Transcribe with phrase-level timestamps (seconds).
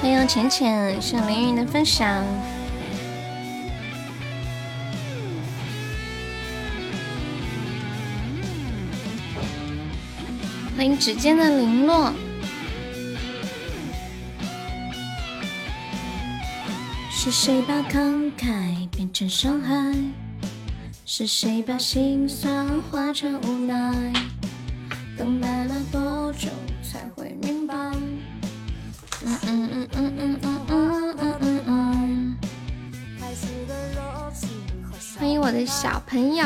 [0.00, 2.24] 欢迎浅浅，谢凌云的分享。
[10.76, 12.12] 欢迎指尖的零落。
[17.10, 19.92] 是谁把慷慨变成伤害？
[21.04, 24.12] 是谁把心酸化成无奈？
[25.18, 26.48] 等待了多久
[35.56, 36.44] 的小朋友。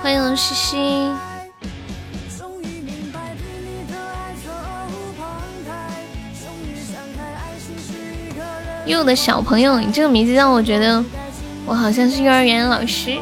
[0.00, 1.10] 欢迎西西。
[8.86, 11.04] 又的小朋友，你这个名字让我觉得
[11.66, 13.18] 我好像是幼儿园老师。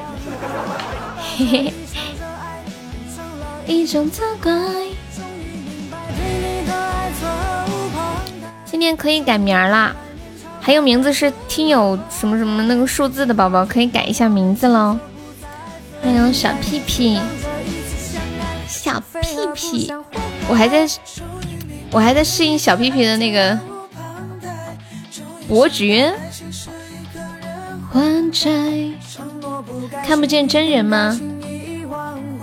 [1.39, 1.80] 嘿嘿。
[3.81, 4.53] 一种责怪。
[8.67, 9.97] 今天可以改名啦。
[10.61, 14.99] 还有名字是听友什么什么那个数字的宝宝可以改一下名字喽。
[16.03, 17.19] 欢迎小屁屁，
[18.67, 19.91] 小屁屁，
[20.47, 20.87] 我还在，
[21.91, 23.59] 我还在适应小屁屁的那个
[25.49, 26.15] 伯爵。
[30.07, 31.19] 看不见真人吗？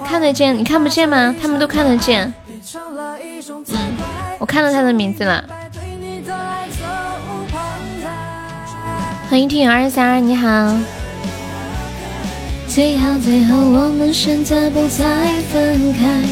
[0.08, 1.36] 看得见，你看不见吗？
[1.40, 2.34] 他们都看得见。
[2.74, 3.98] 嗯，
[4.40, 5.44] 我看到他的名字了。
[9.30, 10.48] 欢迎听友二三二，你好。
[12.70, 16.24] 最好最后我们选择不再分开。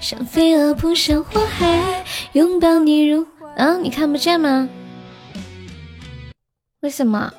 [0.00, 2.02] 像飞蛾扑向火海，
[2.32, 3.26] 拥抱你如
[3.58, 4.66] 啊，你看不见吗？
[6.80, 7.30] 为什么？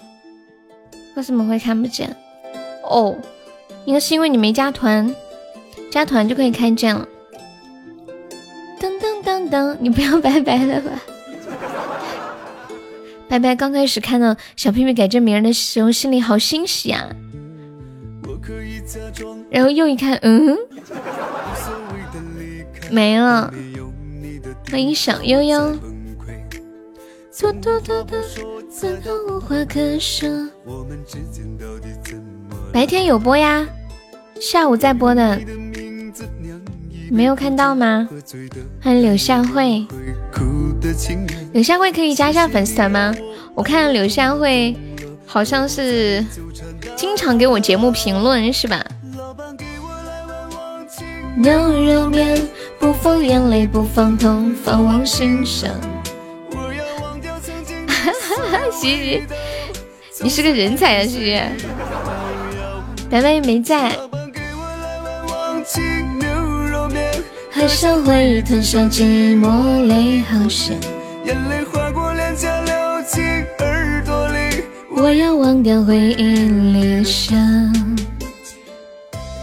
[1.15, 2.15] 为什么会看不见？
[2.83, 3.17] 哦，
[3.89, 5.15] 应该是因为你没加团，
[5.89, 7.07] 加团就可以看见了。
[8.79, 10.91] 噔噔噔噔，你不要 拜拜了吧。
[13.27, 13.55] 拜拜！
[13.55, 17.09] 刚开始看到小屁屁改这名的时候，心里好欣喜啊。
[19.49, 20.55] 然后又一看，嗯，
[22.91, 23.51] 没了。
[24.69, 25.75] 欢迎小悠悠。
[32.71, 33.67] 白天有播呀，
[34.39, 35.39] 下午在播的。
[37.11, 38.07] 没有看到吗？
[38.81, 39.85] 欢迎柳下惠，
[41.53, 43.13] 柳下惠可以加一下粉丝团吗？
[43.55, 44.75] 我看柳下惠
[45.25, 46.23] 好像是
[46.95, 48.85] 经常给我节目评论，是吧？
[51.35, 51.51] 牛
[51.83, 52.39] 肉面
[52.79, 55.69] 不放眼泪，不放痛，放往心上。
[57.87, 59.23] 哈哈哈，嘻嘻，
[60.21, 61.41] 你是个人才啊，嘻嘻。
[63.09, 63.91] 白白没在。
[67.51, 70.79] 海上回忆吞下寂寞泪，好咸。
[71.25, 72.73] 眼泪划过脸颊，流
[73.05, 73.23] 进
[73.59, 74.63] 耳朵里。
[74.95, 77.37] 我要忘掉回忆里的伤。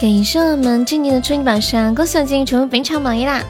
[0.01, 3.43] 感谢我们静静的春泥榜上，恭喜我静静成为本场榜一啦！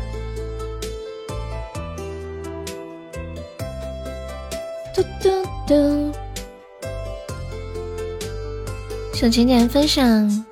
[4.93, 5.29] 嘟嘟
[5.65, 6.11] 嘟，
[9.13, 10.45] 小浅浅分享。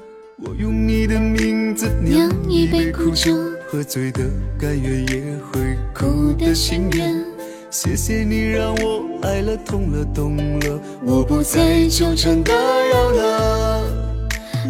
[0.47, 3.35] 我用你的名字酿一杯苦酒。
[3.67, 4.21] 喝醉的
[4.59, 7.25] 甘愿也会哭的心愿，
[7.71, 13.83] 谢谢你让我爱了痛了懂了，我不再纠缠打扰了。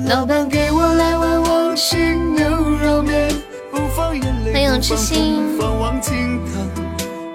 [0.08, 2.48] 老板给我来碗忘情牛
[2.82, 3.30] 肉面，
[3.70, 6.70] 不放眼泪，不放忘情汤。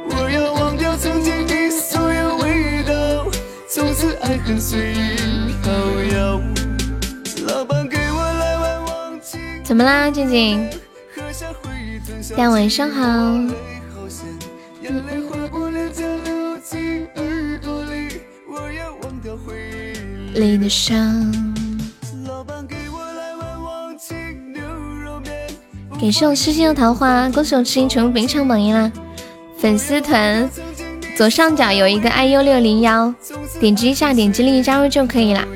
[0.09, 3.27] 我要忘掉曾经的所有味道，
[3.69, 6.41] 从此爱恨随意飘摇。
[9.71, 10.69] 怎么啦，静静？
[12.31, 13.05] 大家晚上好。
[20.35, 21.33] 里的伤。
[26.01, 28.91] 感谢我痴心的桃花，恭喜我痴心成为本场榜一啦！
[29.57, 30.51] 粉丝团
[31.17, 33.15] 左上角有一个 iu 六零幺，
[33.61, 35.47] 点击一下，点击立即加入就可以啦。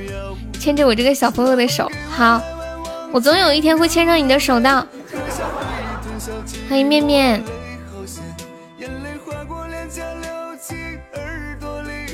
[0.61, 2.41] 牵着我这个小朋友的手，好，
[3.15, 4.89] 我总有一天会牵上你的手的。
[6.69, 7.41] 欢迎面面。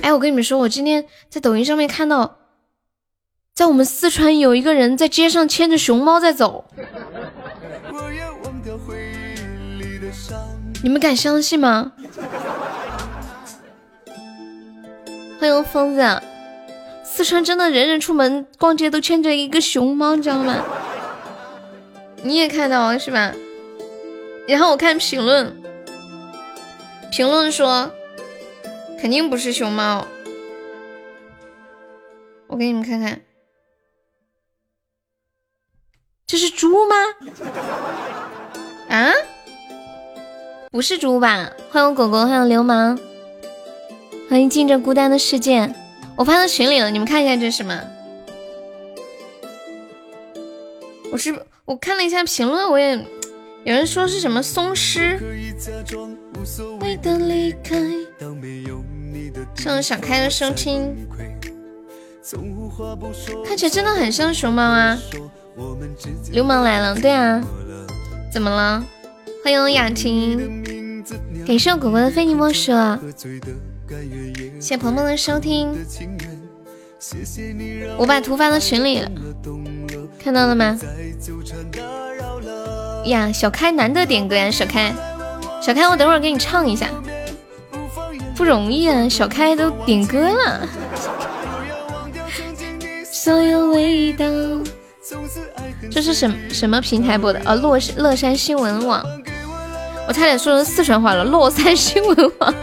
[0.02, 2.37] 哎，我跟你们说，我今天在抖音上面看到，
[3.55, 6.67] 在我们四川有一个人在街上牵着熊猫在走。
[10.82, 11.93] 你们敢相信吗？
[15.41, 16.23] 欢迎疯子。
[17.02, 20.62] 四川真的人人出门逛街都牵着一个熊猫，你知道吗？
[22.22, 23.34] 你也看到了是吧？
[24.46, 25.62] 然后我看评论，
[27.11, 27.90] 评论说
[29.00, 30.06] 肯定不是熊猫。
[32.49, 33.20] 我给你们看看，
[36.26, 36.96] 这是猪吗？
[38.88, 39.12] 啊？
[40.73, 41.52] 不是猪吧？
[41.70, 42.99] 欢迎狗狗，欢迎流氓，
[44.28, 45.73] 欢迎进这孤单的世界。
[46.16, 47.81] 我发到群里了，你们看一下这是什么？
[51.12, 51.32] 我是
[51.70, 52.96] 我看了一下评论，我也
[53.62, 55.17] 有人说是什么松狮。
[59.55, 60.93] 谢小开的收听，
[63.46, 64.99] 看起来真的很像熊猫啊！
[66.32, 67.40] 流氓来了，对啊，
[68.32, 68.84] 怎么了？
[69.44, 70.64] 欢迎雅婷，
[71.46, 72.73] 感谢我果果的非你莫属。
[74.61, 75.73] 谢鹏鹏的收听，
[77.96, 79.08] 我把图发到群里了，
[80.22, 80.78] 看到了吗？
[83.06, 84.93] 呀，小开难得点歌呀，小开，
[85.62, 86.88] 小开，我等会儿给你唱一下，
[88.37, 90.69] 不容易啊，小开都点歌了。
[93.11, 94.26] 所有味道，
[95.90, 97.40] 这是什什么平台播的？
[97.44, 99.05] 啊，乐乐山新闻网，
[100.06, 102.55] 我差点说成四川话了，乐山新闻网。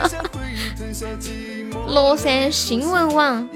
[1.88, 3.50] 乐山新闻网。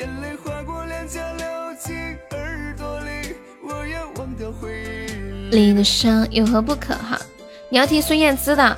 [5.51, 7.19] 你的伤有何不可哈？
[7.67, 8.73] 你要听孙燕姿的，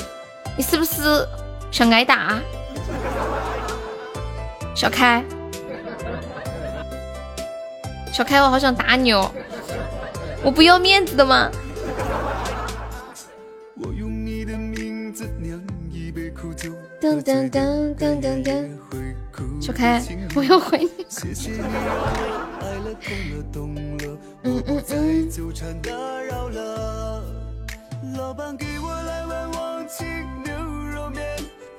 [0.57, 1.23] 你是不是
[1.71, 2.39] 想挨打？
[4.75, 5.23] 小开，
[8.11, 9.31] 小开，我好想打你哦！
[10.43, 11.51] 我不要面子的吗？
[16.99, 18.67] 噔噔噔噔噔噔，
[19.61, 20.01] 小开，
[20.35, 21.05] 我要回你。
[24.45, 24.97] 你不再
[25.31, 27.23] 纠缠打扰了。
[28.17, 30.05] 老板，给我来碗忘情
[30.43, 30.53] 牛
[30.93, 31.25] 肉面，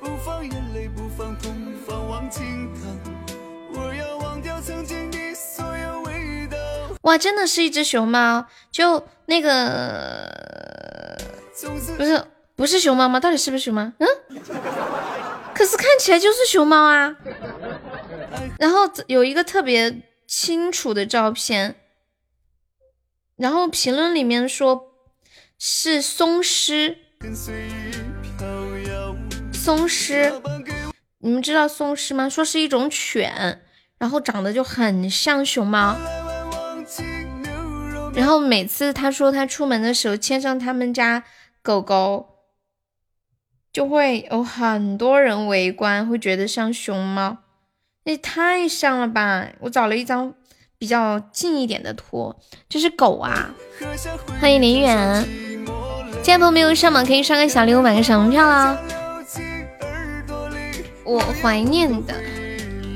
[0.01, 1.55] 不放眼泪，不放痛，
[1.87, 2.99] 放忘情汤。
[3.75, 6.57] 我要忘掉曾经你所有味道。
[7.03, 10.27] 哇，真的是一只熊猫，就那个。
[11.99, 12.25] 不是
[12.57, 13.21] 不是熊猫吗？
[13.21, 13.93] 到底是不是熊猫？
[13.99, 14.09] 嗯。
[15.55, 17.15] 可是看起来就是熊猫啊。
[18.59, 21.77] 然后有一个特别清楚的照片。
[23.37, 24.95] 然后评论里面说
[25.59, 26.99] 是松狮，
[29.53, 30.33] 松狮，
[31.19, 32.29] 你们知道松狮吗？
[32.29, 33.63] 说是一种犬，
[33.99, 35.97] 然后长得就很像熊猫，
[38.15, 41.25] 然后每次他说他出门的时候牵上他们家
[41.63, 42.31] 狗狗。
[43.73, 47.39] 就会有很多人围观，会觉得像熊猫，
[48.05, 49.49] 那太像了吧！
[49.63, 50.33] 我找了一张
[50.85, 52.35] 比较近一点的图，
[52.69, 53.49] 这是狗啊！
[54.39, 55.27] 欢迎林远，
[56.23, 58.77] 今天没有上榜可以上个小礼物，买个小门票啦！
[61.07, 62.13] 我怀念的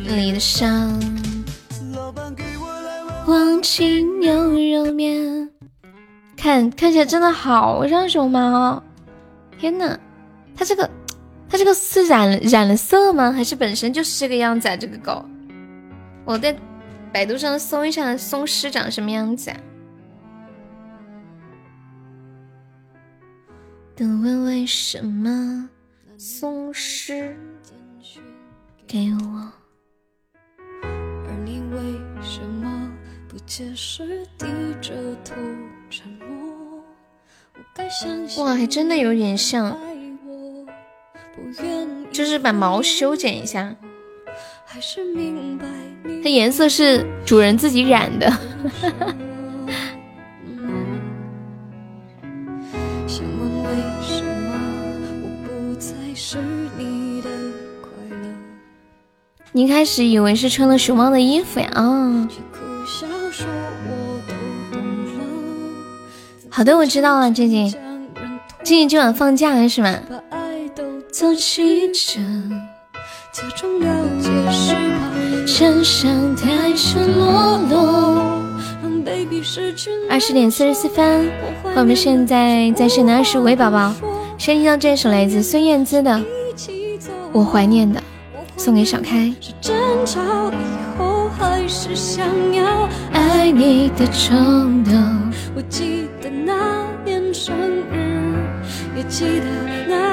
[0.07, 1.01] 你的伤，
[3.27, 5.49] 忘情牛肉面，
[6.37, 8.83] 看看起来真的好像熊猫，
[9.59, 9.99] 天呐！
[10.55, 10.91] 它这个，
[11.49, 13.33] 它这个是染染了色吗？
[13.33, 14.77] 还是本身就是这个样子啊？
[14.77, 15.25] 这个狗，
[16.27, 16.55] 我在
[17.13, 19.57] 百度上搜一下松狮长什么样子啊？
[23.97, 25.69] 都问为什么
[26.17, 27.37] 松狮
[28.87, 29.53] 给我，
[30.83, 31.79] 而你为
[32.23, 32.91] 什么
[33.29, 34.47] 不解释，低
[34.81, 35.35] 着头
[35.91, 36.85] 沉默？
[38.45, 39.77] 哇，还真的有点像。
[42.13, 43.77] 就是把毛修剪一下，
[46.23, 48.33] 它颜色是主人自己染的。
[59.53, 61.69] 你开始以为是穿了熊猫的衣服呀？
[61.75, 62.29] 啊，
[66.49, 67.69] 好的，我知道了，静静，
[68.63, 69.99] 静静今晚放假了是吗？
[71.11, 72.21] 走起着，
[73.33, 73.78] 假装
[80.11, 81.31] 二十点四十四分，
[81.77, 83.93] 我们现在在线的二十五位宝宝，
[84.39, 86.13] 先听到这首来自孙燕姿的
[87.33, 88.01] 《我怀念的》，
[88.57, 89.31] 送给小开。
[93.13, 94.95] 爱你的冲动，
[95.55, 97.55] 我记得那年生
[97.93, 98.35] 日，
[98.97, 99.45] 也记得
[99.89, 100.09] 那。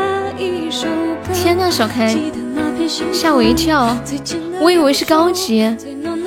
[1.34, 2.13] 天呐，小开，
[2.88, 3.98] 吓我一跳，
[4.62, 5.75] 我以为是高级。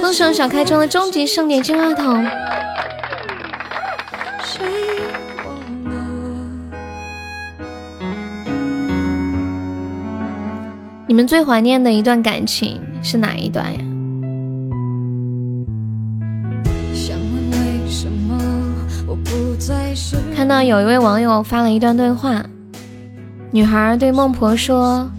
[0.01, 2.25] 恭喜小开中的终极盛典金话筒。
[11.07, 13.81] 你们最怀念的一段感情是哪一段呀？
[20.37, 22.45] 看到有一位网友发了一段对话，
[23.51, 25.11] 女孩对孟婆说：“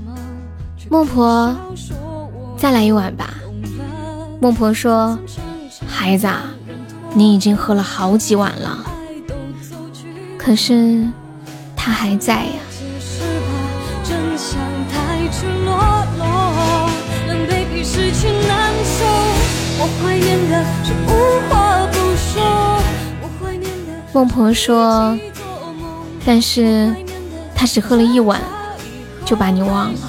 [0.89, 1.55] 孟婆，
[2.57, 3.35] 再来一碗吧。”
[4.41, 5.19] 孟婆说
[5.87, 6.27] ：“孩子，
[7.13, 8.83] 你已经喝了好几碗了，
[10.37, 11.07] 可是
[11.75, 12.51] 他还在呀。”
[24.11, 25.17] 孟婆说
[26.25, 26.93] ：“但是
[27.55, 28.41] 他只喝了一碗，
[29.23, 29.99] 就把你忘了。”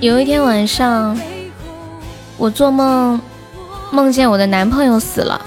[0.00, 1.18] 有一天晚上，
[2.36, 3.20] 我做梦
[3.90, 5.44] 梦见我的男朋友死了，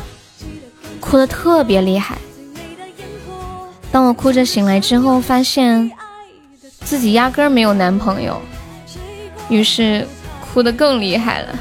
[1.00, 2.17] 哭的特别厉害。
[3.93, 5.89] 当我哭着醒来之后，发现
[6.81, 8.41] 自己压根儿没有男朋友，
[9.48, 10.05] 于是
[10.41, 11.58] 哭的更厉害了。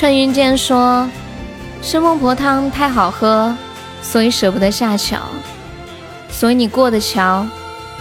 [0.00, 1.06] 穿云箭说
[1.84, 3.54] ：“是孟婆汤太好喝，
[4.00, 5.18] 所以舍不得下桥。
[6.30, 7.46] 所以你过的桥，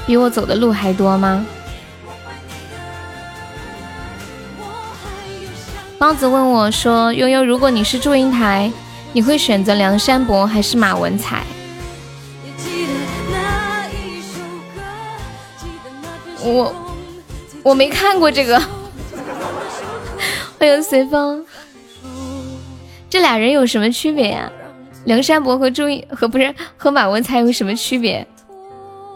[0.08, 1.46] 比我走的路还多吗？”
[6.00, 8.72] 包子问我说：“悠悠，如果你是祝英台，
[9.12, 11.44] 你会选择梁山伯还是马文才？”
[16.42, 16.74] 我
[17.62, 18.58] 我没看过这个。
[20.58, 21.46] 欢迎随风。
[23.10, 24.52] 这俩人有什么区别呀？
[25.06, 28.28] 梁山伯和朱和不是和马文才有什么区别？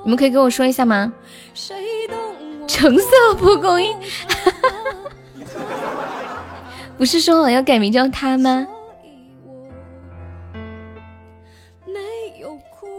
[0.04, 1.14] 你们可以跟我说一下吗？
[2.68, 3.96] 橙色蒲公英，
[6.98, 8.66] 不是说好要改名叫他吗？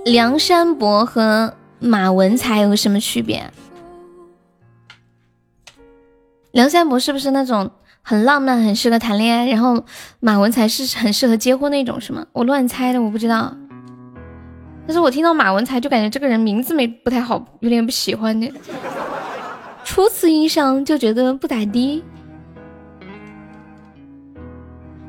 [0.04, 3.50] 梁山伯和马文才有什么区别？
[6.52, 7.70] 梁山伯是不是那种？
[8.06, 9.48] 很浪漫，很适合谈恋爱。
[9.48, 9.82] 然后
[10.20, 12.26] 马文才是很适合结婚那种，是吗？
[12.32, 13.56] 我乱猜的，我不知道。
[14.86, 18.52] 但是我听到马文才就感觉这个人名字没不太好，有点不喜欢的。
[19.82, 22.04] 初次印象就觉得不咋地。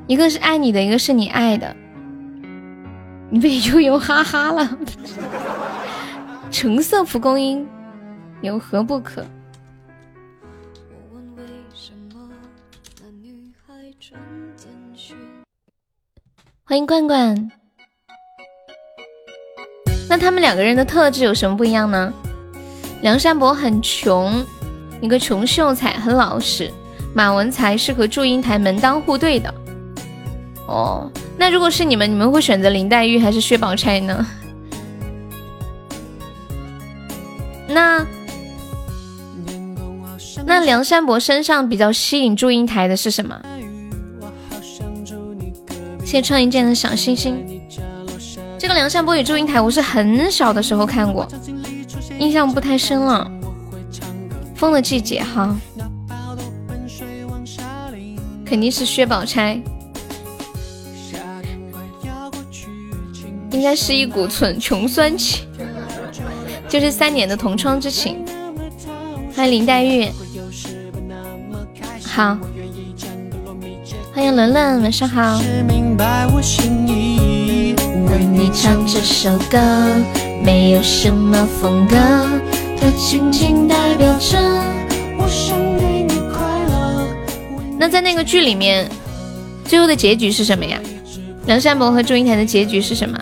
[0.08, 1.76] 一个是爱你的，一个是你爱的。
[3.30, 4.78] 你被悠悠哈哈了。
[6.50, 7.68] 橙色蒲公英，
[8.40, 9.26] 有何不可？
[16.68, 17.52] 欢迎罐罐。
[20.10, 22.12] 那他们两个人的特质有什么不一样呢？
[23.04, 24.44] 梁山伯很穷，
[25.00, 26.74] 一个穷秀才，很老实。
[27.14, 29.54] 马文才是和祝英台门当户对的。
[30.68, 31.08] 哦，
[31.38, 34.26] 那如果是你们，你们会选择林黛玉还是薛宝钗呢？
[37.68, 38.04] 那
[40.44, 43.40] 那梁山伯身上比较吸引祝英台的是什么？
[46.06, 47.44] 谢创一剑的小星星，
[48.60, 51.28] 这个梁山伯与祝英台，我是很小的时候看过，
[52.20, 53.30] 印象不太深了。
[54.54, 55.54] 风的季节哈，
[58.46, 59.60] 肯定是薛宝钗，
[63.52, 65.48] 应该是一股纯穷酸气，
[66.70, 68.24] 就是三年的同窗之情。
[69.36, 70.10] 欢迎林黛玉，
[72.04, 72.38] 好。
[74.16, 75.42] 欢迎伦伦，晚上好。
[75.42, 75.76] 为
[78.24, 79.60] 你唱这首歌，
[80.42, 81.98] 没有什么风格，
[82.80, 84.40] 它仅仅代表着
[85.20, 87.06] 我想给你快乐。
[87.78, 88.90] 那在那个剧里面，
[89.66, 90.80] 最后的结局是什么呀？
[91.46, 93.20] 梁山伯和祝英台的结局是什么？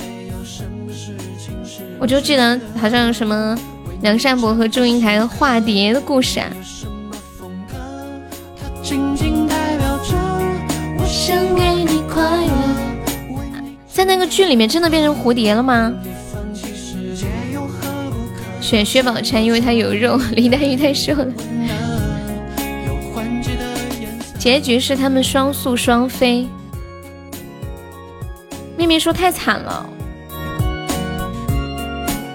[1.97, 3.57] 我就记得好像有什么
[4.01, 6.53] 梁山伯和祝英台化蝶的故事啊。
[14.05, 15.93] 在那个剧里面真的变成蝴蝶了吗？
[18.59, 21.25] 选薛宝钗，因为她有肉，林黛玉太瘦了。
[24.37, 26.45] 结局是他们双宿双飞。
[28.77, 29.85] 咪咪说太惨了，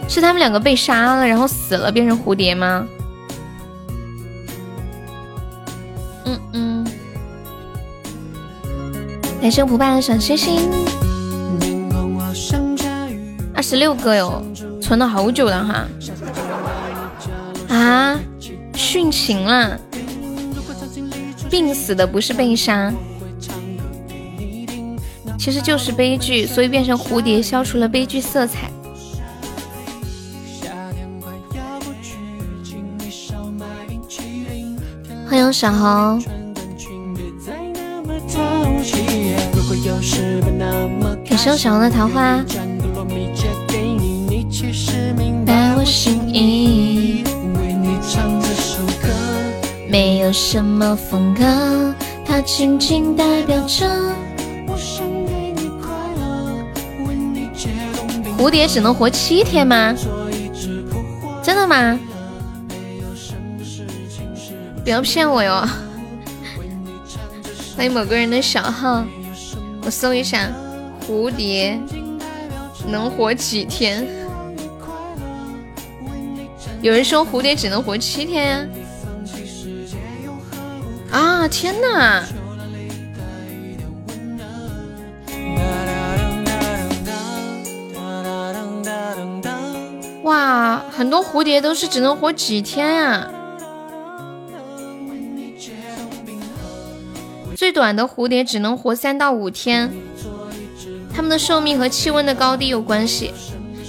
[0.09, 2.87] 是他们两个被杀了，然后死了变成蝴蝶吗？
[6.25, 6.87] 嗯嗯。
[9.43, 10.71] 感谢不败的小星星，
[13.59, 14.41] 二十六个哟，
[14.81, 15.89] 存了好久了哈。
[17.75, 18.17] 啊，
[18.75, 19.77] 殉情了，
[21.51, 22.95] 病死的不是被杀。
[25.37, 28.71] 其实就是悲剧，所以变成蝴蝶，消除了悲剧色彩。
[35.29, 36.23] 欢迎小红，
[41.29, 42.41] 感谢小红的桃花。
[49.89, 51.95] 没有什么风格，
[52.27, 53.87] 它仅仅代表着。
[58.37, 59.95] 蝴蝶只能活七天吗？
[61.43, 61.99] 真的吗？
[64.85, 65.67] 不要骗我哟！
[67.77, 69.05] 欢迎某个人的小号，
[69.83, 70.51] 我搜一下，
[71.07, 71.81] 蝴蝶
[72.87, 74.07] 能活几天？
[76.81, 78.67] 有人说蝴蝶只能活七天呀！
[81.11, 82.23] 啊，天哪！
[90.23, 93.29] 哇，很多蝴蝶都是只能活几天呀？
[97.57, 99.91] 最短的蝴蝶只能活三到五天。
[101.13, 103.35] 它们的寿命和气温的高低有关系，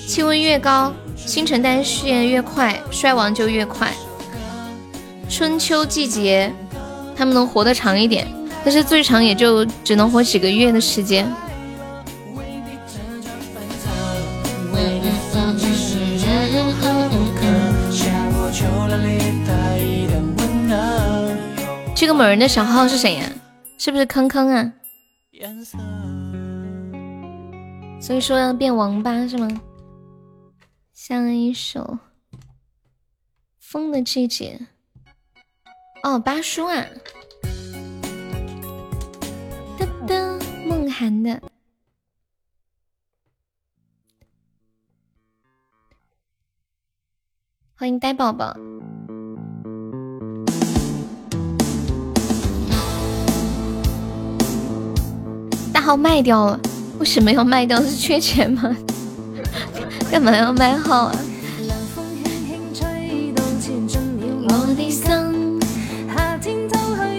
[0.07, 0.91] 气温越高，
[1.29, 3.93] 新陈代谢越快，衰亡就越快。
[5.29, 6.51] 春秋季节，
[7.15, 8.27] 他们能活得长一点，
[8.65, 11.31] 但是最长也就只能活几个月的时间。
[21.93, 23.23] 这个某人的小号是谁呀？
[23.77, 24.73] 是不是坑坑啊？
[28.01, 29.47] 所以说要变王八是吗？
[31.01, 31.97] 像一首
[33.57, 34.59] 《风的季节》
[36.09, 36.85] 哦，八叔啊，
[39.77, 41.41] 噔噔，梦涵的，
[47.75, 48.53] 欢迎呆宝宝。
[55.73, 56.59] 大号卖掉了，
[56.99, 57.81] 为什么要卖掉？
[57.81, 58.75] 是缺钱吗？
[60.11, 61.15] 干嘛要卖号啊？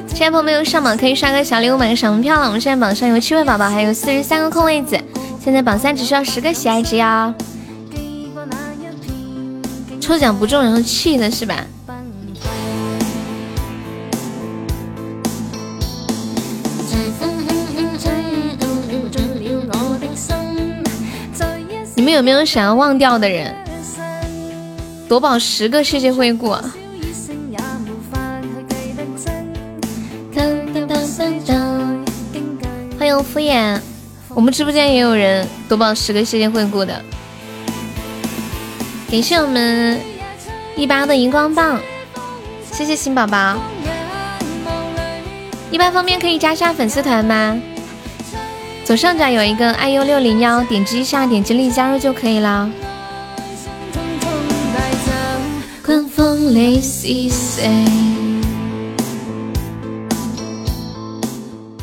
[0.08, 2.46] 亲爱的朋友上榜可以刷个小礼物，买个小门票了。
[2.46, 4.98] 我们现在榜上有七位宝宝，还有四十三个空位子。
[5.42, 7.32] 现在榜三只需要十个喜爱值呀。
[9.98, 11.64] 抽奖不中，然后气的是吧？
[22.12, 23.54] 有没有想要忘掉的人？
[25.08, 26.56] 夺宝十个世界惠顾。
[32.98, 33.80] 欢迎敷衍，
[34.28, 37.02] 我们直播间也有人夺宝十个世界惠顾的。
[39.10, 39.98] 感谢我们
[40.76, 41.80] 一八的荧光棒，
[42.70, 43.56] 谢谢新宝宝。
[45.70, 47.60] 一八方面可以加下粉丝团吗？
[48.90, 52.68] 左上角有一个 iu 六零幺，点击一下，点击立即加入就可以了。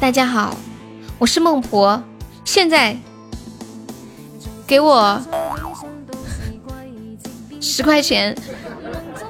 [0.02, 0.58] 大家好，
[1.17, 2.04] 我是孟婆，
[2.43, 2.98] 现在
[4.67, 5.22] 给我
[7.62, 8.36] 十块钱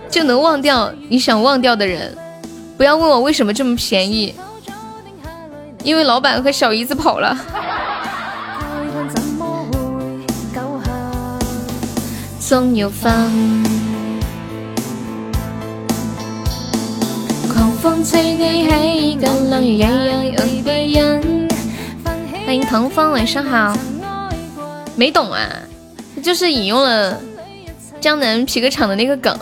[0.10, 2.18] 就能忘掉你想忘掉的人，
[2.76, 4.34] 不要问我为什么这么便宜。
[5.88, 7.34] 因为老板和小姨子跑了。
[12.42, 13.10] 总有风。
[17.54, 21.48] 狂风吹起起，更冷雨也要有个人。
[22.46, 23.74] 欢迎唐风，晚上好。
[24.98, 25.48] 没懂啊，
[26.22, 27.18] 就是引用了
[28.02, 29.34] 江南皮革厂的那个梗。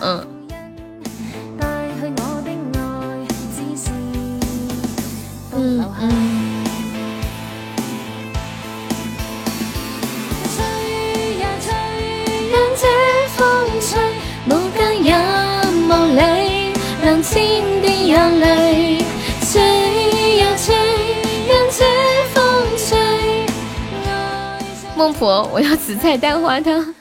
[24.97, 26.95] 孟婆，我要紫菜蛋花汤，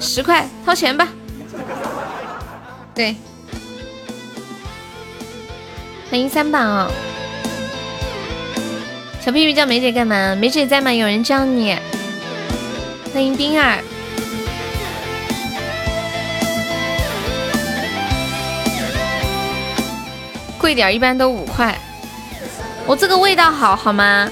[0.00, 1.08] 十块，掏钱吧。
[2.94, 3.14] 对，
[6.10, 6.90] 欢迎三宝。
[9.20, 10.34] 小屁屁叫梅姐干嘛？
[10.34, 10.92] 梅姐在吗？
[10.92, 11.76] 有人叫你。
[13.14, 13.78] 欢迎冰儿。
[20.58, 21.78] 贵点一般都五块，
[22.84, 24.28] 我这个味道好好吗？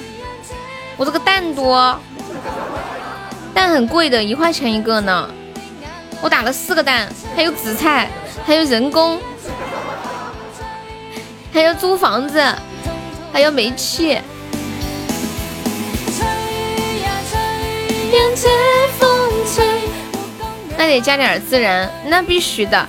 [0.97, 1.99] 我这个蛋多，
[3.55, 5.31] 蛋很贵的，一块钱一个呢。
[6.21, 8.11] 我打了四个蛋，还有紫菜，
[8.45, 9.21] 还有人工，
[11.53, 12.43] 还有租房子，
[13.33, 14.19] 还有煤气。
[20.79, 22.87] 那得加点孜然，那必须的。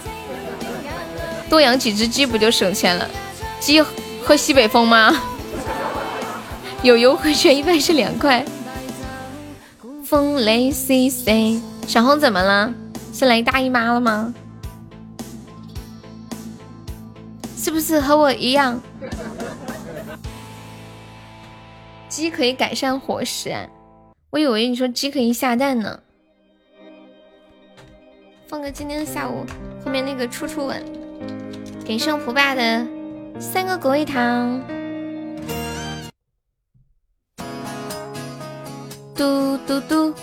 [1.50, 3.10] 多养几只鸡不就省钱了？
[3.68, 3.82] 鸡
[4.24, 5.12] 喝西北风吗？
[6.84, 8.46] 有优惠券，一般是两块。
[10.06, 12.74] 风雷 C C，小红怎么了？
[13.12, 14.34] 是来大姨妈了吗？
[17.58, 18.80] 是不是和我一样？
[22.08, 23.54] 鸡可以改善伙食，
[24.30, 26.00] 我以为你说鸡可以下蛋呢。
[28.48, 29.46] 放个今天下午，
[29.84, 30.82] 后面那个处处吻，
[31.84, 32.88] 给圣福爸的。
[33.40, 34.62] 三个果味糖，
[39.16, 40.14] 嘟嘟嘟。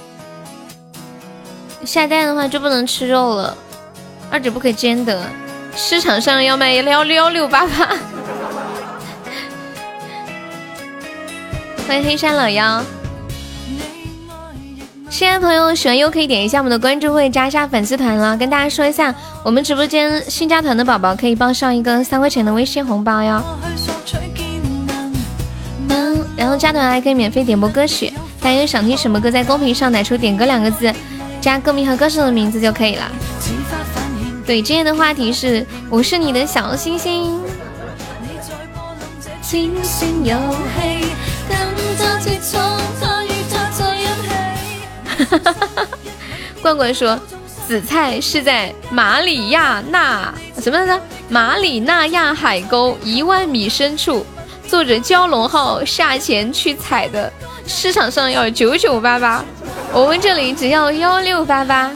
[1.84, 3.56] 下蛋的话就不能吃肉了，
[4.30, 5.22] 二者不可兼得。
[5.76, 7.70] 市场上要卖幺幺六八八。
[11.86, 12.82] 欢迎黑山老妖。
[15.16, 18.36] 亲爱的朋友，喜欢优可以点一下我们的关注，或者加一下粉丝团了。
[18.36, 23.40] 跟大家说一下，我们直播间新加团的宝宝可以报上一个三块钱的微信红包哟。
[25.88, 30.92] 嗯，然后加团还可以免费点播歌曲，大家有想听什么歌，在公屏上打出“点歌”两个字，
[31.40, 33.08] 加歌名和歌手的名字就可以了。
[34.44, 37.40] 对，今天的话题是我是你的小星星。
[45.24, 45.86] 哈，哈，哈，哈
[46.62, 47.18] 罐罐说，
[47.66, 51.00] 紫菜是在马里亚纳什么来着？
[51.28, 54.24] 马里纳亚海沟一万米深处，
[54.66, 57.32] 坐着蛟龙号下潜去采的，
[57.66, 59.44] 市场上要九九八八，
[59.92, 61.90] 我们这里只要幺六八八，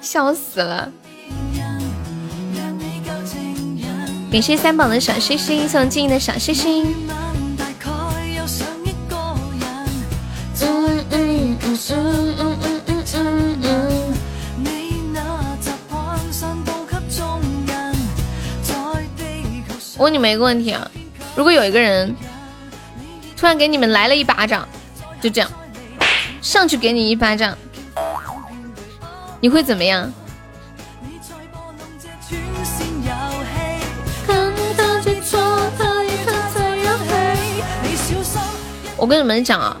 [0.00, 0.90] 笑死了！
[4.30, 6.94] 感谢三宝的小星星，送静的小星星。
[19.98, 20.90] 我问你们一个问题啊，
[21.34, 22.14] 如果有一个人
[23.36, 24.66] 突然给你们来了一巴掌，
[25.20, 25.50] 就这样
[26.40, 27.56] 上去给你一巴掌，
[29.40, 30.10] 你会怎么样？
[38.98, 39.76] 我跟你们讲啊，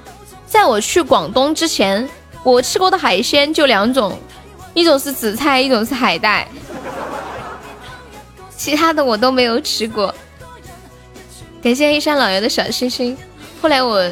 [0.56, 2.08] 在我去广东之前，
[2.42, 4.18] 我吃过的海鲜就两种，
[4.72, 6.48] 一种是紫菜，一种是海带。
[8.56, 10.14] 其他的我都没有吃过，
[11.62, 13.14] 感谢黑山老爷的小星星。
[13.60, 14.10] 后来我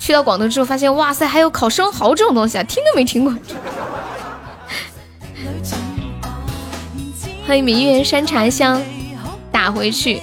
[0.00, 3.34] 去到广东之后，发现哇塞，还有烤生蚝这种东西啊，听都没听过。
[7.46, 8.80] 欢迎明月山茶香，
[9.52, 10.22] 打回去，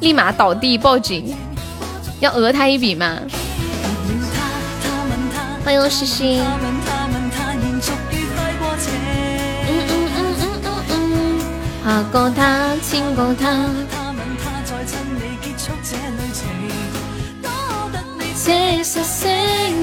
[0.00, 1.36] 立马倒地报警，
[2.20, 3.18] 要讹他一笔吗？
[5.68, 6.40] 欢迎诗诗。
[11.84, 13.68] 爬过他，亲过他。
[18.42, 19.30] 这实声，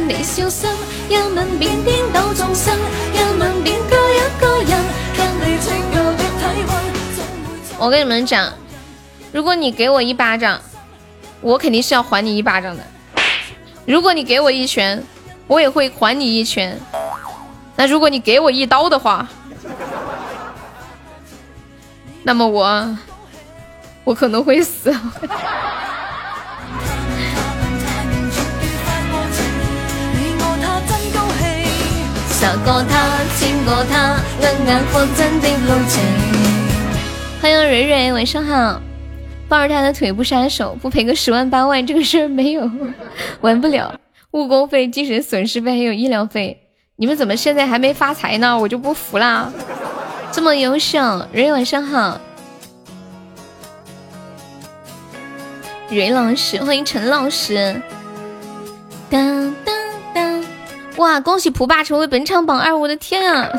[0.10, 0.68] 你小心，
[1.08, 2.76] 一吻便颠倒众生，
[3.14, 4.84] 一吻便救一个人，
[5.16, 6.74] 跟你情旧的体温。
[7.78, 8.52] 我跟你们讲，
[9.32, 10.60] 如果你给我一巴掌，
[11.42, 12.82] 我肯定是要还你一巴掌的。
[13.86, 15.04] 如果你给我一拳，
[15.48, 16.80] 我也会还你一拳。
[17.76, 19.28] 那如果你给我一刀的话，
[22.24, 22.98] 那么我，
[24.04, 24.92] 我可能会死。
[37.42, 38.82] 欢迎蕊蕊，晚上好。
[39.48, 42.68] 抱着他的腿不撒手，不赔个十万八万，这个事儿没有，
[43.42, 43.94] 玩不了。
[44.36, 46.68] 误工费、精神损失费还有医疗费，
[46.98, 48.60] 你们怎么现在还没发财呢？
[48.60, 49.50] 我就不服啦！
[50.30, 52.20] 这么优秀，蕊晚上好。
[55.90, 57.82] 蕊老师，欢迎陈老师。
[59.10, 59.74] 当当
[60.14, 60.44] 当！
[60.98, 62.78] 哇，恭喜蒲爸成为本场榜二！
[62.78, 63.50] 我的天啊，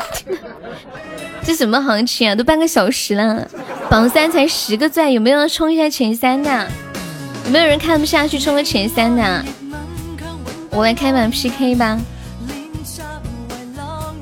[1.42, 2.34] 这什么行情啊？
[2.34, 3.48] 都半个小时了，
[3.88, 6.68] 榜三才十个钻，有没有人冲一下前三的？
[7.46, 9.42] 有没有人看不下去冲个前三的？
[10.76, 11.98] 我来开把 PK 吧。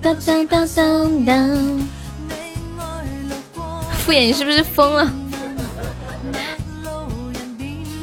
[0.01, 1.49] 当当当当当！
[3.99, 5.13] 敷衍，你是不是疯了？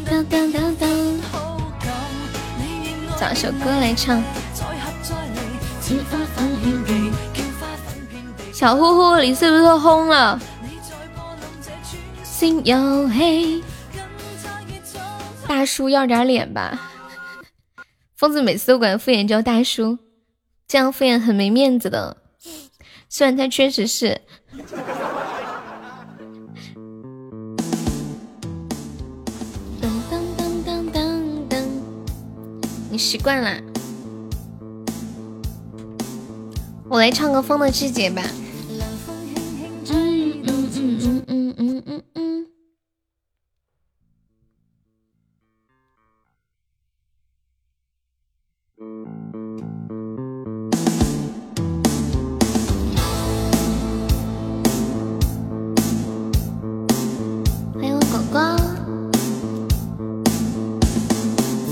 [0.05, 0.89] 当当当当！
[3.17, 4.21] 找首歌来唱。
[8.51, 10.37] 小呼呼，你是不是轰了？
[12.21, 13.63] 新游戏，
[15.47, 16.90] 大叔要点脸吧。
[18.21, 19.97] 疯子每次都管敷衍叫大叔，
[20.67, 22.17] 这样敷衍很没面子的。
[23.09, 24.21] 虽然他确实是。
[32.91, 33.59] 你习惯啦，
[36.87, 38.21] 我来唱个《风的季节》吧。
[39.89, 42.30] 嗯嗯嗯嗯嗯嗯嗯。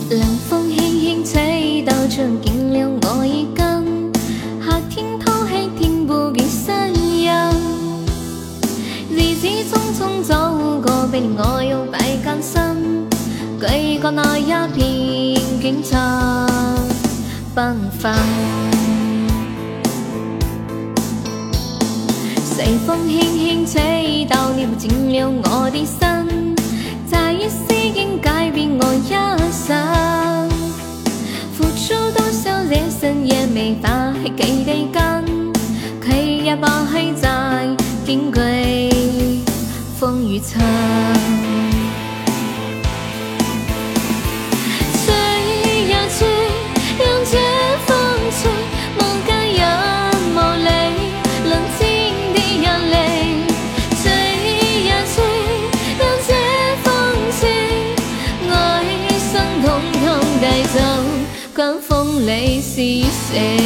[0.09, 4.11] 凉风轻轻吹到唇，惊了我一根。
[4.59, 7.31] 夏天偷气，听不见声音。
[9.11, 13.07] 日子匆匆走过，被我又摆艰辛。
[13.59, 15.95] 举过那一片景色
[17.55, 18.11] 缤纷。
[22.43, 26.55] 随风轻轻吹到，撩紧了我的心。
[27.05, 28.08] 在一丝间
[28.81, 29.09] 我一
[29.51, 29.75] 生，
[31.53, 35.25] 付出多少这生也没法去记地根，
[36.01, 37.27] 佢也不去再
[38.05, 38.89] 矜贵
[39.99, 41.48] 风雨侵。
[62.31, 62.75] 你是
[63.09, 63.57] 谁？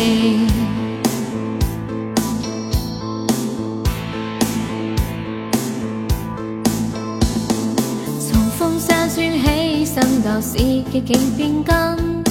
[8.21, 12.23] 从风沙吹起，身教是迹竟变更，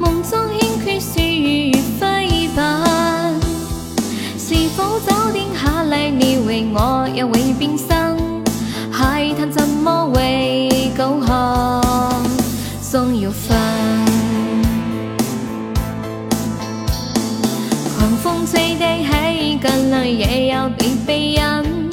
[0.00, 2.64] 梦中欠缺是余辉粉。
[4.36, 6.10] 是否早点下礼？
[6.10, 7.86] 你为我也会变心，
[8.90, 10.68] 海谈怎么会
[10.98, 12.24] 九行，
[12.90, 13.95] 终要分。
[18.46, 21.90] 醉的起，眼淚也有被被人。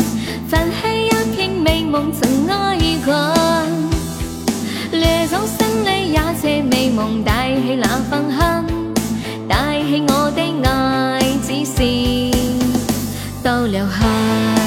[0.47, 3.11] 泛起一片美夢曾爱过，
[4.91, 8.65] 掠走心里也借美夢，帶起那份恨，
[9.47, 11.81] 帶起我的愛，只是
[13.43, 14.62] 都留下。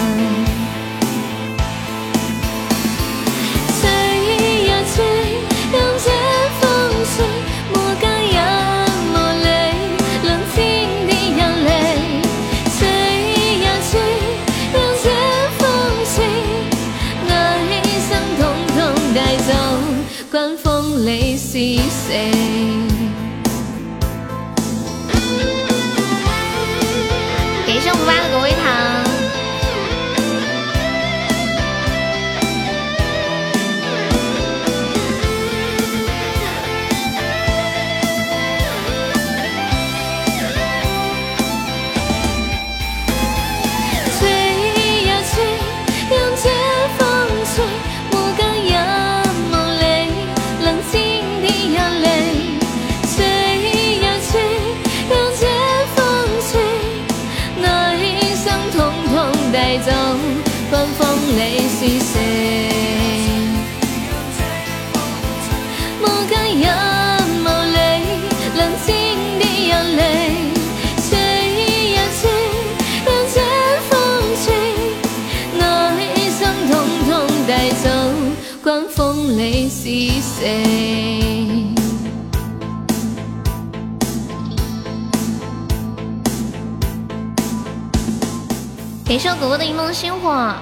[89.48, 90.52] 我的一梦星火。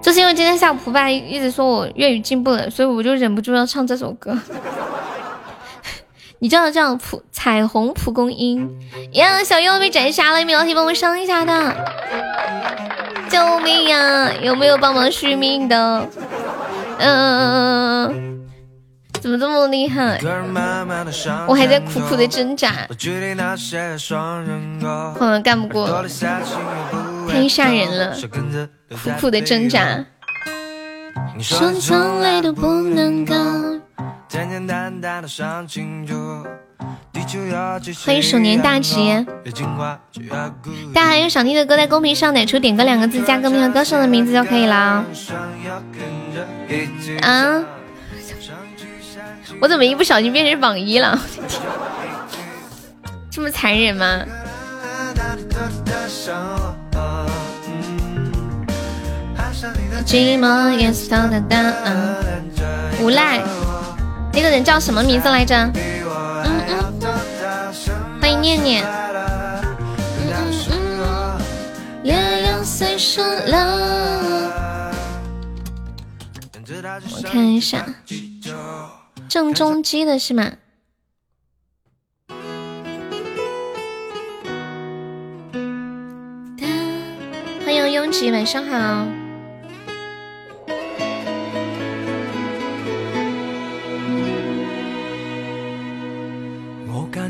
[0.00, 4.38] 就是因为今天下午蒲爸一直说我粤语进步了，所以我就忍不住要唱这首歌。
[6.40, 8.70] 你叫叫蒲彩虹蒲公英
[9.12, 11.74] 呀，小优被斩杀了，有没有老铁帮我上一下的？
[13.30, 14.30] 救命呀！
[14.42, 16.06] 有没有帮忙续命的？
[16.98, 18.33] 嗯，
[19.24, 20.20] 怎么这么厉害？
[21.48, 22.86] 我还在苦苦的挣扎，
[25.16, 26.04] 可能干不过，
[27.26, 28.14] 太吓人了，
[29.02, 30.04] 苦苦的挣扎。
[31.40, 33.34] 说从来都不能够。
[38.04, 39.26] 欢迎鼠年大吉！
[40.92, 45.02] 大家还有想听的歌，在公屏上点出点歌两个字，加歌名和歌手的名字就可以了。
[47.22, 47.64] 啊！
[49.60, 51.18] 我怎么一不小心变成榜一了？
[53.30, 54.24] 这么残忍吗？
[60.06, 62.16] 寂寞也是他的答案。
[63.00, 63.42] 无赖。
[64.32, 65.56] 那个人叫什么名字来着？
[65.56, 67.00] 嗯嗯，
[68.20, 68.84] 欢迎念念。
[68.84, 70.32] 嗯
[70.70, 70.74] 嗯
[77.16, 77.84] 我看一下，
[79.28, 80.52] 郑中基的是吗？
[87.64, 89.23] 欢迎拥挤，晚上好。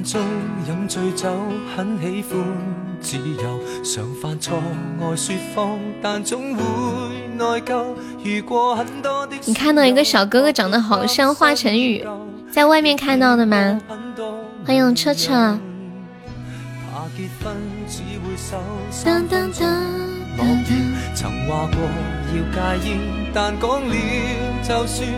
[0.05, 0.21] 中
[0.69, 1.31] 饮醉酒，
[1.75, 2.38] 很喜欢
[3.01, 4.62] 自由，常犯错
[5.01, 6.62] 爱说谎，但总会
[7.38, 7.95] 内疚。
[8.77, 9.35] 很多的。
[9.47, 12.07] 你看到一个小哥哥长得好像华晨宇，
[12.53, 13.81] 在外面看到的吗？
[14.67, 14.95] 欢迎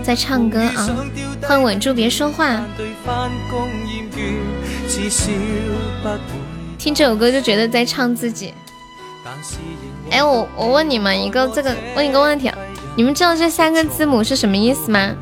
[0.02, 0.88] 在唱歌啊！
[1.42, 2.60] 换稳住，别说话。
[6.78, 8.54] 听这首歌就觉得在唱自己。
[10.10, 12.56] 哎，我我问你们一个这个问一个问题啊，
[12.96, 15.14] 你们知道这三个字母是什么意思吗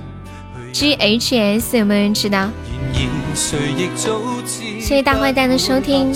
[0.72, 2.50] ？G H S 有没有人知道？
[4.80, 6.14] 谢谢大坏蛋的收听。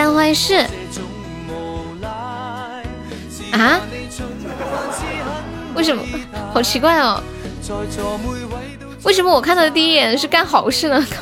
[0.00, 0.54] 干坏事
[3.52, 3.78] 啊？
[5.74, 6.02] 为什么？
[6.54, 7.22] 好奇怪哦！
[9.02, 11.04] 为什么我看到的第一眼是干好事呢？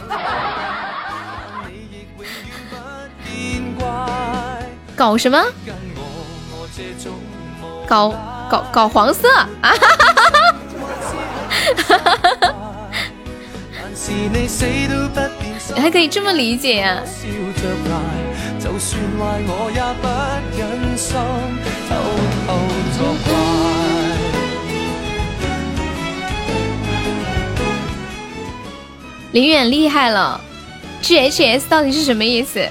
[4.94, 5.44] 搞什么？
[7.84, 8.14] 搞
[8.48, 9.28] 搞搞黄色
[9.60, 9.74] 啊！
[15.76, 17.02] 还可以这么理解呀？
[18.58, 20.08] 就算坏我也不
[20.58, 21.14] 忍心
[21.88, 21.90] 偷
[22.46, 22.48] 偷
[22.96, 23.26] 作怪。
[29.32, 30.40] 林远厉害了
[31.02, 32.60] ，GHS 到底是什么意思？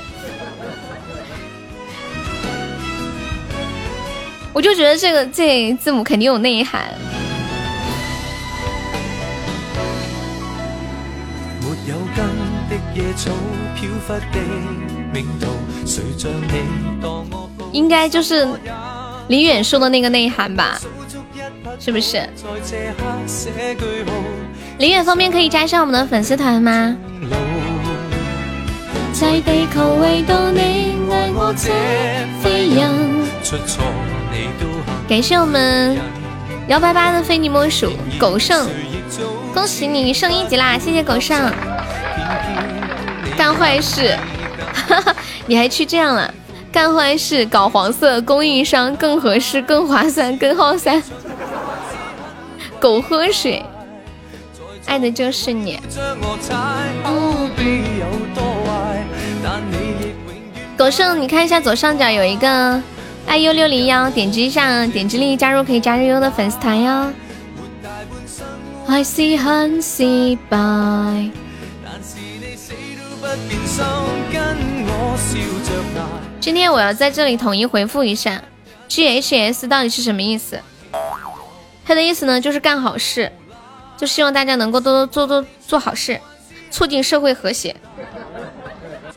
[4.53, 6.83] 我就觉得这个这字母肯定有内涵。
[11.61, 12.25] 没有根
[12.69, 13.31] 的野草，
[13.75, 14.39] 飘忽的
[15.13, 15.47] 命途。
[17.71, 18.47] 应该就是
[19.27, 20.79] 李远说的那个内涵吧，
[21.79, 22.27] 是不是？
[24.77, 26.95] 李远方便可以加上我们的粉丝团吗？
[35.07, 35.97] 感谢我们
[36.67, 38.67] 幺八八的非你莫属狗剩，
[39.53, 40.77] 恭喜你升一级啦！
[40.77, 41.51] 谢谢狗剩。
[43.37, 44.17] 干坏事，
[45.47, 46.33] 你还去这样了？
[46.71, 51.01] 干坏事，搞黄色，供应商更合适、更划算、 更耗散。
[52.79, 53.65] 狗喝水，
[54.85, 55.79] 爱的就是你。
[60.77, 62.79] 狗剩，你看一下左上角有一个
[63.27, 67.11] iu 六零幺，点击一下，点击立即加入，可以加入优的粉丝团哟。
[68.85, 70.57] 还是很失败。
[76.39, 78.41] 今天我要在这里统一回复一下
[78.87, 80.59] ，G H S 到底是什么意思？
[81.85, 83.31] 它的意思呢，就是干好事，
[83.97, 86.19] 就希望大家能够多多做做做好事，
[86.71, 87.75] 促进社会和谐，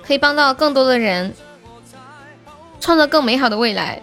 [0.02, 1.34] 可以帮到更多的人。
[2.82, 4.00] 创造更美好的未来。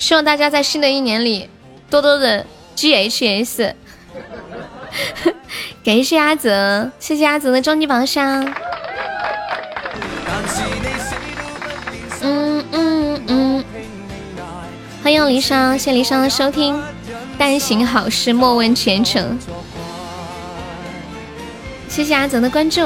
[0.00, 1.48] 希望大家在新的一年里
[1.88, 3.74] 多多的 GHS。
[5.84, 8.44] 感谢阿泽，谢谢阿泽的终极宝箱。
[12.20, 13.64] 嗯嗯嗯，
[15.02, 16.80] 欢迎离殇，谢离殇的收听。
[17.38, 19.38] 但行好事，莫问前程。
[21.88, 22.80] 谢谢阿泽的关注。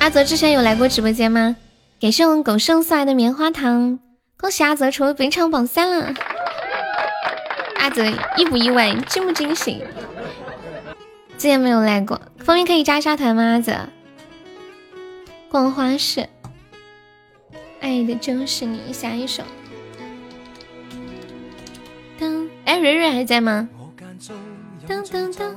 [0.00, 1.54] 阿泽之前有来过直播间吗？
[2.00, 4.00] 感谢我们狗剩送来的棉花糖。
[4.36, 6.12] 恭喜阿泽成为本场榜三了。
[7.82, 8.04] 阿泽
[8.36, 8.94] 意不意外？
[9.08, 9.82] 惊不惊喜？
[11.36, 13.42] 之前没有来过，方便可以加一下团吗？
[13.42, 13.88] 阿泽，
[15.48, 16.28] 逛花市，
[17.80, 19.42] 爱的就是你，下一首。
[22.20, 23.68] 当哎，蕊蕊还在吗？
[24.86, 25.56] 当当当，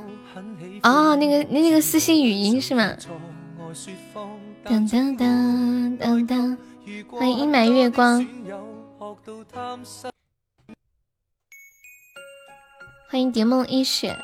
[0.81, 2.91] 哦，那个那那个私信语音是吗？
[4.63, 6.57] 当当当当当，
[7.11, 8.25] 欢迎阴霾月光。
[13.07, 14.17] 欢迎蝶梦一雪，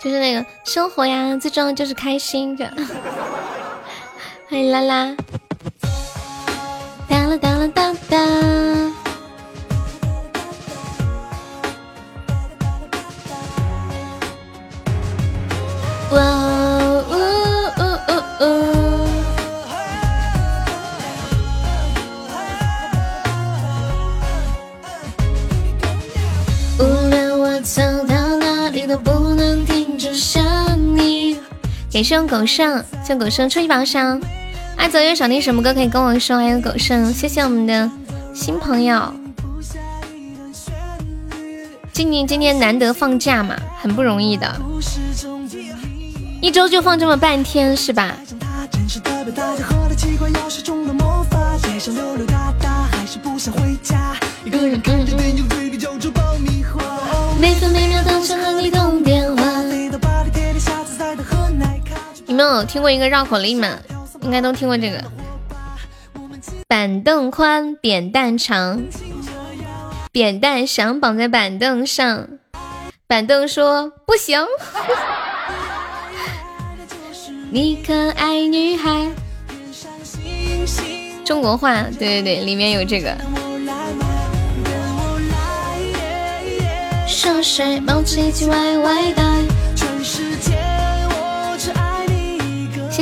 [0.00, 2.66] 就是那个生活呀，最重要就是开心着。
[4.48, 5.14] 欢迎拉拉，
[7.08, 8.18] 哒啦哒啦哒哒。
[16.12, 16.59] 哇
[30.10, 31.38] 能停止想你。
[31.92, 34.20] 感谢我狗剩，谢狗剩出一宝箱。
[34.76, 37.90] 阿泽有想听什么歌可以跟我说，还有狗剩，谢谢我们的
[38.34, 39.12] 新朋友。
[41.92, 44.56] 今年今天难得放假嘛，很不容易的，
[46.40, 48.16] 一周就放这么半天是吧？
[57.38, 59.19] 每分每秒都想和你通电
[62.66, 63.78] 听过一个绕口令吗？
[64.22, 65.02] 应该都听过这个。
[66.68, 68.82] 板凳宽，扁担长，
[70.12, 72.28] 扁担想绑在板凳上，
[73.06, 74.44] 板凳说不行。
[77.50, 79.08] 你可爱女孩。
[81.24, 83.16] 中国话，对对对，里面有这个。
[87.06, 89.22] 上水冒起起歪歪带，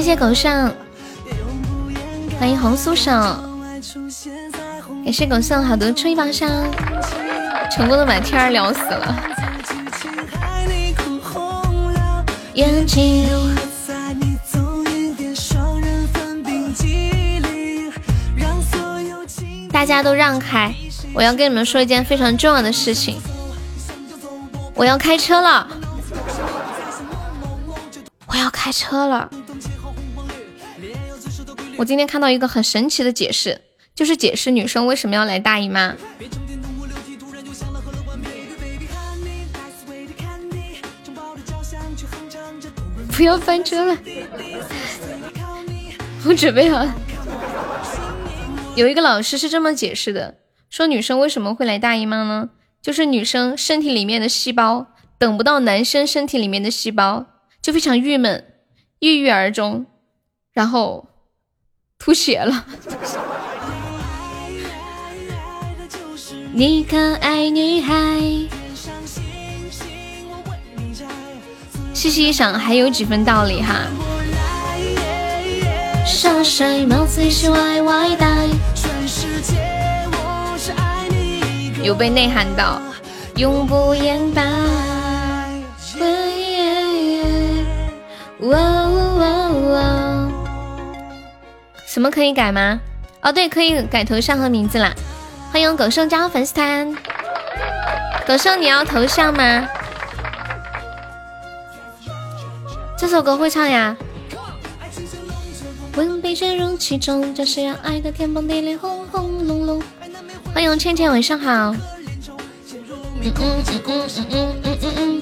[0.09, 0.75] 谢谢狗剩，
[2.41, 3.11] 欢迎红酥手，
[5.05, 6.49] 感谢狗剩好多吹宝箱，
[7.71, 9.23] 成功的把天儿聊死了。
[12.55, 13.29] 眼睛。
[19.71, 20.75] 大家都让开，
[21.13, 23.21] 我要跟你们说一件非常重要的事情。
[24.75, 25.69] 我要开车了，
[28.27, 29.29] 我要开车了。
[31.79, 33.61] 我今天看到一个很神奇的解释，
[33.95, 35.97] 就是解释女生为什么要来大姨妈。
[43.17, 43.97] 不要翻车了，
[46.27, 46.93] 我准备好了。
[48.75, 52.51] 有一个老师是这么解释的，说女生为什么会来大姨妈呢？
[52.83, 57.27] 就是女生身体里面的细胞等不到男生身体里面的细胞，
[57.63, 58.45] 就非常郁闷，
[58.99, 59.87] 郁郁而终，
[60.53, 61.09] 然后
[61.99, 62.65] 吐血了。
[66.53, 67.95] 你可爱女孩，
[71.93, 73.75] 细细一想还有几分道理哈。
[76.07, 78.47] 上水帽子一起歪歪戴，
[81.83, 82.81] 有被内涵到，
[83.37, 84.47] 永不言败。
[91.99, 92.79] 什么可以改吗？
[93.23, 94.95] 哦，对，可以改头像和名字啦。
[95.51, 96.95] 欢迎狗剩加入粉丝团。
[98.25, 99.67] 狗剩，你要头像吗？
[102.97, 103.97] 这首歌会唱呀。
[105.97, 109.83] 温笔卷入其中，就是要爱的天崩地裂，轰轰隆隆。
[110.55, 111.51] 欢迎倩倩，晚上好。
[111.51, 111.75] 嗯
[113.25, 115.21] 嗯嗯嗯嗯嗯嗯嗯嗯。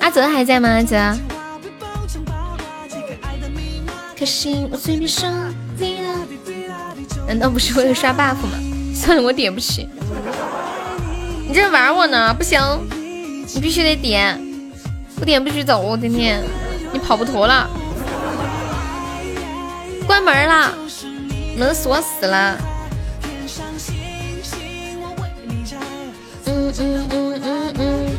[0.00, 0.68] 阿泽还在吗？
[0.68, 1.16] 阿泽。
[4.16, 5.28] 可惜我嘴边说
[5.78, 6.26] 你了，
[7.26, 8.58] 难道不是为了刷 buff 吗？
[8.94, 9.88] 算了，我点不起。
[11.46, 12.32] 你这玩我呢？
[12.32, 12.60] 不行，
[13.54, 14.40] 你必须得点。
[15.16, 16.42] 不点不许走，甜甜，
[16.92, 17.68] 你跑不脱了。
[20.06, 20.74] 关门了，
[21.56, 22.58] 门锁死了。
[26.46, 28.14] 嗯嗯嗯嗯嗯。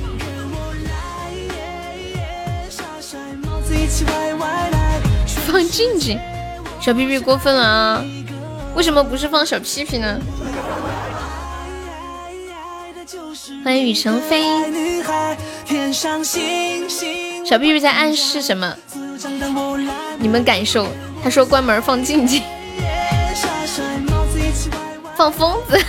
[5.45, 6.19] 放静静，
[6.81, 8.03] 小屁屁过分了啊！
[8.75, 10.19] 为什么不是放小屁屁呢？
[13.63, 14.43] 欢迎雨成飞。
[17.45, 18.75] 小屁屁在暗示什么？
[20.17, 20.87] 你们感受。
[21.23, 22.43] 他说关门放静静，
[25.15, 25.79] 放疯子。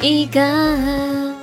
[0.00, 1.35] 一个。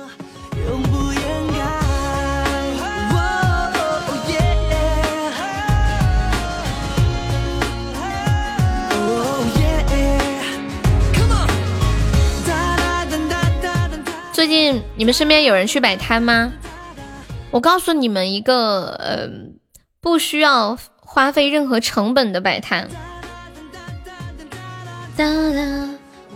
[14.44, 16.52] 最近你们身边有人去摆摊吗？
[17.50, 19.26] 我告诉你们一个，呃，
[20.02, 22.86] 不需要花费任何成本的摆摊。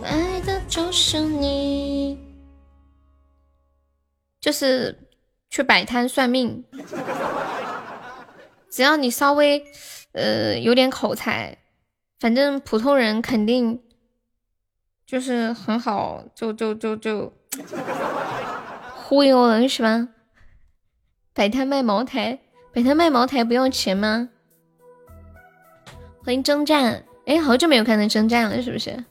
[0.01, 2.17] 爱的就是你，
[4.41, 5.07] 就是
[5.51, 6.65] 去摆摊算命，
[8.71, 9.63] 只要你稍微，
[10.13, 11.59] 呃，有点口才，
[12.19, 13.79] 反正普通人肯定
[15.05, 17.33] 就是很好，就就就就。
[19.05, 20.07] 忽悠人是吧？
[21.33, 22.39] 摆摊卖茅台，
[22.73, 24.29] 摆摊卖茅台不要钱吗？
[26.23, 29.03] 欢迎征战，哎，好久没有看到征战了，是不是？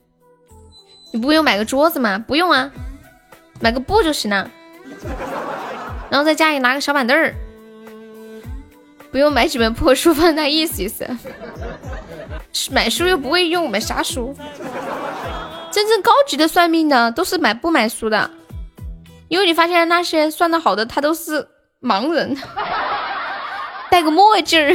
[1.13, 2.19] 你不用买个桌子吗？
[2.19, 2.71] 不用啊，
[3.61, 4.51] 买个布就行了。
[6.11, 7.35] 然后在家里拿个小板凳儿，
[9.11, 11.09] 不用买几本破书放那意思意思。
[12.71, 14.35] 买书又不会用，买啥书？
[15.71, 18.31] 真正高级的算命的都是买不买书的，
[19.29, 21.47] 因为你发现那些算的好的他都是
[21.81, 22.37] 盲人，
[23.91, 24.75] 戴个墨镜儿。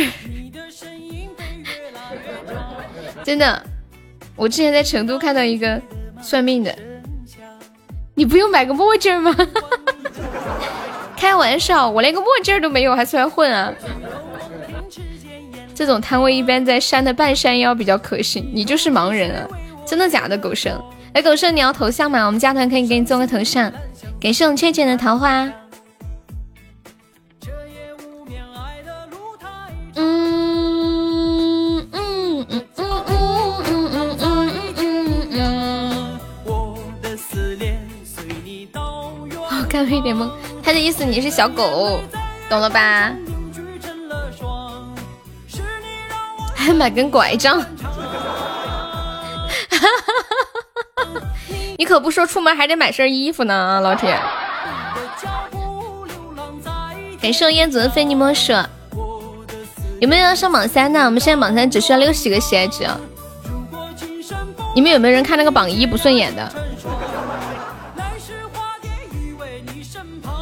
[3.24, 3.64] 真的，
[4.36, 5.82] 我之前在成都看到一个
[6.22, 6.76] 算命的，
[8.16, 9.36] 你不用买个墨镜吗？
[11.18, 13.74] 开玩笑，我连个墨镜都没有，还出来混啊？
[15.74, 19.48] 这种摊位一般在山的半山腰比较可信，你就是盲人啊。
[19.86, 20.80] 真的假的，狗生？
[21.14, 22.26] 哎，狗生，你要头像吗？
[22.26, 23.72] 我们加团可以给你做个头像。
[24.24, 25.52] 感谢我们倩倩的桃花。
[29.96, 36.20] 嗯嗯嗯嗯嗯嗯嗯嗯嗯。
[39.38, 40.32] 我刚有点懵，
[40.64, 42.00] 他的意思你是小狗，
[42.50, 43.14] 懂了吧？
[46.56, 47.62] 还 买根拐杖。
[51.78, 54.20] 你可不说出门还得买身衣服呢，老铁。
[57.22, 58.54] 感谢燕子的非你莫属。
[60.00, 61.00] 有没有要上榜三的？
[61.06, 62.86] 我们现在榜三只需要六十个喜爱值。
[64.76, 66.52] 你们有没有人看那个榜一不顺眼的？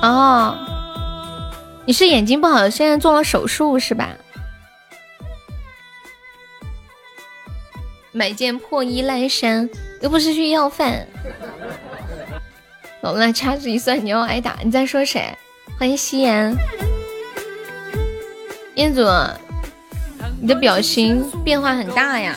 [0.02, 0.58] 哦，
[1.86, 4.10] 你是眼睛不好，现在做了手术是吧？
[8.12, 9.70] 买件破衣烂衫，
[10.02, 11.08] 又不是去要饭。
[13.02, 14.58] 我们来掐指一算，你要挨打。
[14.64, 15.36] 你在说谁？
[15.78, 16.56] 欢迎夕颜，
[18.76, 19.02] 彦祖，
[20.40, 22.36] 你的表情变化很大呀。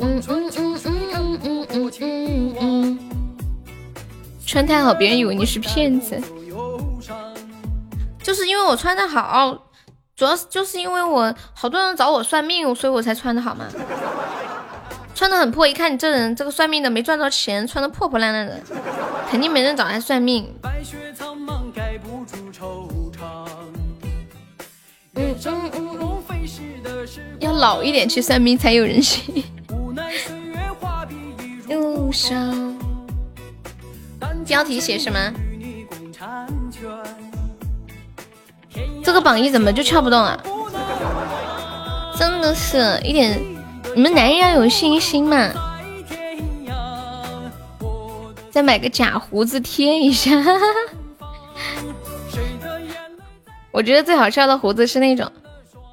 [0.00, 2.98] 嗯嗯嗯嗯嗯嗯嗯嗯。
[4.46, 6.20] 穿太好，别人以为你是骗子。
[8.22, 9.64] 就是因为我穿的好。
[10.14, 13.66] 主要是就是因为我好多人找我算命，所以我才穿的好嘛。
[15.18, 18.56] 穿的很破，一看你这人这个算命的没赚着钱，穿的破破烂烂的，
[19.28, 20.54] 肯定没人找他算命。
[25.16, 26.22] 嗯嗯嗯，
[27.40, 29.42] 要老一点去算命才有人信。
[31.68, 32.78] 路上，
[34.46, 35.18] 标题写什么？
[39.02, 40.40] 这个榜一怎么就撬不动啊？
[42.16, 43.36] 真的是一点，
[43.98, 45.50] 你们男人要有信心嘛！
[48.48, 50.30] 再买个假胡子贴一下。
[53.72, 55.28] 我觉得最好笑的胡子是那种，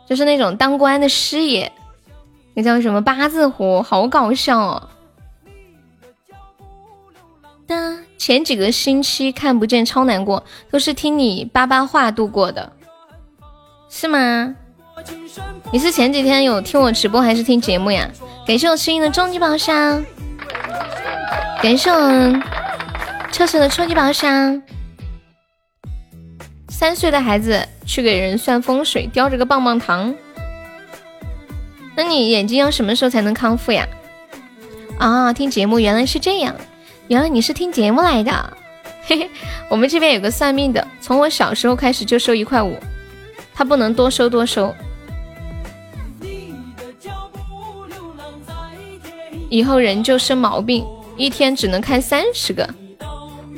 [0.07, 1.71] 就是那种当官的师爷，
[2.53, 4.89] 那叫什么八字胡，好搞笑哦！
[8.19, 12.71] 前几个星期看不见，超难过，都是听你叭叭话度过的。
[13.89, 14.55] 是吗？
[15.71, 18.09] 你是前几天有听我直播还是听节目呀？
[18.47, 20.05] 感谢我青音的终极宝箱，
[21.61, 22.41] 感谢我
[23.31, 24.61] 彻彻的初级宝箱。
[26.69, 30.13] 三岁的孩子去给人算风水，叼着个棒棒糖。
[31.95, 33.87] 那你眼睛要什么时候才能康复呀？
[34.99, 36.55] 啊，听节目原来是这样，
[37.07, 38.57] 原来你是听节目来的。
[39.07, 39.29] 嘿嘿，
[39.69, 42.77] 我们这边有个算命的，从我小时候开始就收一块五，
[43.53, 44.73] 他不能多收多收。
[49.55, 50.85] 以后人就生毛病，
[51.15, 52.69] 一天只能看三十个。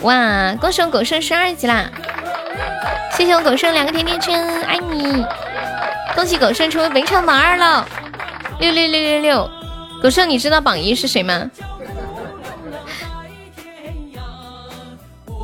[0.02, 1.90] 哇，恭喜我狗剩十二级啦！
[3.14, 5.26] 谢谢我狗剩两个甜甜圈，爱你！
[6.14, 7.84] 恭喜狗剩成为本场榜二了，
[8.60, 9.50] 六六六六六！
[10.00, 11.50] 狗剩，你知道榜一是谁吗？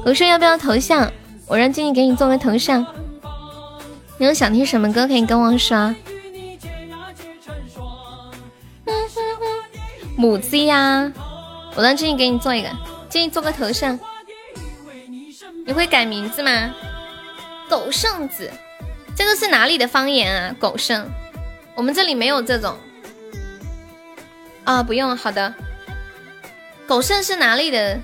[0.06, 1.12] 狗剩要不要头像？
[1.48, 2.86] 我让静静给你做个头像。
[4.20, 5.96] 你有想听什么歌可以跟我说。
[10.24, 11.12] 母鸡呀，
[11.76, 12.70] 我让静静给你做一个，
[13.10, 14.00] 静静做个头像。
[15.66, 16.74] 你会改名字吗？
[17.70, 18.50] 狗剩子，
[19.18, 20.56] 这个是哪里的方言啊？
[20.58, 21.06] 狗剩，
[21.76, 22.78] 我们这里没有这种。
[24.64, 25.54] 啊，不用，好的。
[26.88, 28.00] 狗剩是哪里的？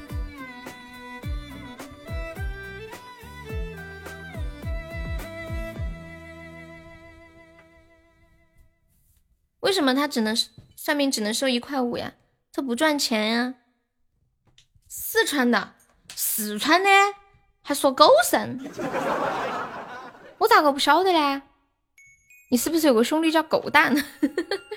[9.61, 10.49] 为什么他只能是
[10.89, 12.13] 算命只能收一块五呀？
[12.51, 13.53] 这不赚钱呀？
[14.87, 15.75] 四川的，
[16.15, 16.89] 四川的。
[17.61, 18.59] 还说狗剩，
[20.39, 21.43] 我咋个不晓得呢？
[22.49, 23.95] 你是不是有个兄弟叫狗蛋？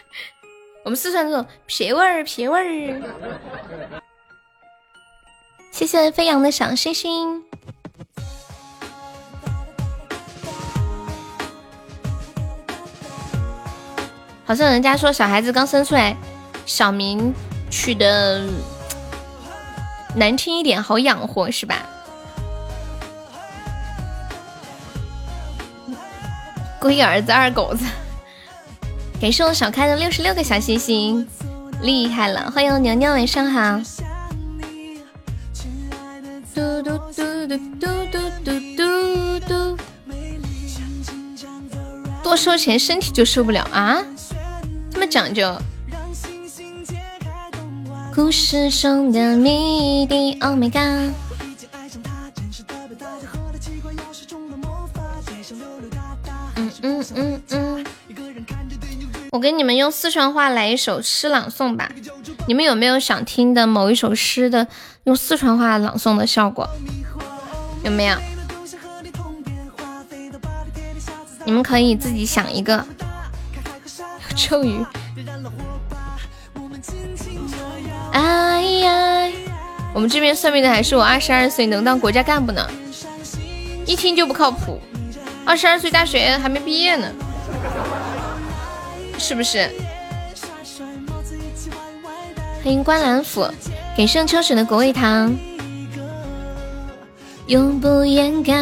[0.84, 4.02] 我们四川这种撇味儿撇味儿。
[5.70, 7.42] 谢谢飞扬的小星星。
[14.44, 16.16] 好像人家说小孩子刚生出来，
[16.66, 17.32] 小名
[17.70, 18.44] 取的
[20.14, 21.76] 难听一点，好养活是吧？
[26.78, 27.84] 龟儿子二狗子，
[29.20, 31.28] 感谢我小开的六十六个小心心，
[31.80, 32.50] 厉害了！
[32.50, 33.80] 欢迎牛牛，晚上好。
[36.52, 39.78] 嘟嘟嘟嘟嘟嘟嘟嘟嘟，
[42.24, 44.02] 多收钱身体就受不了啊？
[45.06, 45.56] 讲究？
[48.14, 51.14] 故事中的谜底，Oh my god！
[56.82, 57.86] 嗯嗯嗯，
[59.30, 61.90] 我给你们用四川话来一首诗朗诵吧。
[62.46, 64.66] 你们有没有想听的某一首诗的
[65.04, 66.68] 用四川话朗诵的效果？
[67.84, 68.16] 有没有？
[71.44, 72.84] 你们可以自己想一个
[74.32, 74.84] 咒语。
[78.12, 79.28] 哎呀，
[79.94, 82.68] 我们这边算命的还是我二十二岁能当国家干部呢，
[83.86, 84.80] 一听就不靠谱。
[85.44, 87.10] 二十二岁，大学还没毕业呢，
[89.18, 89.70] 是不是？
[92.62, 93.48] 欢迎观澜府，
[93.96, 95.34] 给盛秋水的果味糖。
[97.48, 98.54] 永不掩盖。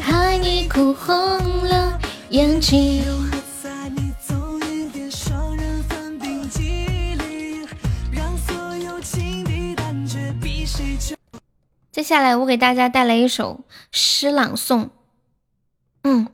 [0.00, 1.14] 害你哭红
[1.64, 1.98] 了
[2.30, 3.02] 眼睛。
[11.92, 13.60] 接下来，我给大家带来一首
[13.90, 14.90] 诗朗诵。
[16.02, 16.28] 嗯，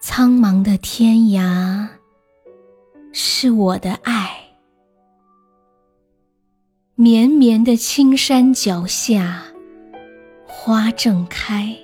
[0.00, 1.88] 苍茫的天涯
[3.12, 4.43] 是我的爱，
[6.96, 9.42] 绵绵的青山脚下
[10.46, 11.76] 花正开。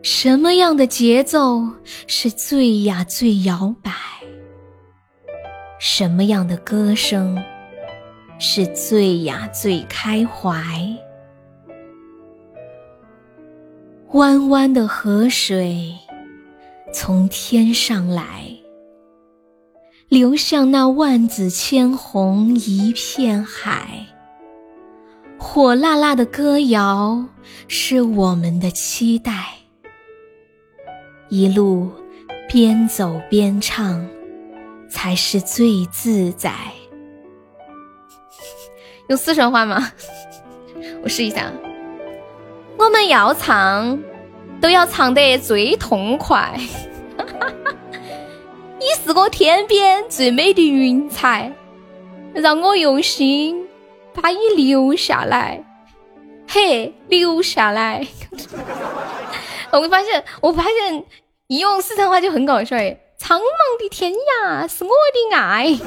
[0.00, 1.68] 什么样的节奏
[2.06, 3.92] 是最呀最摇摆？
[5.78, 7.38] 什么样的歌声
[8.38, 10.56] 是最呀最开怀？
[14.12, 15.92] 弯弯的河水
[16.90, 18.46] 从天上来，
[20.12, 24.08] 流向那万紫千红一片海。
[25.38, 27.24] 火辣辣的歌谣
[27.66, 29.32] 是我们的期待。
[31.30, 31.90] 一路
[32.46, 34.06] 边走边唱，
[34.86, 36.52] 才是最自在。
[39.08, 39.92] 用四川话吗？
[41.02, 41.50] 我试一下。
[42.76, 43.98] 我们要唱，
[44.60, 46.60] 都要唱得最痛快。
[48.82, 51.52] 你是我天边最美的云彩，
[52.34, 53.64] 让我用心
[54.12, 55.62] 把你留下来。
[56.48, 58.04] 嘿，留下来。
[59.70, 61.04] 我发现，我发现
[61.46, 62.98] 一用四川话就很搞笑哎！
[63.16, 63.44] 苍茫
[63.80, 64.90] 的天涯是我
[65.30, 65.78] 的爱，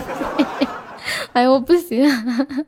[1.33, 2.07] 哎，我不行，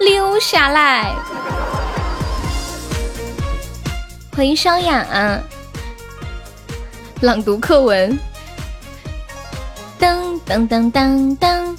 [0.00, 1.14] 留下来。
[4.34, 5.40] 欢迎萧雅，
[7.22, 8.18] 朗读课文。
[9.98, 11.74] 噔噔噔噔噔。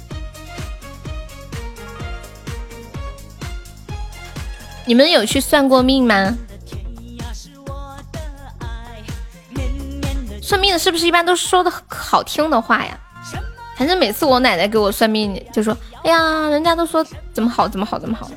[4.84, 6.36] 你们有去算过命吗？
[10.42, 12.98] 算命的是不是一般都说的好听的话呀？
[13.76, 18.28] 反正每次我奶奶给我算命，就说：“哎呀，人家都说怎么好，怎么好，怎么好。”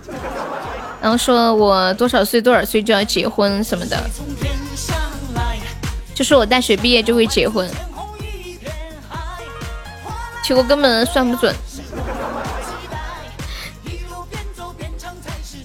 [1.02, 3.98] 然后说我多少岁多少岁就要结婚什么的，
[6.22, 7.68] 就是我大学毕业就会结婚，
[10.44, 11.52] 结果根本算不准。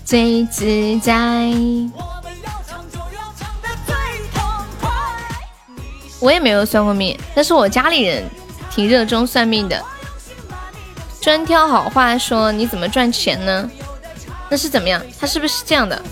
[0.02, 1.12] 最自在。
[6.20, 8.24] 我也没有算过命，但是我家里人
[8.70, 9.84] 挺热衷算命的，
[11.20, 13.70] 专挑好话说你怎么赚钱呢？
[14.48, 15.02] 那是怎么样？
[15.20, 16.02] 他是不是这样的？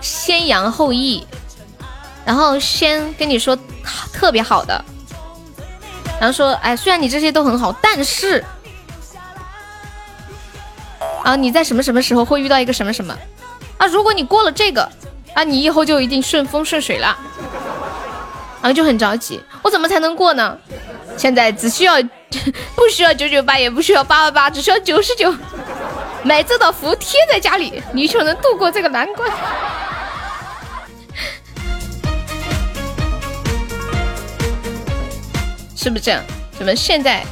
[0.00, 1.26] 先扬后抑，
[2.26, 3.56] 然后先跟你说
[4.12, 4.84] 特别好的，
[6.20, 8.44] 然后说哎，虽然你这些都很好，但是。
[11.22, 13.16] 啊，你在什么什么时候会遇到一个什么什么？
[13.78, 14.88] 啊，如果你过了这个，
[15.34, 17.16] 啊，你以后就一定顺风顺水了。
[18.62, 20.56] 然后就很着急，我怎么才能过呢？
[21.16, 21.94] 现在只需要，
[22.76, 25.34] 不需要九九八，也不需要八八八，只需要九十九，
[26.22, 29.28] 买这道符贴在家里，你就能度过这个难关。
[35.86, 36.20] 是不是这样？
[36.58, 37.24] 什么现在，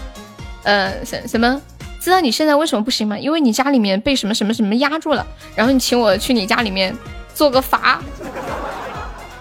[0.62, 1.60] 呃，什什么？
[2.00, 3.18] 知道你现在为什么不行吗？
[3.18, 5.26] 因为你家里面被什么什么什么压住了，
[5.56, 6.96] 然后你请我去你家里面
[7.34, 8.00] 做个法，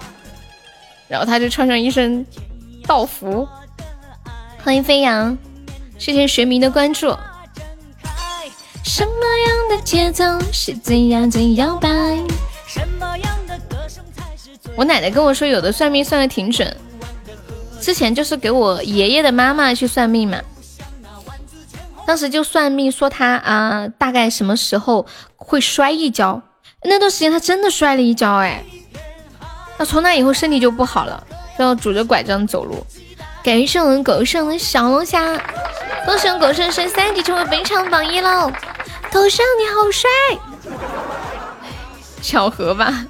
[1.07, 2.25] 然后他就穿上一身
[2.87, 3.47] 道服。
[4.63, 5.37] 欢迎飞扬，
[5.99, 7.15] 谢谢学迷的关注。
[8.83, 9.11] 什么
[9.45, 11.87] 样的节奏是怎样最摇摆？
[14.75, 16.75] 我奶奶跟我说，有的算命算的挺准，
[17.83, 20.39] 之前就是给我爷爷的妈妈去算命嘛。
[22.07, 25.05] 当时就算命说他啊，大概什么时候
[25.35, 26.41] 会摔一跤？
[26.83, 28.63] 那段时间他真的摔了一跤，哎，
[29.77, 31.21] 那从那以后身体就不好了，
[31.57, 32.85] 要拄着拐杖走路。
[33.43, 35.37] 感谢我们狗剩的小龙虾，
[36.05, 38.49] 恭喜狗剩升三级成为本场榜一喽！
[39.11, 40.09] 狗剩你好帅，
[42.21, 43.05] 巧合吧？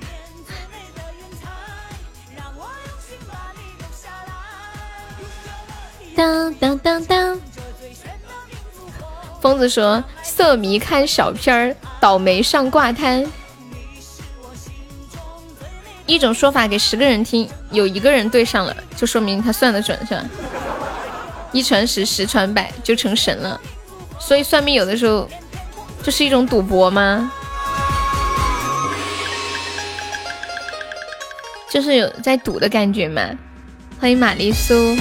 [6.16, 7.40] 当当当当。
[9.42, 13.26] 疯子说：“色迷看小片儿，倒霉上挂摊。”
[16.06, 20.24] 一种说法给十个人听，有一个人对上了，就说明他算的准，是吧？
[21.52, 23.60] 一传十，十传百，就成神了。
[24.20, 25.30] 所以算命有的时候
[26.02, 27.32] 就是一种赌博吗？
[31.70, 33.22] 就是有在赌的感觉吗？
[34.00, 34.96] 欢迎玛丽苏。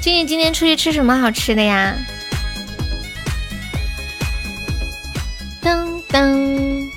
[0.00, 1.94] 静静今天出去吃什么好吃的呀？
[5.62, 6.90] 噔噔。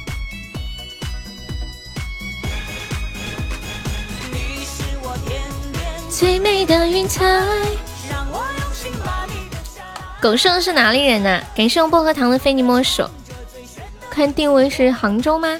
[6.09, 7.25] 最美的云彩。
[10.21, 11.43] 狗剩是哪里人呢？
[11.53, 13.05] 感谢我薄荷糖的非你莫属。
[14.09, 15.59] 看定位是杭州吗？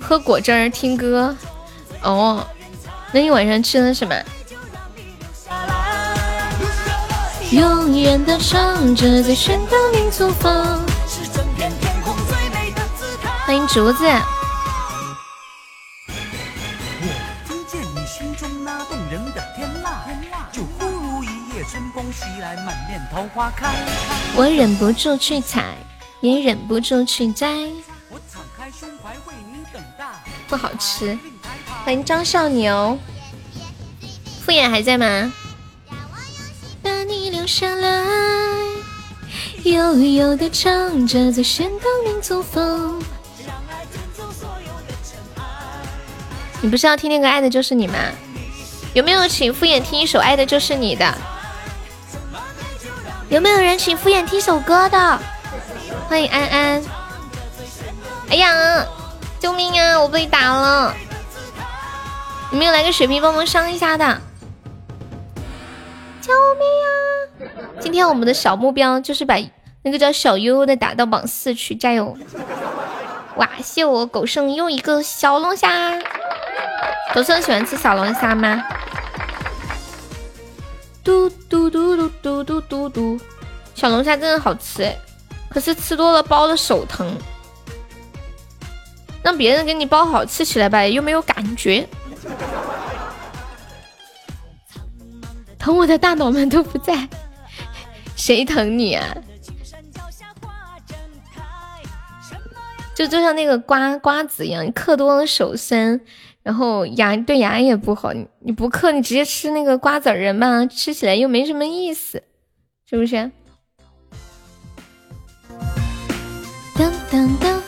[0.00, 1.36] 喝果汁儿听歌。
[2.02, 2.48] 哦。
[3.12, 4.14] 那你晚上吃了什么？
[7.50, 10.80] 永远的唱着最炫的民族风。
[13.44, 14.04] 欢迎竹子。
[24.36, 25.74] 我忍不住去采，
[26.20, 27.48] 也忍不住去摘。
[30.46, 31.18] 不好吃。
[31.90, 32.96] 欢迎张少牛，
[34.46, 35.32] 敷衍还在吗？
[36.84, 38.06] 把你留下来，
[39.64, 43.02] 悠悠的唱着最炫的民族风。
[46.60, 47.98] 你不是要听那个《爱的就是你》吗？
[48.94, 51.12] 有没有请敷衍听一首《爱的就是你》的？
[53.30, 55.18] 有没有人请敷衍听首歌的？
[56.08, 56.84] 欢迎安安。
[58.28, 58.86] 哎呀，
[59.40, 60.00] 救命啊！
[60.00, 60.94] 我被打了。
[62.52, 64.20] 有没有来个水瓶帮忙伤一下的？
[66.20, 67.70] 救命啊！
[67.80, 69.36] 今天我们的小目标就是把
[69.82, 72.16] 那个叫小悠悠的打到榜四去，加油！
[73.36, 75.96] 哇，谢我狗剩又一个小龙虾。
[77.14, 78.62] 狗剩喜欢吃小龙虾吗？
[81.04, 83.20] 嘟嘟嘟嘟嘟嘟嘟嘟，
[83.74, 84.98] 小龙虾真的好吃哎，
[85.48, 87.16] 可是吃多了包的手疼。
[89.22, 91.88] 让别人给你包好吃起来吧，又没有感觉。
[95.70, 97.08] 疼我的大脑们都不在，
[98.16, 99.16] 谁疼你啊？
[102.92, 106.00] 就就像那个瓜瓜子一样，你嗑多了手酸，
[106.42, 108.12] 然后牙对牙也不好。
[108.12, 112.20] 你你不嗑，你直接吃那个瓜子仁嘛，吃起来又没什么意思，
[112.84, 113.30] 是不是？
[116.76, 117.62] 当当当！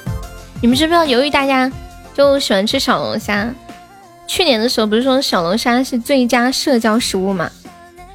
[0.60, 1.70] 你们知不知道，由于大家
[2.14, 3.54] 就喜欢吃小龙虾，
[4.26, 7.48] 去年的时候不是说小龙虾是最佳社交食物吗？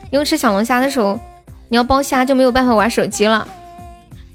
[0.09, 1.19] 因为吃小龙虾的时候，
[1.69, 3.47] 你要剥虾就没有办法玩手机了。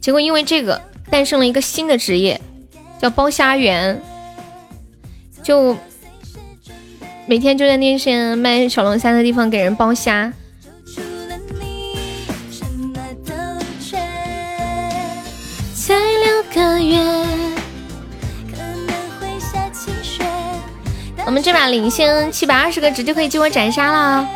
[0.01, 2.41] 结果因为这个，诞生了一个新的职业，
[3.01, 4.01] 叫剥虾员。
[5.43, 5.77] 就
[7.27, 10.33] 每天就在那些卖小龙虾的地方给人剥虾。
[15.75, 16.97] 才六个月，
[21.27, 24.29] 我们这把领先七百二十个值就可以激活斩杀了。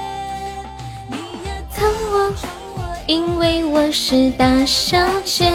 [3.07, 5.53] 因为我是大小姐。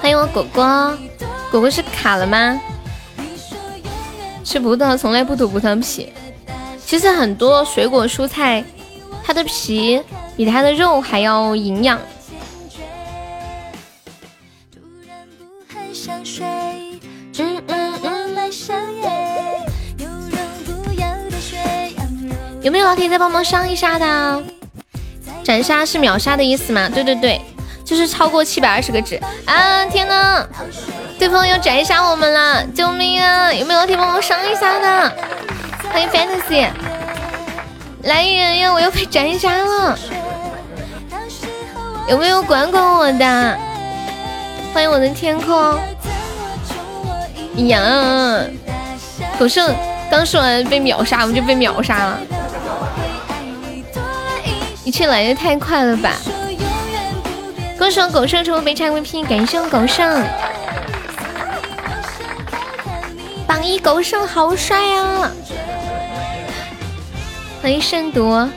[0.00, 0.98] 欢迎我果果，
[1.48, 2.60] 果果是卡了吗？
[4.42, 6.12] 吃葡萄从来不吐葡萄皮。
[6.84, 8.64] 其实很多水果蔬菜，
[9.22, 10.02] 它的皮
[10.36, 12.00] 比它的肉还要营养。
[22.62, 24.42] 有没有老铁再帮忙上一下的？
[25.44, 26.88] 斩杀是秒杀的意思吗？
[26.92, 27.40] 对对对，
[27.84, 29.84] 就是超过七百二十个值啊！
[29.86, 30.46] 天呐，
[31.18, 33.52] 对方要斩杀我们了，救命啊！
[33.52, 35.12] 有没有老铁帮忙上一下的？
[35.90, 36.68] 欢迎 fantasy，
[38.02, 38.72] 来人呀！
[38.72, 39.98] 我要被斩杀了，
[42.08, 43.58] 有没有管管我的？
[44.74, 45.78] 欢迎我的天空，
[47.68, 48.44] 呀，
[49.38, 49.74] 狗剩
[50.10, 52.18] 刚说完被秒杀，我们就被秒杀了。
[54.84, 56.12] 一切来的太快了吧！
[57.78, 60.24] 恭喜我狗剩成为被拆 VP，感谢我狗剩，
[63.46, 65.30] 榜一狗剩好帅啊！
[67.62, 68.48] 欢迎慎独。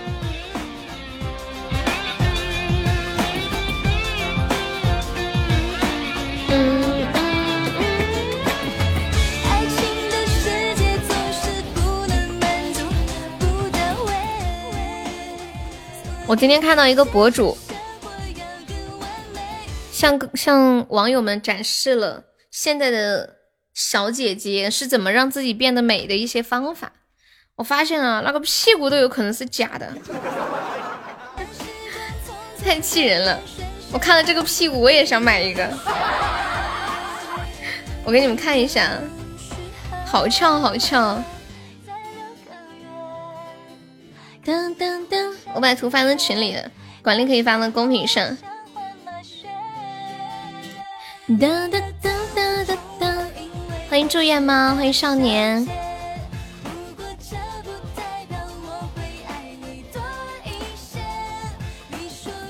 [16.31, 17.57] 我今天看到一个博主，
[19.91, 23.35] 向向网友们展示了现在的
[23.73, 26.93] 小姐姐是怎么让自己变得美的一些方法。
[27.55, 29.93] 我发现了，那个屁股都有可能是假的，
[32.63, 33.37] 太气人了！
[33.91, 35.69] 我看了这个屁股，我也想买一个。
[38.05, 38.97] 我给你们看一下，
[40.05, 41.21] 好翘，好翘。
[44.43, 45.31] 噔噔噔！
[45.53, 46.63] 我把图发到群里了，
[47.03, 48.25] 管理可以发到公屏上。
[51.27, 53.25] 噔噔噔噔噔噔！
[53.87, 55.67] 欢迎祝愿猫，欢迎少年。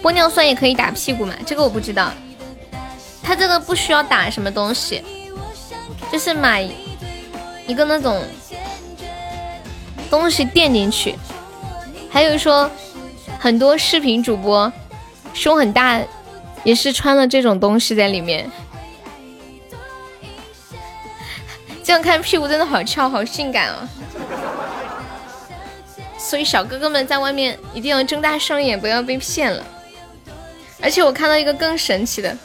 [0.02, 1.36] 玻尿酸也可以打屁股吗？
[1.46, 2.12] 这个我不知道。
[3.22, 5.04] 它这个不需要打什么东西，
[6.10, 6.62] 就是买
[7.68, 8.24] 一个那种
[10.10, 11.16] 东西垫进去。
[12.12, 12.70] 还有说，
[13.39, 14.72] 很多视频主播
[15.34, 15.99] 胸很大，
[16.66, 18.51] 也是穿了这种东西在里面。
[21.82, 23.88] 这样看屁股真的好翘，好性感哦。
[26.18, 29.66] 所以小哥哥们在外面一定要睁大双眼，不要被骗了。
[30.82, 32.38] 而且我看到一个更神奇的，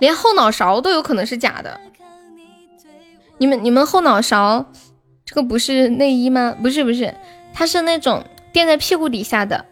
[0.00, 1.80] 连后脑勺都有可能是假的。
[3.38, 4.66] 你们你们后脑勺
[5.24, 6.54] 这个不是内衣吗？
[6.62, 7.14] 不是不是。
[7.58, 9.64] 它是那种垫在屁股底下的，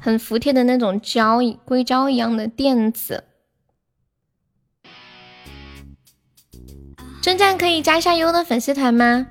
[0.00, 3.24] 很服帖的那种胶硅胶一样的垫子。
[7.20, 9.26] 征战可以加一下优的粉丝团吗？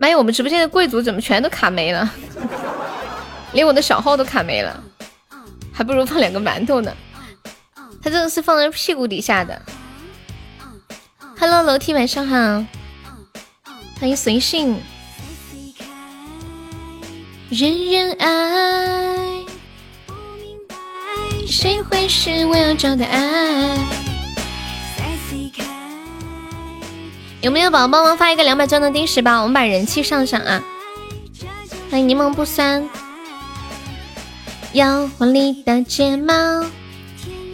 [0.00, 2.12] 妈呀，我们直播间的贵族怎么全都卡没了？
[3.52, 4.82] 连我的小号都卡没了，
[5.72, 6.92] 还不如放两个馒头呢。
[8.02, 9.62] 它这个是放在屁股底下的。
[11.38, 12.36] Hello，楼梯晚上好，
[14.00, 14.76] 欢迎随性。
[17.48, 19.44] 人人爱，
[21.46, 23.78] 谁会是我要找的爱？
[27.42, 29.42] 有没有宝宝帮忙发一个两百钻的定时包？
[29.42, 30.60] 我们把人气上上啊！
[31.88, 32.88] 欢迎柠檬不酸，
[34.72, 36.34] 要华丽的睫毛，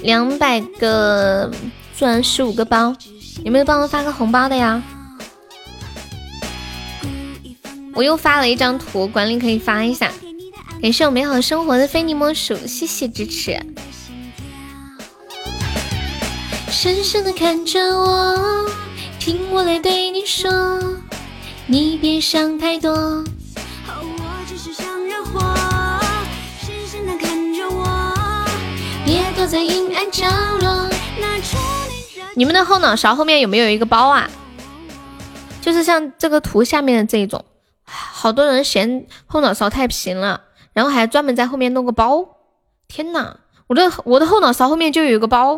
[0.01, 1.51] 两百个
[1.95, 2.97] 钻十五个包，
[3.45, 4.83] 有没有帮忙发个红包的呀？
[7.95, 10.11] 我又发了一张图，管理可以发一下。
[10.81, 13.61] 感谢我美好生活的非你莫属，谢谢支持。
[16.71, 18.71] 深深的看着我，
[19.19, 20.51] 听我来对你说，
[21.67, 23.23] 你别想太多。
[29.05, 30.27] 别躲在阴暗角
[30.61, 30.89] 落。
[32.35, 34.29] 你们的后脑勺后面有没有一个包啊？
[35.61, 37.45] 就是像这个图下面的这种。
[37.85, 42.27] 好多人嫌后脑勺太平了，然后还专门在后面弄个包。
[42.89, 45.57] 天哪，我的我的后脑勺后面就有一个包，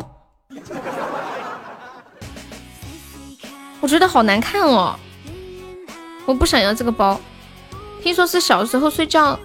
[3.81, 4.97] 我觉得好难看哦。
[6.25, 7.19] 我不想要这个包。
[8.01, 9.39] 听说是小时候睡觉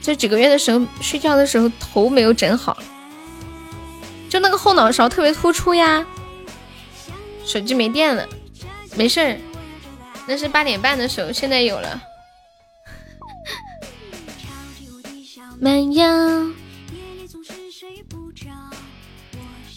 [0.00, 2.76] 这几个月的时候睡觉的时候头没有整好，
[4.28, 6.04] 就那个后脑勺特别突出呀。
[7.44, 8.28] 手机没电了，
[8.96, 9.36] 没事儿。
[10.26, 12.00] 那是八点半的时候，现在有了。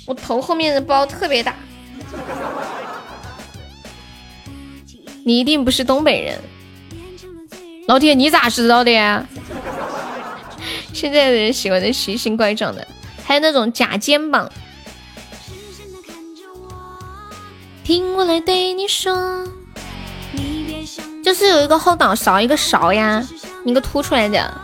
[0.06, 1.56] 我头后面的包特别大。
[5.24, 6.40] 你一定不是东北人，
[7.88, 9.28] 老铁，你咋知道的呀？
[10.94, 12.88] 现在的人喜欢的奇形怪状的，
[13.26, 14.52] 还有那种假肩膀。
[17.84, 19.44] 听我来对你说。
[21.26, 23.28] 就是有一个后脑勺，一个勺呀，
[23.66, 24.62] 一个凸出来的。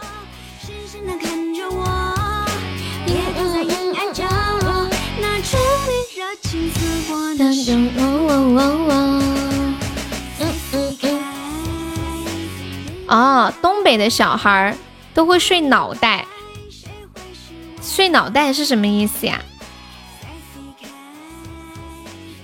[13.08, 14.78] 哦，东北的小孩
[15.16, 16.28] 都会睡脑袋，
[17.82, 19.42] 睡脑袋是什么意思呀？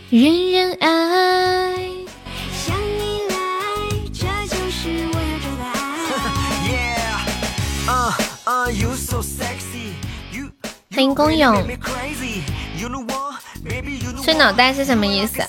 [0.09, 1.96] 人人爱。
[10.95, 11.67] 欢迎公勇，
[14.23, 15.43] 睡脑袋是什么意思？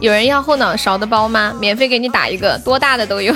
[0.00, 1.54] 有人要后脑勺的包吗？
[1.60, 3.32] 免费给你打一个，多大的都有。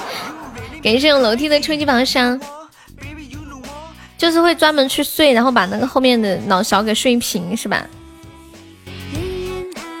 [0.82, 2.40] 感谢用楼梯的初级榜上，
[4.16, 7.86] 就是会专门去睡，然后把那个后面的脑勺给睡平，是吧？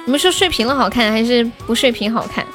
[0.06, 2.46] 你们说睡平了好看，还是不睡平好看？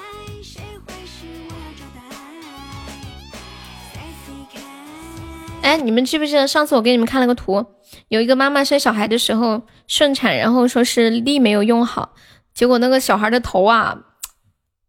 [5.66, 7.66] 哎，你们记不记得上次我给你们看了个图，
[8.10, 12.14] 有一个妈妈生小孩的时候顺产，然后说是力没有用好，
[12.54, 13.98] 结果那个小孩的头啊，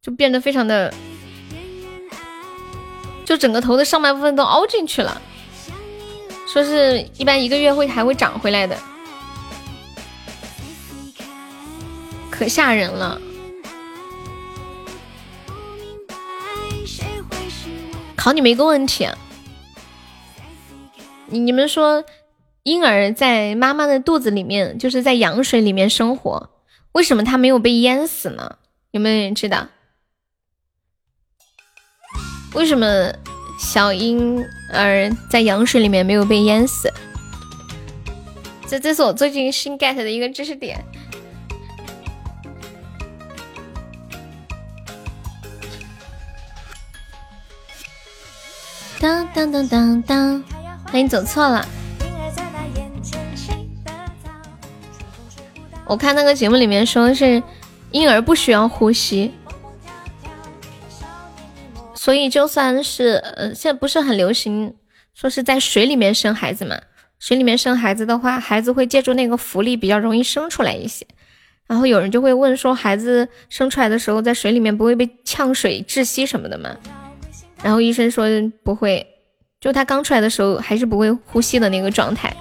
[0.03, 0.93] 就变得非常的，
[3.25, 5.19] 就整个头的上半部分都凹进去了，
[6.47, 8.77] 说是一般一个月会还会长回来的，
[12.31, 13.19] 可吓人了。
[18.15, 19.09] 考你们一个问题。
[21.29, 22.05] 你们说，
[22.63, 26.51] 婴儿在妈妈的肚子里面，就是在羊水里面生活，
[26.93, 28.59] 为什么他没有被淹死呢？
[28.93, 29.67] 有没有人知道？
[32.55, 33.13] 为什么
[33.59, 36.93] 小婴儿在羊水里面没有被淹死？
[38.69, 40.85] 这这是我最近新 get 的一个知识点。
[48.99, 50.56] 当当当当当。
[50.91, 51.67] 欢迎走错了。
[55.85, 57.43] 我看那个节目里面说是
[57.93, 59.33] 婴儿不需要呼吸，
[61.95, 64.75] 所以就算是呃现在不是很流行
[65.15, 66.77] 说是在水里面生孩子嘛，
[67.19, 71.07] 水里面生孩子的话，孩子会借助那个浮力比较容易生出来一些。
[71.67, 76.77] 然后有人就会问说，孩子生出来的时候在水里面不会被呛水窒息什么的吗？
[77.63, 78.27] 然后医生说
[78.63, 79.07] 不会。
[79.67, 82.33] 就他刚出来的时候还是不会呼吸的那个状态。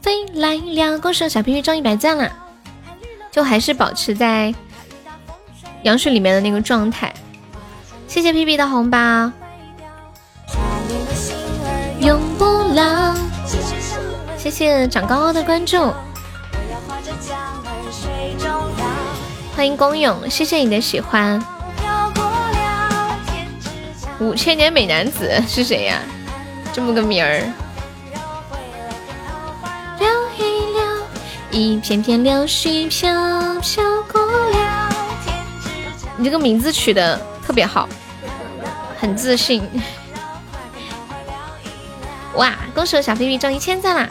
[0.00, 2.30] 飞来了，恭喜小皮皮中一百赞了，
[3.32, 4.54] 就还是保持在
[5.82, 7.12] 羊水里面的那个状态。
[8.06, 9.32] 谢谢皮皮的红包，
[11.98, 13.12] 永不老。
[14.38, 15.92] 谢谢长高高的关注，
[19.56, 21.44] 欢迎公勇，谢谢你的喜欢。
[24.20, 25.98] 五千年美男子是谁呀？
[26.74, 27.40] 这么个名儿。
[29.98, 30.82] 聊一聊，
[31.50, 34.90] 一片片柳絮飘飘过了。
[36.18, 37.88] 你这个名字取的特别好，
[39.00, 39.66] 很自信。
[42.34, 42.54] 哇！
[42.74, 44.08] 恭喜我小屁屁中一千赞啦！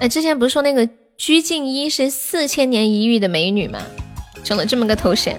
[0.00, 0.88] 哎，之前不是说那个
[1.18, 3.80] 鞠婧祎是四千年一遇的美女吗？
[4.42, 5.38] 整了这么个头衔。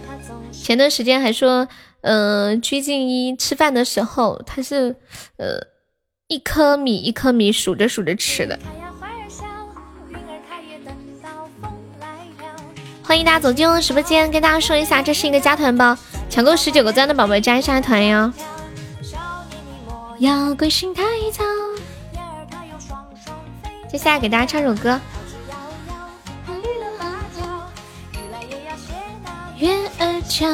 [0.52, 1.68] 前段时间还说，
[2.02, 4.96] 呃，鞠婧祎吃饭的时候，她是
[5.38, 5.60] 呃
[6.28, 8.60] 一颗米一颗米数着数着吃的。
[13.02, 15.98] 欢迎大家走进我的直播间，跟大家说一下，这是一个加团包，
[16.30, 18.32] 抢够十九个赞的宝宝加一下团哟。
[20.20, 21.04] 要归心太
[21.34, 21.44] 早。
[23.92, 24.98] 接下来给大家唱首歌。
[29.58, 30.48] 月儿桥，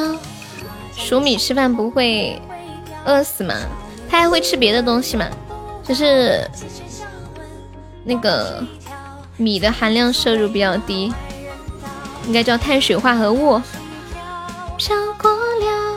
[0.96, 2.42] 数米吃饭不会
[3.04, 3.54] 饿死吗？
[4.10, 5.24] 他还会吃别的东西吗？
[5.84, 6.50] 就是
[8.02, 8.60] 那个
[9.36, 11.14] 米的含量摄入比较低，
[12.26, 13.62] 应该叫碳水化合物。
[14.76, 15.96] 飘过了，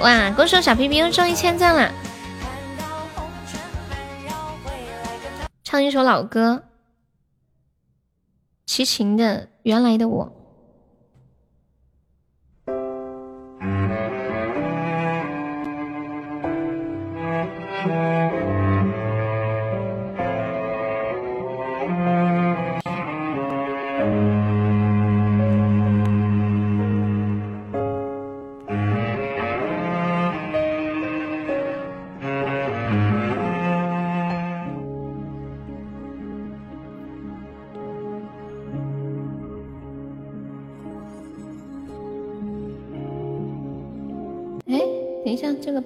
[0.00, 0.30] 哇！
[0.32, 1.90] 恭喜我小皮皮又中一千赞了。
[5.74, 6.68] 唱一首老歌，
[8.64, 10.26] 齐秦的《原来的我》。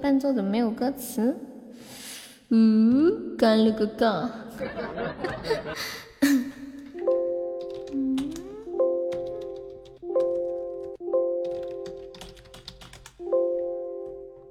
[0.01, 1.35] 伴奏怎么没有歌词？
[2.49, 4.29] 嗯，干了个尬。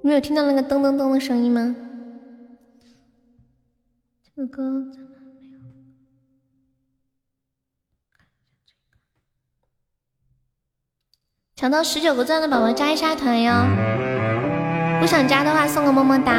[0.01, 1.75] 没有听到那个噔噔噔的声音吗？
[4.23, 5.07] 这个歌怎么
[5.41, 5.59] 没有？
[11.55, 14.18] 抢到十九个钻的宝宝加一下团哟！
[14.99, 16.33] 不想加的话，送个么么哒。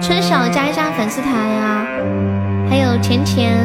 [0.00, 1.86] 春晓加一下粉丝团呀，
[2.68, 3.56] 还有甜甜。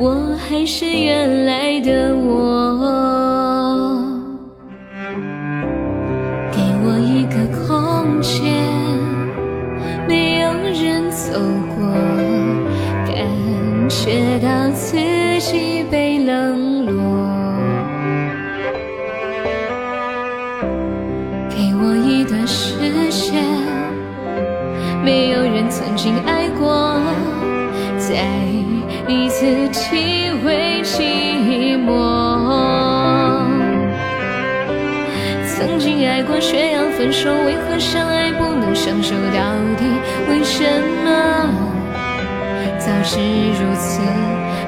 [0.00, 3.39] 我还是原来的我。
[36.20, 39.40] 曾经爱过却要分手，为何相爱不能相守到
[39.78, 39.84] 底？
[40.28, 40.64] 为什
[41.02, 41.08] 么？
[42.78, 44.02] 早知如此，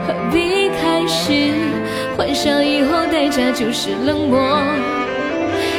[0.07, 0.63] 何必？
[0.83, 1.53] 开始
[2.17, 4.41] 幻想以后代价就是冷漠。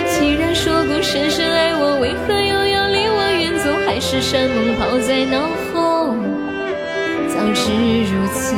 [0.07, 3.71] 既然说过深深爱我，为何又要离我远走？
[3.85, 5.41] 海誓山盟抛在脑
[5.73, 6.15] 后。
[7.27, 7.71] 早知
[8.03, 8.55] 如此，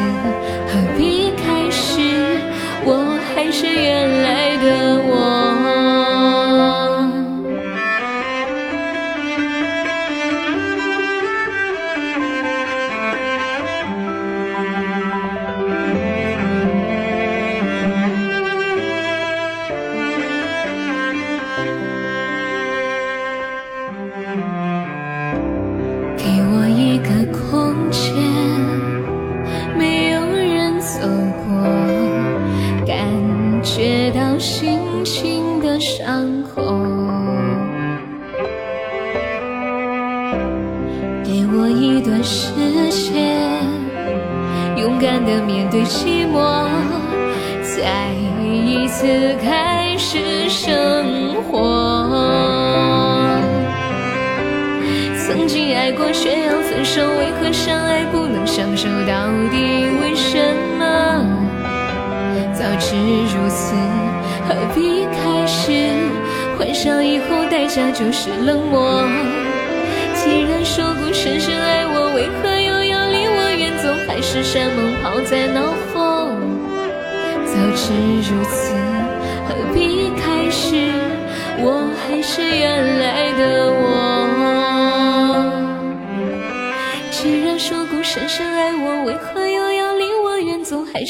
[0.67, 1.99] 何必开始？
[2.83, 5.44] 我还是原来的我。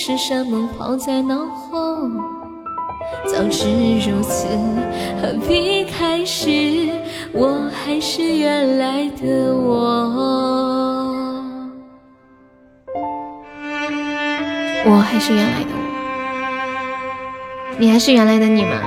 [0.05, 0.11] 走？
[0.11, 2.07] 海誓山盟抛在脑后。
[3.25, 3.65] 早知
[4.07, 4.47] 如此，
[5.19, 6.91] 何必开始？
[7.33, 9.73] 我还是原来的我，
[14.85, 15.79] 我还是原来的我，
[17.79, 18.79] 你还是原来的你吗？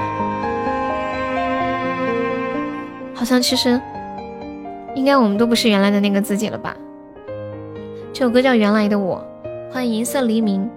[3.12, 3.80] 好像其实，
[4.94, 6.76] 应该我们都不是原来的那个自己了吧？
[8.12, 9.20] 这首歌叫《原来的我》，
[9.72, 10.68] 欢迎银色黎明，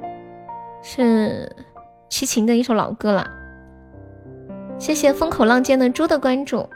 [0.83, 1.55] 是
[2.09, 3.29] 齐秦的一首老歌了。
[4.79, 6.67] 谢谢风口浪尖的猪的关注，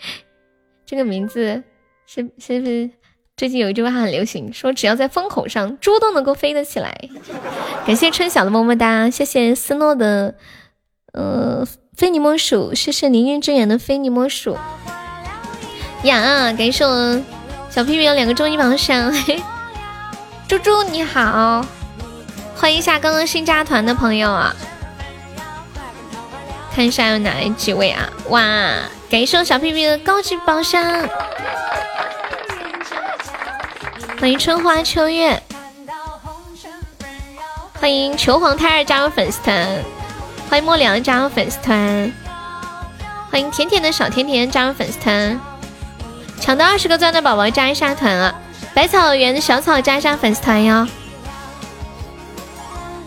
[0.84, 1.62] 这个名字
[2.06, 2.90] 是是不是
[3.36, 6.94] 最近有一句话很流行，说只要在风口上，猪都能够飞得起来。
[7.86, 10.34] 感谢春晓的么么哒，谢谢思诺的
[11.14, 14.56] 呃非你莫属，谢谢凌云之眼的非你莫属
[16.04, 17.22] 呀，感谢我
[17.70, 19.10] 小屁屁有两个终极榜上，
[20.46, 21.64] 猪猪你好，
[22.62, 24.54] 欢迎一下刚刚新加团的朋友啊。
[26.72, 28.08] 看一下有哪几位啊？
[28.28, 28.40] 哇！
[29.10, 30.80] 感谢我小屁屁的高级宝箱，
[34.20, 35.42] 欢迎春花秋月，
[37.80, 39.66] 欢迎球皇胎儿加入粉丝团，
[40.48, 42.12] 欢迎莫良加入粉丝团，
[43.28, 45.40] 欢迎甜甜的小甜甜加入粉丝团，
[46.40, 48.32] 抢到二十个钻的宝宝加一下团了，
[48.72, 50.86] 百草园的小草加一下粉丝团哟。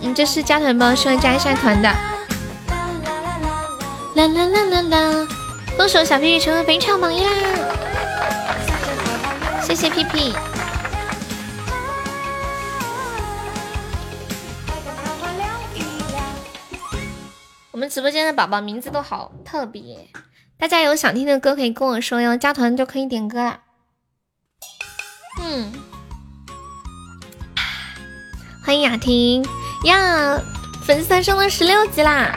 [0.05, 1.89] 嗯，这是加团包，需要加一下团的。
[1.89, 1.97] 啦
[4.27, 5.27] 啦啦啦啦！
[5.75, 7.31] 恭喜小屁屁成为本场榜一啦！
[9.63, 10.31] 谢谢屁屁。
[17.71, 20.07] 我们直播间的宝宝名字都好特别，
[20.59, 23.61] 大家有想听的歌可以跟我说哟，加团就可以点歌啦。
[25.41, 25.73] 嗯，
[28.63, 29.43] 欢迎雅婷
[29.85, 30.41] 呀，
[30.83, 32.35] 粉丝团升了十六级啦！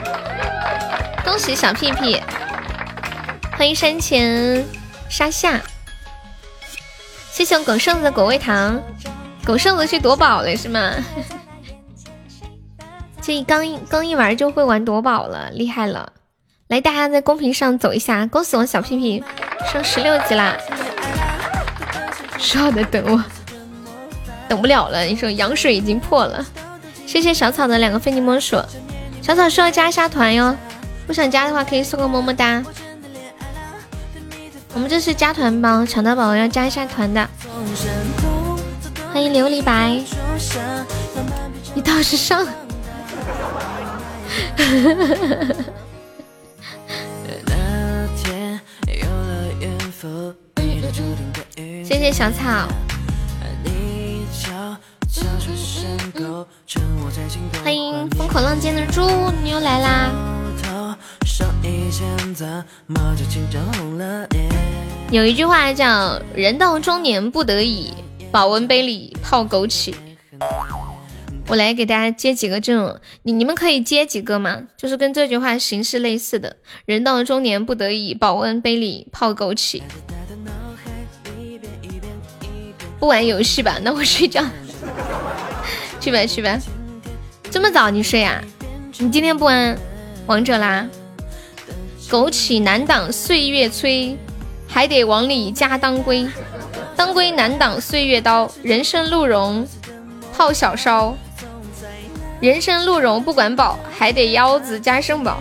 [1.23, 2.21] 恭喜小屁屁！
[3.57, 4.63] 欢迎山前
[5.09, 5.59] 沙夏，
[7.31, 8.79] 谢谢我狗剩子的果味糖。
[9.43, 10.93] 狗剩子去夺宝了是吗？
[13.19, 16.13] 这刚刚一玩就会玩夺宝了，厉害了！
[16.67, 19.23] 来，大家在公屏上走一下，恭喜我小屁屁
[19.71, 20.55] 升十六级啦！
[22.37, 23.23] 说好的等我，
[24.47, 25.01] 等不了了。
[25.01, 26.45] 你说羊水已经破了。
[27.09, 28.61] 谢谢小草的两个非你莫属，
[29.19, 30.55] 小草需要加一下团哟。
[31.07, 32.63] 不想加的话，可以送个么么哒。
[34.75, 37.27] 我们这是加团包，抢到宝宝要加一下团的。
[39.11, 39.99] 欢迎琉璃白，
[41.73, 42.45] 你倒是上。
[51.83, 52.67] 谢谢小草。
[57.63, 59.01] 欢迎风口浪尖的猪，
[59.43, 60.11] 你又来啦。
[65.11, 67.93] 有一句话叫“人到中年不得已，
[68.31, 69.93] 保温杯里泡枸杞”。
[71.47, 74.63] 我来给大家接几个这种，你你们可以接几个吗？
[74.77, 79.81] 就是跟这句话形式类似的“人到中年不得已，保温杯里泡枸杞”。
[82.99, 84.43] 不玩游戏吧，那我睡觉。
[85.99, 86.57] 去吧去吧，
[87.51, 88.41] 这么早你睡呀？
[88.97, 89.77] 你今天不玩
[90.27, 90.87] 王者啦？
[92.09, 94.17] 枸杞难挡岁月催，
[94.67, 96.27] 还得往里加当归。
[96.95, 99.67] 当归难挡岁月刀，人参鹿茸
[100.35, 101.15] 泡小烧。
[102.39, 105.37] 人参鹿茸不管饱，还得腰子加肾宝。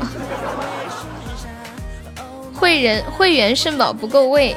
[2.52, 4.56] 会人会员肾宝不够味，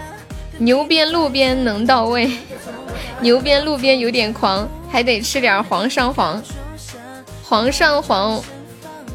[0.57, 2.31] 牛鞭鹿鞭能到位。
[3.19, 6.41] 牛鞭鹿鞭有点狂，还得吃点皇上皇。
[7.43, 8.43] 皇上皇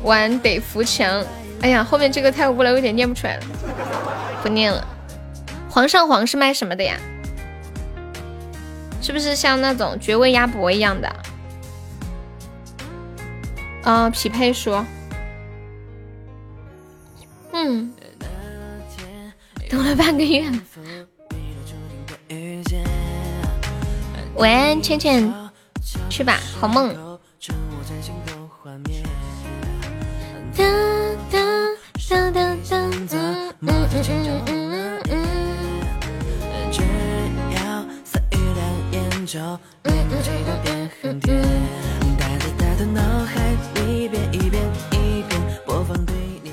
[0.02, 1.24] 完得扶墙。
[1.62, 3.42] 哎呀，后面这个太无聊，有点念不出来了，
[4.42, 4.86] 不念了。
[5.70, 6.96] 皇上皇是卖什么的呀？
[9.00, 11.14] 是不是像那种绝味鸭脖一样的？
[13.84, 14.84] 啊，匹配说。
[17.52, 17.94] 嗯，
[19.70, 20.44] 等了半个月。
[24.34, 25.32] 晚安，倩倩，
[26.16, 26.96] 去吧，好梦。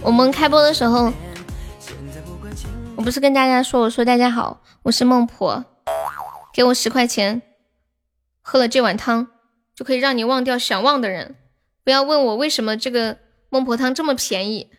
[0.01, 1.13] 我们开播的时候，
[2.97, 5.63] 我不是跟大家说，我说大家好，我是孟婆，
[6.53, 7.41] 给我十块钱，
[8.41, 9.32] 喝了这碗汤。
[9.75, 11.35] 就可以让你忘掉想忘的人。
[11.83, 13.17] 不要问我为什么这个
[13.49, 14.69] 孟婆汤这么便宜，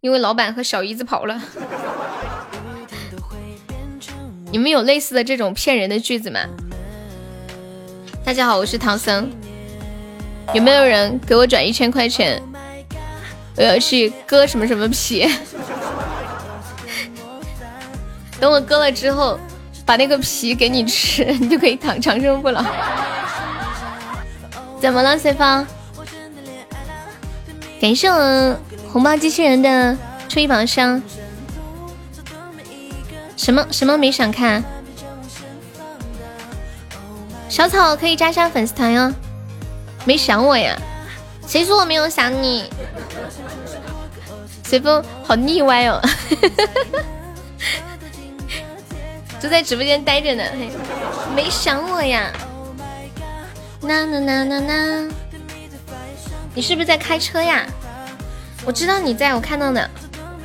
[0.00, 1.40] 因为老板和小姨子跑了。
[4.50, 6.40] 你们有类似的这种骗人的句子吗？
[8.24, 9.30] 大家好，我是唐僧。
[10.54, 12.42] 有没有人给我转一千块钱？
[13.56, 15.28] 我要去割什么什么皮。
[18.40, 19.38] 等我割了之后。
[19.86, 22.62] 把那个皮给你吃，你就可以躺长生不老。
[24.80, 25.66] 怎么了，随风？
[27.80, 28.56] 感谢我
[28.92, 29.96] 红包机器人的
[30.28, 31.00] 初一宝箱。
[33.36, 34.62] 什么什么没想看？
[37.48, 39.12] 小草可以加下粉丝团哟。
[40.04, 40.76] 没想我呀？
[41.46, 42.70] 谁说我没有想你？
[44.64, 46.00] 随风好腻歪哦。
[49.40, 50.44] 就在直播间待着呢，
[51.34, 52.30] 没想我呀？
[53.80, 55.08] 呐呐呐呐呐！
[56.54, 57.66] 你是不是在开车呀？
[58.66, 59.88] 我知道你在，我看到的。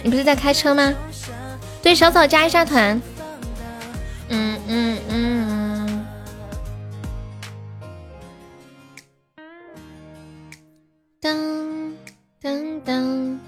[0.04, 0.94] 你不是在开车吗？
[1.82, 3.02] 对，小草加一下团。
[4.30, 6.06] 嗯嗯嗯。
[11.20, 11.94] 当
[12.42, 13.40] 当当。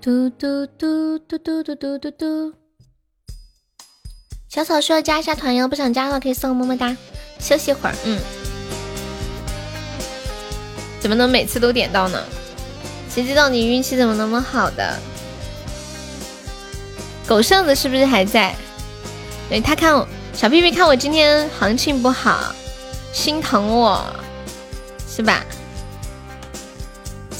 [0.00, 2.52] 嘟嘟嘟嘟嘟嘟嘟嘟嘟，
[4.54, 6.96] 小草需要加一下团哟，不想加的话可以送个么么哒。
[7.40, 8.20] 休息会儿，嗯。
[11.00, 12.22] 怎么能每次都点到呢？
[13.12, 14.96] 谁知道你运气怎么那么好的？
[17.26, 18.54] 狗剩子是不是还在？
[19.48, 22.54] 对他看我小屁屁看我今天行情不好，
[23.12, 24.06] 心疼我，
[25.08, 25.44] 是吧？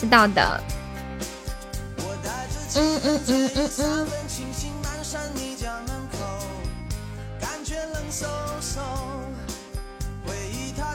[0.01, 0.61] 知道的。
[2.75, 4.09] 嗯嗯嗯嗯嗯。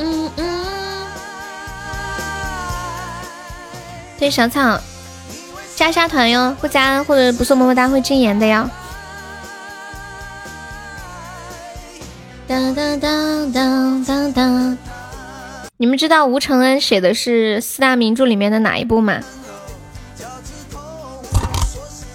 [0.00, 0.66] 嗯嗯嗯。
[4.18, 4.80] 对，小草
[5.76, 8.68] 加下团哟，不加或者不送么么哒会禁言的哟。
[12.46, 14.78] 当当当当当当。
[15.76, 19.20] 你们知道吴承恩写的是四大名著里面的哪一部吗？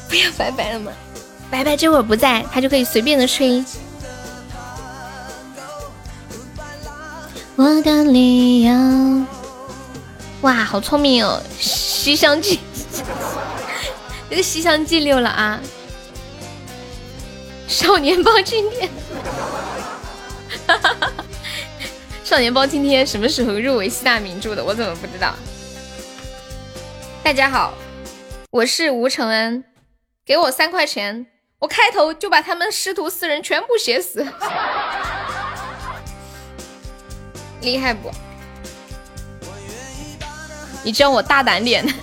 [0.09, 0.91] 不要拜拜了吗？
[1.49, 3.63] 拜拜这会儿不在，他就可以随便的吹。
[7.57, 8.73] 我的理由，
[10.41, 11.41] 哇，好聪明哦！
[11.57, 12.59] 西厢记，
[14.29, 15.61] 这个西厢记溜了啊！
[17.65, 18.89] 少年包青天，
[22.25, 24.61] 少年包青天什么时候入围四大名著的？
[24.61, 25.33] 我怎么不知道？
[27.23, 27.73] 大家好，
[28.51, 29.63] 我是吴承恩。
[30.25, 31.25] 给我三块钱，
[31.59, 34.27] 我开头就把他们师徒四人全部写死，
[37.65, 38.09] 厉害不？
[40.83, 41.83] 你叫我大胆点。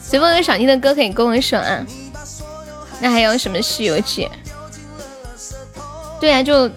[0.00, 1.84] 随风有想听的歌可以跟我说啊。
[3.00, 4.26] 那还有什么《西游记》？
[6.20, 6.70] 对啊，就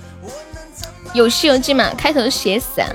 [1.14, 2.90] 有《西游记》嘛，开头写死啊。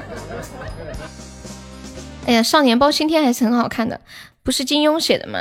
[2.27, 4.01] 哎呀，《少年包青天》还是很好看的，
[4.43, 5.39] 不是金庸写的吗？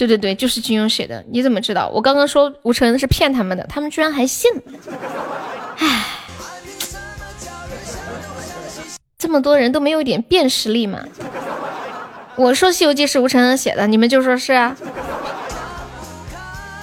[0.00, 1.22] 对对对，就是金庸写的。
[1.30, 1.90] 你怎么知道？
[1.92, 4.50] 我刚刚说吴承恩是骗他们的，他们居然还信。
[5.76, 6.06] 唉，
[9.18, 11.00] 这么多人都没有一点辨识力吗？
[12.36, 14.74] 我说《西游记》是吴承恩写的，你们就说是啊？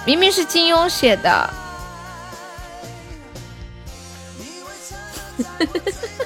[0.04, 1.50] 明明是金庸写的。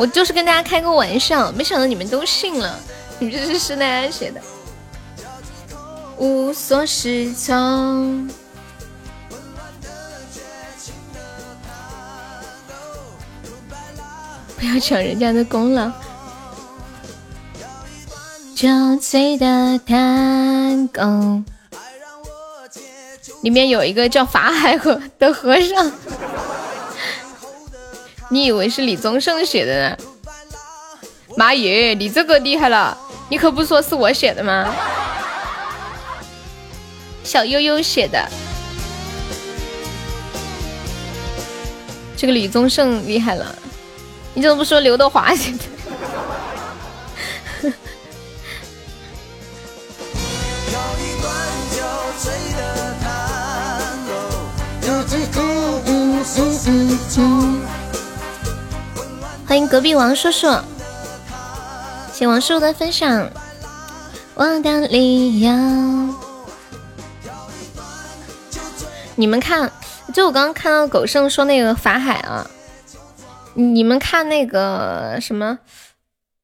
[0.00, 2.80] 我就是跟大家开个玩笑，没想到你们都信了。
[3.18, 4.40] 你这是施耐庵写的，
[6.16, 8.26] 无所适从。
[14.56, 15.92] 不要抢人家的功劳。
[18.54, 18.68] 酒
[18.98, 21.44] 醉的探戈，
[23.42, 25.92] 里面有一个叫法海和的和尚。
[28.32, 29.96] 你以为是李宗盛写的呢？
[31.36, 32.96] 妈耶，你这个厉害了！
[33.28, 34.72] 你可不说是我写的吗？
[37.24, 38.24] 小悠悠写的，
[42.16, 43.52] 这个李宗盛厉害了。
[44.32, 45.58] 你怎么不说刘德华写的？
[59.50, 60.46] 欢迎隔壁王叔叔，
[62.12, 63.28] 谢王叔叔的分享。
[64.34, 65.50] 我的理由，
[69.16, 69.72] 你们看，
[70.14, 72.48] 就我刚刚看到狗剩说那个法海啊，
[73.54, 75.58] 你们看那个什么，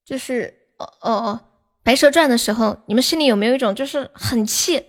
[0.05, 1.41] 就是哦哦哦，
[1.85, 4.85] 白蛇传的时候，你们心里有没有一种就是很气、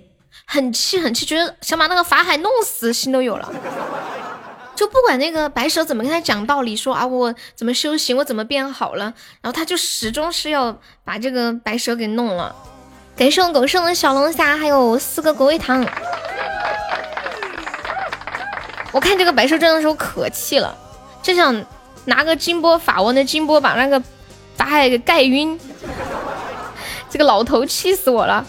[0.48, 3.54] 很气、很气，觉得想把那个法海弄死，心都有了。
[4.78, 9.06] 就不管那个白蛇怎么跟他讲道理，说啊我怎么修行，我怎么变好了，
[9.42, 12.56] 然后他就始终是要把这个白蛇给弄了。
[13.18, 15.84] 感谢我狗剩的小龙虾，还有四个果味糖。
[18.92, 20.78] 我看这个白蛇传的时候可气了，
[21.24, 21.66] 就想
[22.06, 24.00] 拿个金波法王的金波把那个
[24.56, 25.60] 法海给盖晕。
[27.10, 28.46] 这个老头气死我了！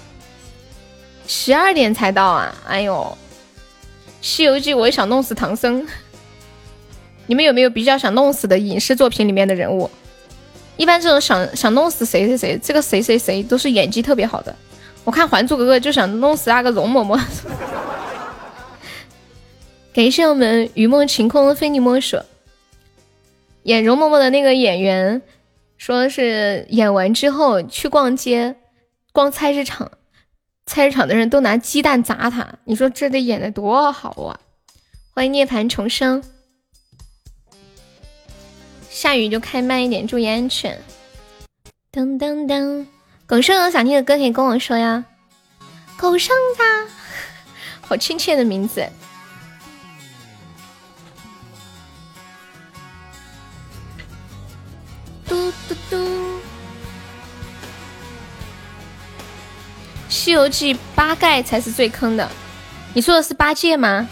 [1.26, 2.54] 十二点才到啊！
[2.66, 3.16] 哎呦，
[4.20, 5.86] 《西游记》我也想弄死唐僧。
[7.28, 9.88] 你们有没有比较想弄死的影视作品里面的人物？
[10.78, 14.56] 一般这种想想弄死谁谁谁，这个谁谁谁都是演技特别好的。
[15.04, 17.20] 我看《还珠格格》就想弄死那个容嬷嬷。
[19.92, 22.18] 感谢我们雨梦晴空非你莫属。
[23.64, 25.20] 演容嬷嬷的那个演员
[25.76, 28.56] 说是演完之后去逛街，
[29.12, 29.90] 逛菜市场，
[30.64, 32.54] 菜市场的人都拿鸡蛋砸他。
[32.64, 34.40] 你说这得演的多好啊！
[35.12, 36.22] 欢迎涅槃重生。
[39.00, 40.76] 下雨就开慢一点，注意安全。
[41.92, 42.84] 噔噔噔，
[43.26, 45.04] 狗剩有想听的歌可以跟我说呀。
[45.96, 46.90] 狗剩呀，
[47.80, 48.84] 好亲切的名字。
[55.28, 55.96] 嘟嘟嘟。
[60.08, 62.28] 《西游记》八盖才是最坑的，
[62.94, 64.08] 你说的是八戒吗？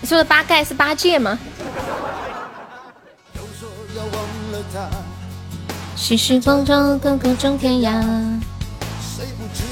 [0.00, 1.38] 你说的八盖是八戒吗？
[6.04, 7.90] 细时光中，哥哥种天涯。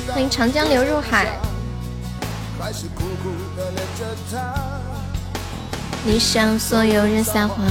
[0.08, 1.26] 欢迎长江流入海。
[6.06, 7.66] 你向所有人撒谎。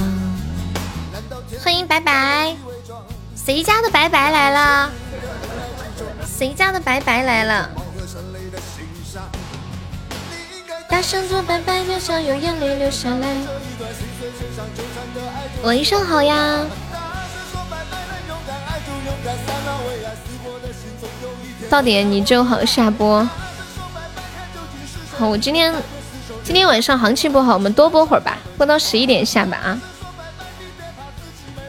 [1.60, 2.54] 欢迎白白，
[3.34, 4.90] 谁家的白白来了？
[6.24, 7.68] 谁家的白白来了？
[10.88, 13.28] 大声说白白，脸上有眼泪流下来。
[15.64, 16.60] 晚上好呀。
[21.70, 23.26] 到点你就好下播。
[25.18, 25.72] 好，我今天
[26.44, 29.78] 今天晚上行情不好，我们多播会儿吧，播到十一点下吧啊。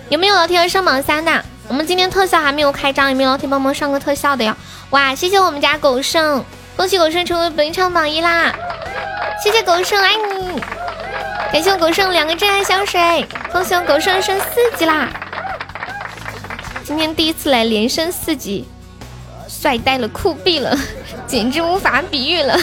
[0.10, 1.44] 有没有老铁要上榜三的？
[1.70, 4.56] 我们今天特效还没有开张，有没有老铁帮忙上个特效的呀？
[4.90, 6.44] 哇，谢谢我们家狗剩，
[6.76, 8.54] 恭喜狗剩成为本场榜一啦！
[9.42, 10.62] 谢谢狗剩，爱你！
[11.52, 15.10] 感谢我狗剩两个真爱香水，恭喜我狗剩升四级啦！
[16.94, 18.66] 今天第一次来连升四级，
[19.50, 20.78] 帅呆了，酷毙了，
[21.26, 22.56] 简直无法比喻了。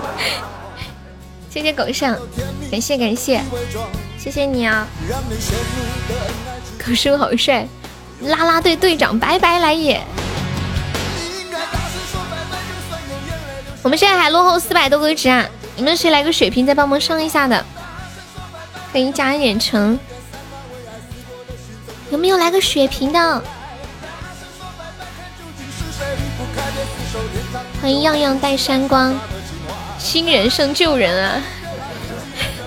[1.52, 2.18] 谢谢狗剩，
[2.70, 3.42] 感谢感谢，
[4.18, 4.88] 谢谢你啊！
[6.78, 7.68] 狗剩好帅，
[8.22, 10.02] 啦啦队队长拜拜来也。
[13.82, 15.46] 我们现在还落后四百多个值啊！
[15.76, 17.62] 你们谁来个血瓶再帮忙上一下的？
[18.90, 19.98] 可以加一点成。
[22.10, 23.42] 有没有来个血瓶的？
[27.80, 29.14] 欢迎样样带山光。
[29.98, 31.42] 新人胜旧人啊！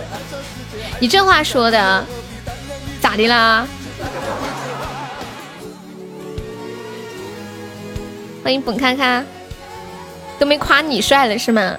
[0.99, 2.05] 你这话说的
[3.01, 3.65] 咋的啦？
[8.43, 9.25] 欢迎本看看，
[10.37, 11.75] 都没夸你帅了是吗？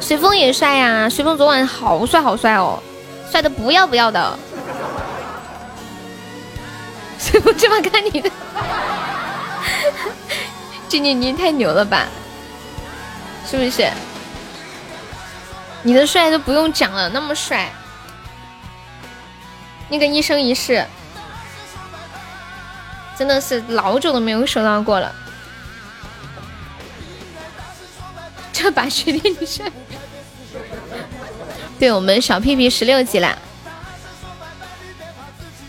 [0.00, 2.82] 随风也帅呀，随风昨晚好帅好帅哦，
[3.30, 4.38] 帅的不要不要的。
[7.18, 8.30] 随风这么看你的，
[10.88, 12.06] 静静你太牛了吧？
[13.50, 13.90] 是不是？
[15.82, 17.72] 你的帅都不用讲了，那么帅，
[19.88, 20.84] 那个一生一世，
[23.16, 25.14] 真的是老久都没有收到过了。
[28.52, 29.70] 这把学弟你帅，
[31.78, 33.38] 对我们小屁屁十六级了，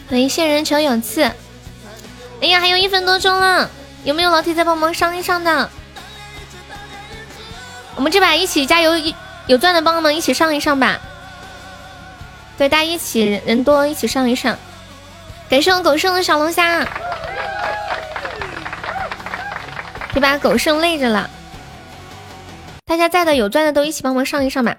[0.09, 1.21] 欢迎仙人球有刺。
[2.41, 3.69] 哎呀，还有一分多钟了，
[4.03, 5.69] 有没有老铁再帮忙上一上的？
[7.95, 9.15] 我们这把一起加油一。
[9.45, 10.99] 有钻的帮忙一起上一上吧，
[12.55, 14.55] 对，大家一起人多一起上一上。
[15.49, 16.85] 感谢我狗剩的小龙虾，
[20.13, 21.27] 别把狗剩累着了。
[22.85, 24.77] 大家在的有钻的都一起帮忙上一上吧。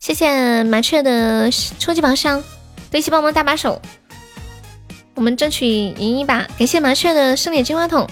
[0.00, 1.48] 谢谢麻雀的
[1.78, 2.42] 初级宝箱，
[2.90, 3.80] 都一起帮忙搭把手，
[5.18, 6.46] 我们争取赢一把。
[6.56, 8.08] 感谢麻雀的盛典金话筒，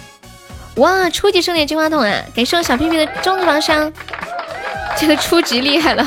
[0.74, 2.20] 哇，初级盛典金话筒啊！
[2.35, 3.93] 感谢我小屁屁的中级宝箱。
[4.99, 6.05] 这个初级厉害了，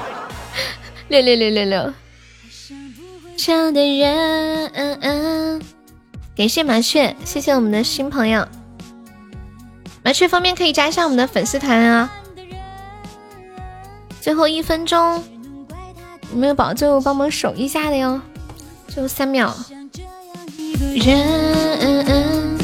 [1.08, 1.94] 六六六六六。
[3.38, 5.62] 唱的人，
[6.36, 8.46] 感谢麻雀，谢谢我们的新朋友。
[10.02, 12.12] 麻雀方便可以加一下我们的粉丝团啊。
[14.20, 15.24] 最后一分钟，
[16.32, 18.20] 有没有宝最后帮忙守一下的哟？
[18.88, 19.56] 最后三秒。
[20.78, 22.58] 人，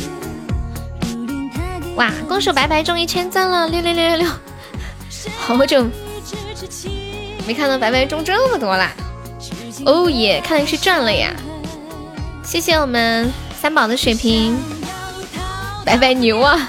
[1.97, 2.11] 哇！
[2.29, 4.29] 恭喜白白中一千赞了，六六六六六。
[5.39, 5.87] 好久
[7.47, 8.93] 没看到白白中这么多啦！
[9.87, 11.33] 哦耶，看来是赚了呀！
[12.45, 13.31] 谢谢我们
[13.61, 14.57] 三宝的水瓶，
[15.85, 16.69] 白白牛啊！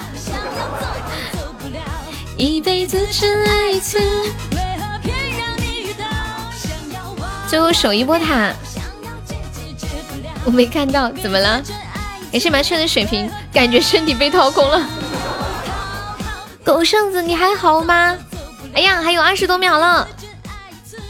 [7.48, 8.52] 最后守一波塔，
[10.44, 11.62] 我没看到，怎么了？
[12.30, 14.84] 感谢麻雀的水瓶，感觉身体被掏空了。
[16.64, 18.16] 狗剩子，你还好吗？
[18.74, 20.08] 哎呀，还有二十多秒了，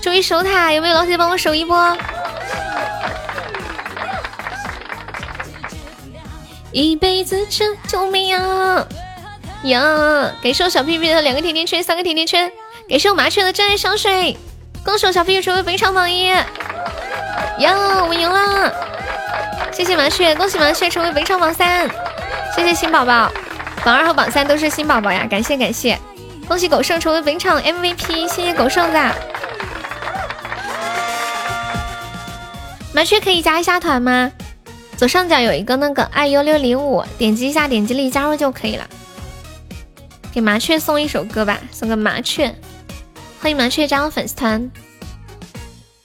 [0.03, 1.97] 终于守塔，有没有老铁帮我守一波？
[6.73, 8.85] 一辈子这救命呀！
[9.63, 12.53] 呀，感谢我小屁屁的两个甜甜圈，三个甜甜圈，
[12.89, 14.37] 感谢我麻雀的真爱香水，
[14.85, 16.27] 恭喜我小屁屁成为本场榜一！
[16.27, 16.45] 呀，
[18.07, 18.94] 我赢了！
[19.75, 21.91] 谢谢麻雀，恭喜麻雀成为本场榜三！
[22.55, 23.29] 谢谢新宝宝，
[23.85, 25.99] 榜二和榜三都是新宝宝呀，感谢感谢。
[26.47, 28.99] 恭喜狗剩成为本场 MVP，谢谢狗剩子。
[32.93, 34.31] 麻雀可以加一下团吗？
[34.97, 38.89] 左上角有一个那个爱优六零五，点击一下，点击立加入就可以了。
[40.33, 42.55] 给麻雀送一首歌吧，送个麻雀。
[43.41, 44.71] 欢迎麻雀加入粉丝团。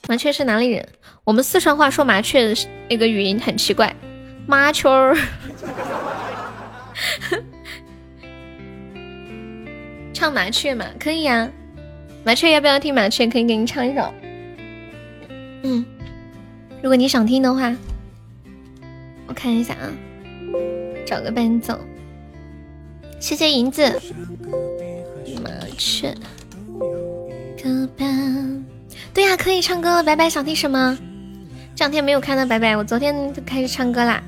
[0.08, 0.88] 麻雀是哪里人？
[1.30, 2.52] 我们四川话说麻雀
[2.88, 3.94] 那个语音很奇怪，
[4.48, 5.14] 麻雀儿。
[10.12, 11.48] 唱麻雀嘛，可以呀。
[12.24, 13.28] 麻雀要不要听麻雀？
[13.28, 14.12] 可以给你唱一首。
[15.62, 15.84] 嗯，
[16.82, 17.72] 如果你想听的话，
[19.28, 19.86] 我看一下啊，
[21.06, 21.78] 找个伴奏。
[23.20, 23.84] 谢谢银子。
[25.44, 26.12] 麻雀。
[29.14, 30.02] 对呀，可以唱歌了。
[30.02, 30.98] 白白想听什么？
[31.80, 34.22] 这两天没有看到白白，我昨天就开始唱歌啦。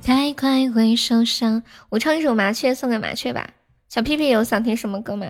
[0.00, 1.60] 太快会受伤。
[1.88, 3.50] 我唱一首麻雀送给麻雀吧。
[3.88, 5.26] 小屁屁有想听什么歌吗？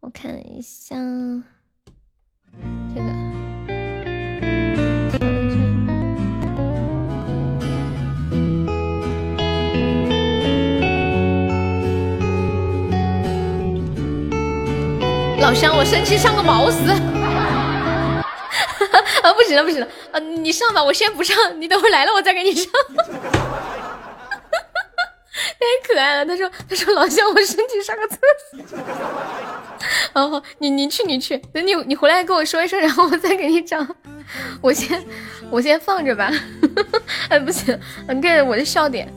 [0.00, 0.94] 我看一下，
[2.94, 3.10] 这个。
[15.40, 17.19] 老乡，我生气像个毛丝。
[19.22, 22.66] 啊，不行了，不行了，啊，你上吧，我先不上，你等会来了我再给你上。
[25.60, 28.16] 太可爱了，他说，他说老乡，我身体上个厕
[28.68, 28.78] 所。
[30.14, 33.86] 哦，你你去你去，等你你回来跟我说一声，然后我再给你找。
[34.60, 35.02] 我先
[35.50, 36.30] 我先放着吧。
[37.28, 37.78] 哎，不行，
[38.08, 39.12] 你看我的笑点。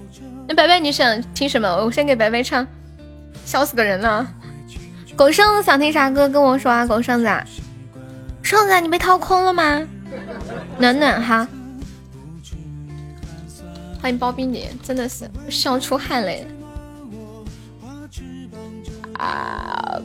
[0.48, 1.68] 那白白你想听什么？
[1.84, 2.68] 我先给白白唱，
[3.46, 4.28] 笑死个人了。
[5.16, 6.28] 狗剩子想听啥歌？
[6.28, 7.30] 跟我说啊，狗剩子。
[8.44, 9.88] 瘦子，你被掏空了吗？
[10.78, 11.48] 暖暖哈，
[14.00, 16.46] 欢迎包冰姐，真的是笑出汗来
[19.18, 20.00] 啊！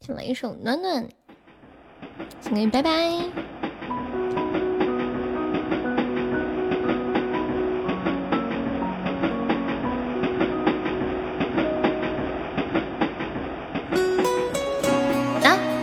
[0.00, 1.08] 先来一首暖暖，
[2.42, 3.69] 送给你，拜拜。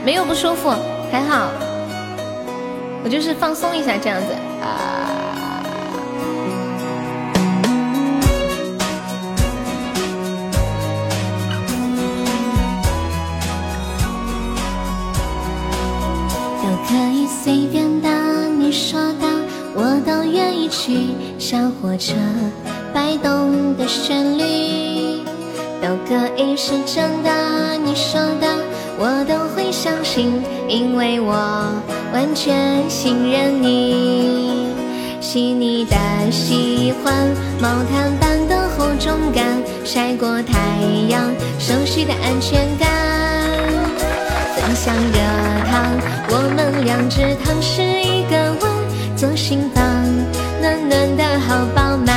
[0.07, 0.69] 没有不舒服，
[1.11, 1.49] 还好，
[3.03, 5.59] 我就是放松一下这样子啊。
[16.63, 18.07] 都可以随便的，
[18.47, 19.27] 你说的
[19.75, 21.09] 我都愿意去。
[21.37, 22.13] 小火车
[22.93, 25.21] 摆动的旋律，
[25.81, 28.66] 都可以是真的，你说的。
[28.99, 31.33] 我都会相信，因为我
[32.13, 34.73] 完全信任你。
[35.21, 35.95] 细腻的
[36.31, 37.13] 喜欢，
[37.59, 39.45] 毛毯般的厚重感，
[39.85, 40.57] 晒过太
[41.09, 42.89] 阳，熟悉的安全感。
[44.55, 45.19] 分享热
[45.69, 45.93] 汤，
[46.29, 48.71] 我们两只汤匙一个碗，
[49.15, 49.83] 左心房，
[50.61, 52.15] 暖暖的好饱满。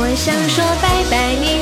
[0.00, 1.57] 我想说拜拜，你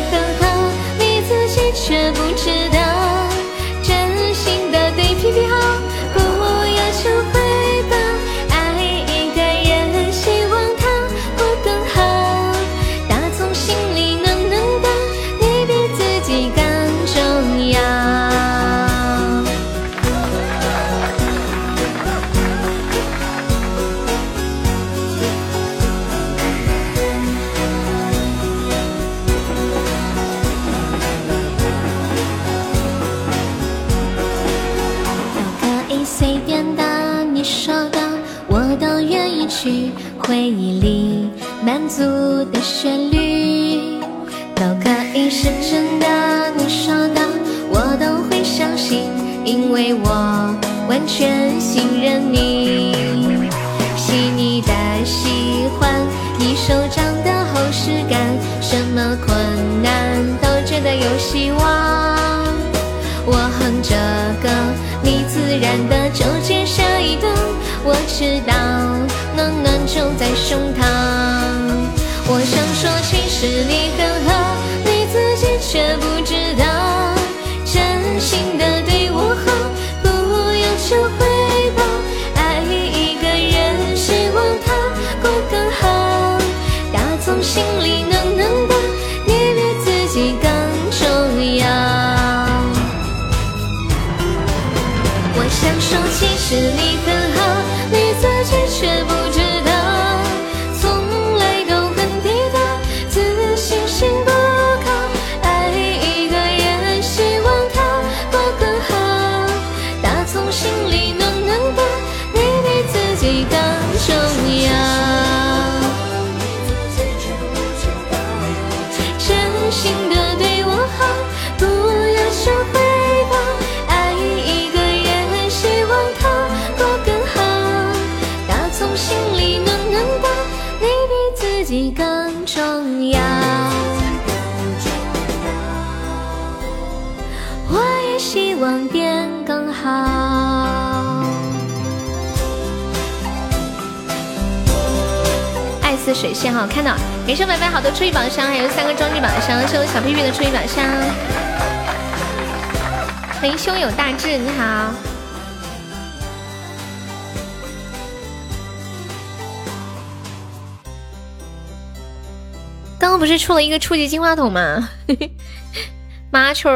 [163.46, 164.88] 出了一个初级金话筒吗？
[166.32, 166.68] 麻雀，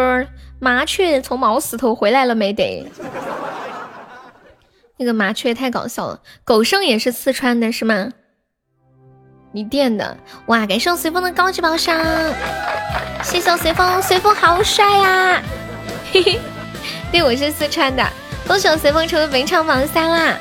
[0.61, 2.89] 麻雀从毛石头回来了没得？
[4.97, 6.21] 那个麻雀太搞笑了。
[6.45, 8.13] 狗剩也是四川的是吗？
[9.51, 10.17] 你垫的
[10.47, 10.65] 哇！
[10.65, 11.99] 感谢随风的高级宝箱，
[13.25, 15.43] 谢谢随风，随风好帅呀！
[16.13, 16.39] 嘿嘿，
[17.11, 18.07] 对我是四川的，
[18.47, 20.39] 恭喜我随风成为本场榜三啦！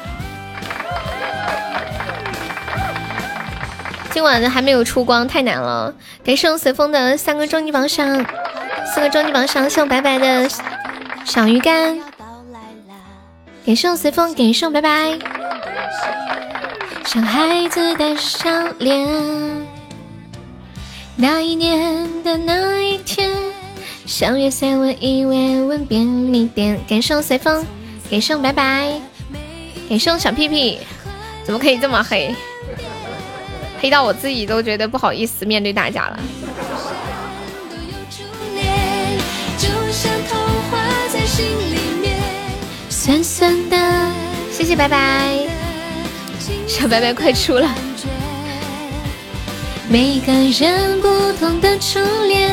[4.20, 5.96] 今晚的还没有出光，太难了。
[6.26, 8.06] 感谢我随风的三个终极榜上，
[8.94, 10.46] 四个终极榜上，谢我白白的
[11.24, 11.98] 小鱼干。
[13.66, 15.18] 感谢我随风，感谢白白。
[17.06, 19.08] 像孩子的笑脸，
[21.16, 23.32] 那一年的那一天，
[24.06, 26.78] 相约在我以为吻便利店。
[26.90, 27.66] 感谢我随风，
[28.12, 29.00] 感谢白白，
[29.88, 30.78] 感谢我小屁屁，
[31.46, 32.36] 怎么可以这么黑？
[33.80, 36.20] 黑到我自己都觉得不好意思面对大家了。
[42.90, 44.12] 酸酸的，
[44.52, 45.48] 谢谢拜拜，
[46.68, 47.68] 小白白快出了。
[49.90, 52.52] 每个人不同的初恋，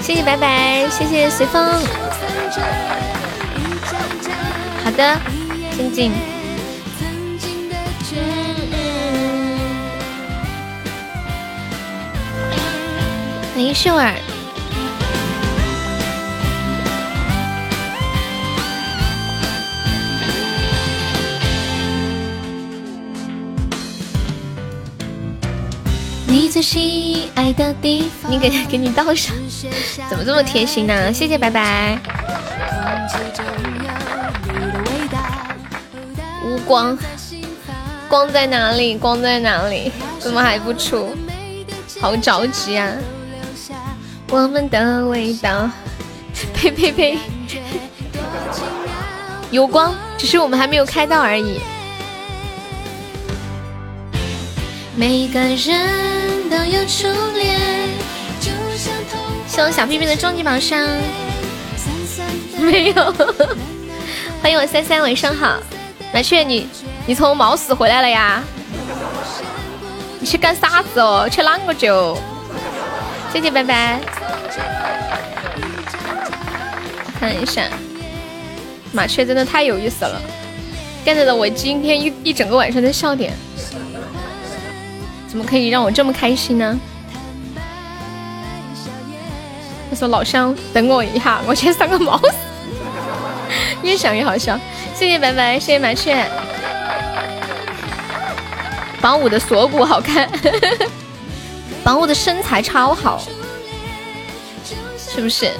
[0.00, 1.64] 谢谢拜拜，谢谢随风。
[4.84, 5.20] 好的，
[5.76, 6.39] 静静。
[13.60, 14.14] 欢迎秀儿。
[26.26, 29.36] 你最喜爱的地方，你给给你倒上，
[30.08, 31.12] 怎么这么贴心呢？
[31.12, 31.98] 谢谢拜拜。
[36.46, 36.96] 无光，
[38.08, 38.96] 光在哪里？
[38.96, 39.92] 光在哪里？
[40.18, 41.14] 怎么还不出？
[42.00, 42.90] 好着急啊！
[44.30, 45.68] 我们的味道，
[46.54, 47.18] 呸呸呸！
[49.50, 51.60] 有光，只是我们还没有开到而已。
[54.94, 57.58] 每个人都有初恋。
[59.48, 60.86] 谢我小屁屁的终极宝箱，
[62.60, 63.14] 没有。
[64.40, 65.58] 欢迎我三三，晚上好。
[66.14, 66.68] 麻雀，你
[67.04, 68.40] 你从毛死回来了呀？
[70.20, 71.28] 你去干啥子哦？
[71.28, 72.16] 去啷个酒？
[73.32, 74.00] 谢谢拜拜。
[77.18, 77.64] 看一下，
[78.92, 80.20] 麻雀真的太有意思了
[81.04, 83.32] ，get 了我今天一一整个晚上的笑点，
[85.28, 86.78] 怎么可以让我这么开心呢？
[89.90, 92.20] 他说：“老乡，等我一下，我去上个猫。
[93.82, 94.56] ”越想越好笑。
[94.94, 96.24] 谢谢白白，谢谢麻雀。
[99.00, 100.30] 榜五的锁骨好看，
[101.82, 103.20] 榜五的身材超好，
[105.12, 105.52] 是不是？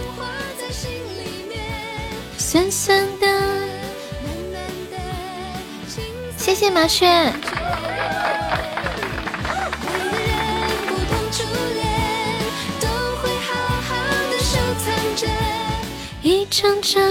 [2.38, 3.26] 酸酸的，
[6.36, 7.06] 谢谢麻雀。
[16.22, 17.02] 一张张，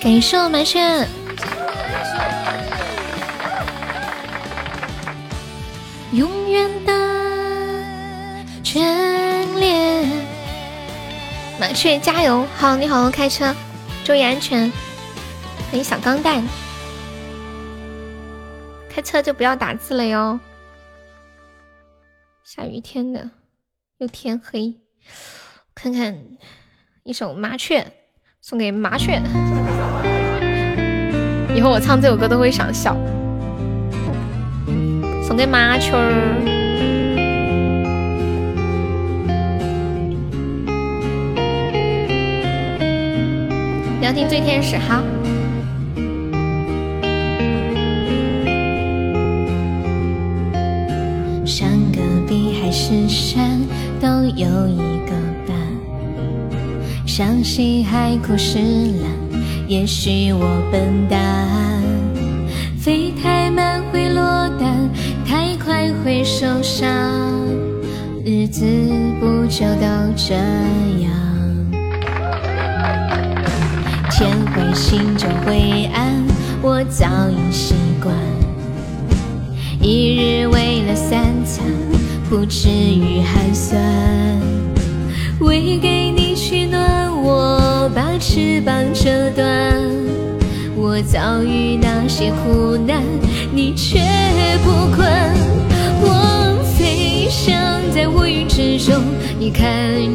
[0.00, 1.06] 感谢我麻雀。
[6.12, 6.92] 永远的
[8.62, 9.03] 眷，
[11.66, 12.46] 麻雀加油！
[12.58, 13.54] 好，你好好开车，
[14.04, 14.70] 注意安全。
[15.70, 16.44] 欢迎小钢蛋，
[18.90, 20.38] 开车就不要打字了哟。
[22.44, 23.30] 下雨天的，
[23.96, 24.74] 又天黑，
[25.74, 26.14] 看看
[27.02, 27.92] 一首麻雀，
[28.42, 29.22] 送给麻雀。
[31.56, 32.94] 以后我唱这首歌都会想笑。
[35.26, 36.53] 送给麻雀儿，
[44.04, 45.02] 要听最天使哈。
[51.46, 53.58] 山隔壁还是山，
[54.02, 54.06] 都
[54.36, 55.12] 有一个
[55.48, 55.56] 伴。
[57.06, 61.48] 伤心海枯石烂，也许我笨蛋。
[62.76, 64.22] 飞太慢会落
[64.60, 64.86] 单。
[65.24, 66.86] 太快会受伤，
[68.22, 68.66] 日子
[69.18, 70.34] 不就都这
[71.02, 71.23] 样？
[74.74, 76.12] 心中灰暗，
[76.60, 78.12] 我早已习惯。
[79.80, 81.64] 一日为了三餐，
[82.28, 83.80] 不至于寒酸。
[85.38, 89.46] 为给你取暖，我把翅膀折断。
[90.76, 93.00] 我遭遇那些苦难，
[93.52, 94.00] 你却
[94.64, 95.32] 不管。
[96.00, 97.54] 我飞翔
[97.94, 99.00] 在乌云之中，
[99.38, 99.64] 你看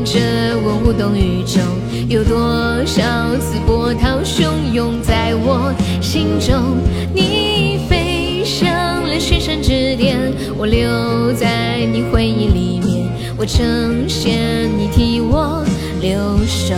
[0.04, 0.20] 着
[0.64, 1.64] 我无动于衷。
[2.10, 2.40] 有多
[2.88, 3.04] 少
[3.38, 5.72] 次波涛汹涌在我
[6.02, 6.76] 心中？
[7.14, 8.68] 你飞向
[9.04, 10.18] 了雪山之巅，
[10.58, 13.08] 我留在你回忆里面。
[13.38, 15.64] 我呈现你替我
[16.02, 16.18] 留
[16.48, 16.74] 守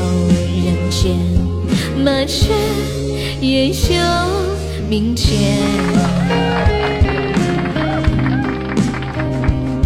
[0.65, 1.15] 人间，
[2.03, 2.51] 麻雀。
[3.39, 3.73] 也有
[4.89, 5.57] 明天。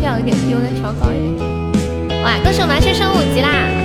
[0.01, 2.23] 调一点，有点调高一点。
[2.23, 3.85] 哇，恭喜我麻雀升五级啦！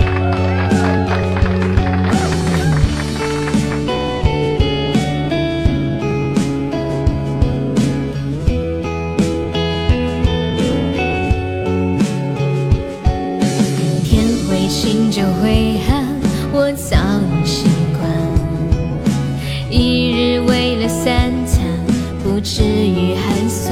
[16.74, 17.66] 早已习
[17.98, 18.10] 惯。
[19.70, 21.64] 一日为了三餐，
[22.22, 23.70] 不至于寒酸。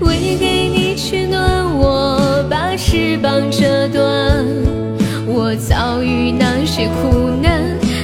[0.00, 4.44] 为给你取暖，我把翅膀折断。
[5.26, 7.60] 我遭遇那些苦难，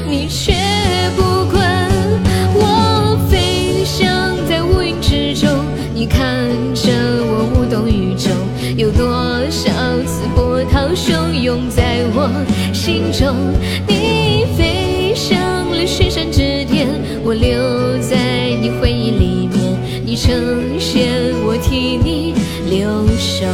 [0.08, 0.54] 你却
[1.16, 1.90] 不管。
[2.54, 4.08] 我飞翔
[4.48, 5.48] 在乌云之中，
[5.94, 6.90] 你看着
[7.22, 8.30] 我无动于衷。
[8.76, 9.10] 有多
[9.50, 9.70] 少
[10.06, 12.30] 次波涛汹涌在我
[12.90, 13.36] 心中？
[13.86, 15.38] 你飞上
[15.70, 16.88] 了雪山之巅，
[17.22, 17.56] 我留
[17.98, 18.16] 在
[18.60, 19.78] 你回忆里面。
[20.04, 20.34] 你成
[20.80, 21.06] 仙，
[21.46, 22.34] 我替你
[22.68, 23.46] 留守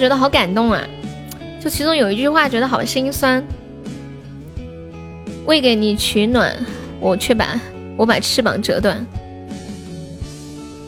[0.00, 0.82] 觉得好感动啊，
[1.62, 3.44] 就其中有一句话觉得好心酸。
[5.46, 6.56] 为给你取暖，
[6.98, 7.60] 我却把
[7.96, 9.06] 我把翅膀折断。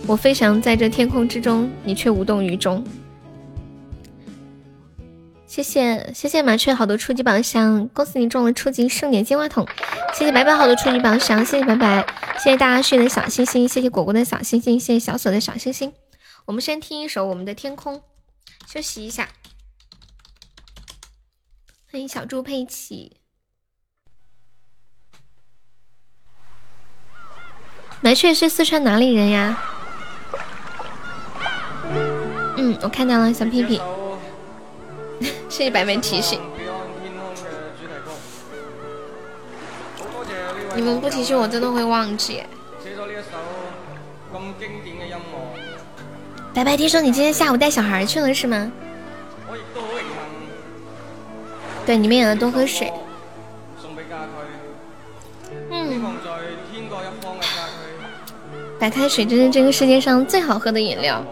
[0.07, 2.83] 我飞翔在这天空之中，你却无动于衷。
[5.47, 9.67] 谢谢谢谢麻雀好多初级宝箱，恭喜你中了初级盛典金话筒。
[10.15, 12.07] 谢谢白白好多初级宝箱，谢谢白白，
[12.39, 15.93] 谢谢大家旭的小星星，谢谢果果的小星星，谢谢小锁的小星星。
[16.47, 17.97] 我们先听一首《我们的天空》。
[18.67, 19.29] 休息一下，
[21.91, 23.19] 欢迎小猪佩奇。
[28.01, 29.63] 麻雀是四川哪里人呀？
[32.57, 33.81] 嗯，我看到了小屁屁，
[35.49, 36.41] 谢谢白白提醒。
[40.75, 42.43] 你们不提醒我，真的会忘记。
[46.55, 48.71] 白白，听说你今天下午带小孩去了是吗？
[51.87, 52.93] 对，你们也要多喝水。
[55.71, 56.03] 嗯。
[58.79, 61.25] 白开水真是这个世界上最好喝的饮料。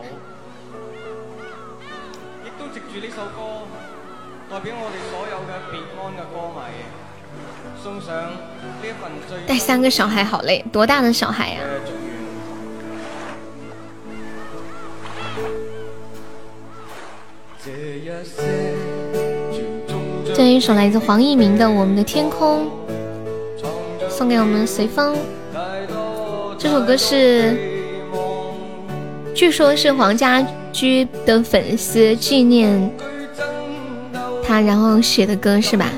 [9.46, 11.60] 带三个小孩好累，多大的小孩呀？
[20.34, 22.66] 这一首来自黄义明的《我们的天空》，
[24.08, 25.14] 送给我们随风。
[26.58, 27.56] 这首歌是，
[29.34, 32.90] 据说是黄家驹的粉丝纪念
[34.42, 35.90] 他，然后写的歌是吧？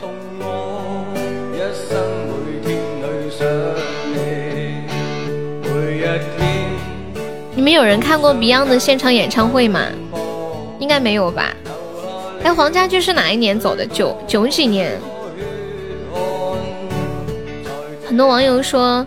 [7.54, 9.86] 你们有人看过 Beyond 的现场演唱会吗？
[10.80, 11.54] 应该没有吧？
[12.44, 13.86] 哎，黄家驹是哪一年走的？
[13.86, 14.98] 九九几年？
[18.04, 19.06] 很多网友说，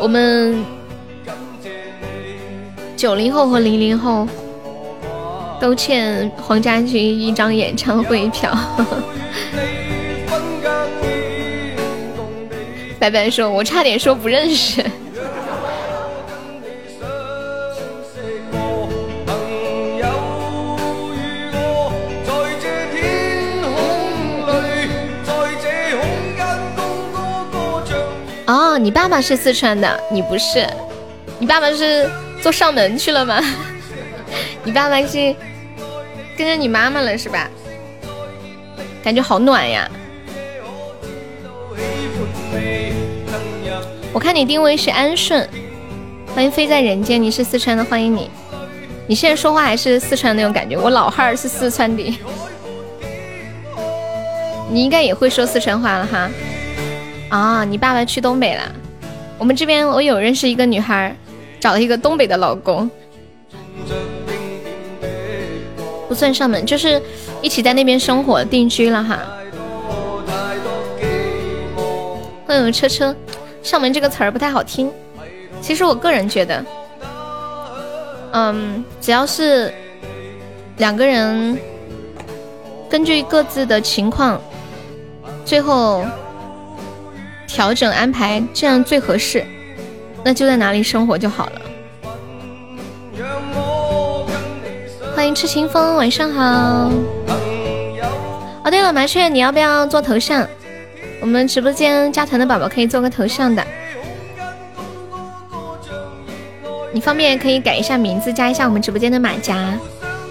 [0.00, 0.62] 我们
[2.96, 4.28] 九零后和零零后
[5.60, 8.56] 都欠黄家驹一张演唱会票。
[12.98, 14.84] 白白说：“我差点说不认识。”
[28.78, 30.66] 你爸爸是四川的，你不是？
[31.38, 32.08] 你爸爸是
[32.42, 33.40] 做上门去了吗？
[34.64, 35.34] 你爸爸是
[36.36, 37.48] 跟着你妈妈了是吧？
[39.02, 39.90] 感觉好暖呀！
[44.12, 45.48] 我看你定位是安顺，
[46.34, 48.30] 欢迎飞在人间，你是四川的，欢迎你。
[49.06, 52.18] 你现在说话还是四川那种感觉，我老汉儿是四川的。
[54.70, 56.30] 你应该也会说四川话了哈。
[57.34, 58.62] 啊，你爸爸去东北了。
[59.38, 61.12] 我们这边我有认识一个女孩，
[61.58, 62.88] 找了一个东北的老公。
[66.06, 67.02] 不算上门，就是
[67.42, 69.18] 一起在那边生活定居了哈。
[72.46, 73.12] 欢迎车车，
[73.64, 74.88] 上门这个词儿不太好听。
[75.60, 76.64] 其实我个人觉得，
[78.30, 79.74] 嗯，只要是
[80.76, 81.58] 两个人
[82.88, 84.40] 根据各自的情况，
[85.44, 86.04] 最后
[87.54, 89.46] 调整安排，这样最合适，
[90.24, 91.60] 那就在哪里生活就好了。
[95.14, 96.90] 欢迎痴清风，晚上好。
[98.64, 100.44] 哦，对了，麻雀，你要不要做头像？
[101.20, 103.64] 我们直播间加团的宝宝可以做个头像的。
[106.92, 109.78] 你方便可以改一下名字，加一下我们直播间的马甲。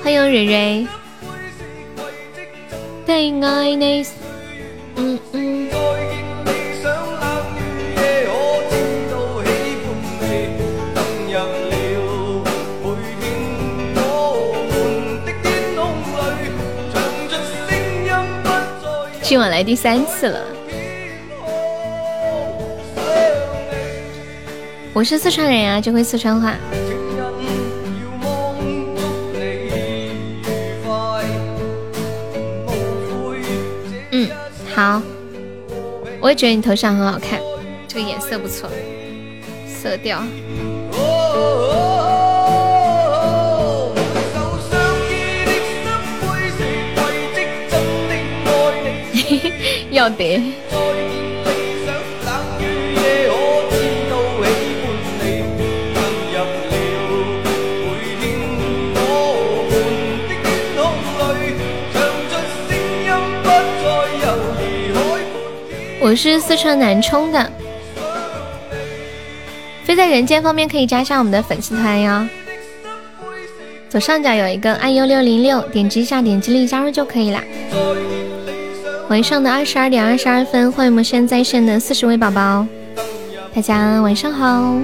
[0.04, 0.86] 欢迎蕊蕊。
[3.06, 4.06] 对爱你，
[4.98, 5.63] 嗯嗯。
[19.34, 20.46] 今晚来第三次了。
[24.94, 26.56] 我是四川人呀，就会四川话。
[34.12, 34.30] 嗯，
[34.76, 35.02] 好。
[36.22, 37.40] 我也觉得你头像很好看，
[37.88, 38.70] 这个颜色不错，
[39.68, 40.24] 色调。
[66.02, 67.50] 我是四川南充的，
[69.86, 72.28] 飞在人间方面可以加上我们的粉丝团哟。
[73.90, 77.42] 左上角有一个 iu 六零六，点击一下，点击立加入就可以啦。
[79.14, 82.66] 晚上的二十二点二十二分，欢迎我们现在在线的四十位宝宝，
[83.54, 84.76] 大家晚上好。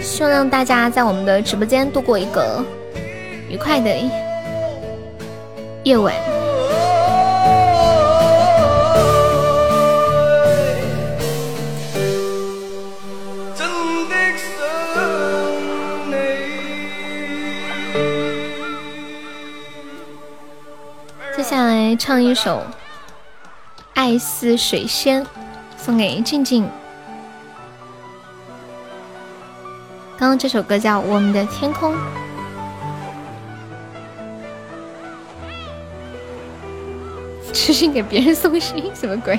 [0.00, 2.64] 希望让大家在我们的直播间度过一个
[3.50, 3.94] 愉快的
[5.84, 6.14] 夜晚。
[21.88, 22.58] 来唱一首
[23.94, 25.22] 《爱似水仙》，
[25.76, 26.68] 送给静静。
[30.18, 31.94] 刚刚这首歌叫《我们的天空》。
[37.54, 39.38] 痴心给别人送心，什么鬼？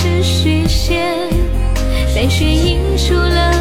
[0.00, 1.14] 是虚线，
[2.14, 3.52] 白雪映出了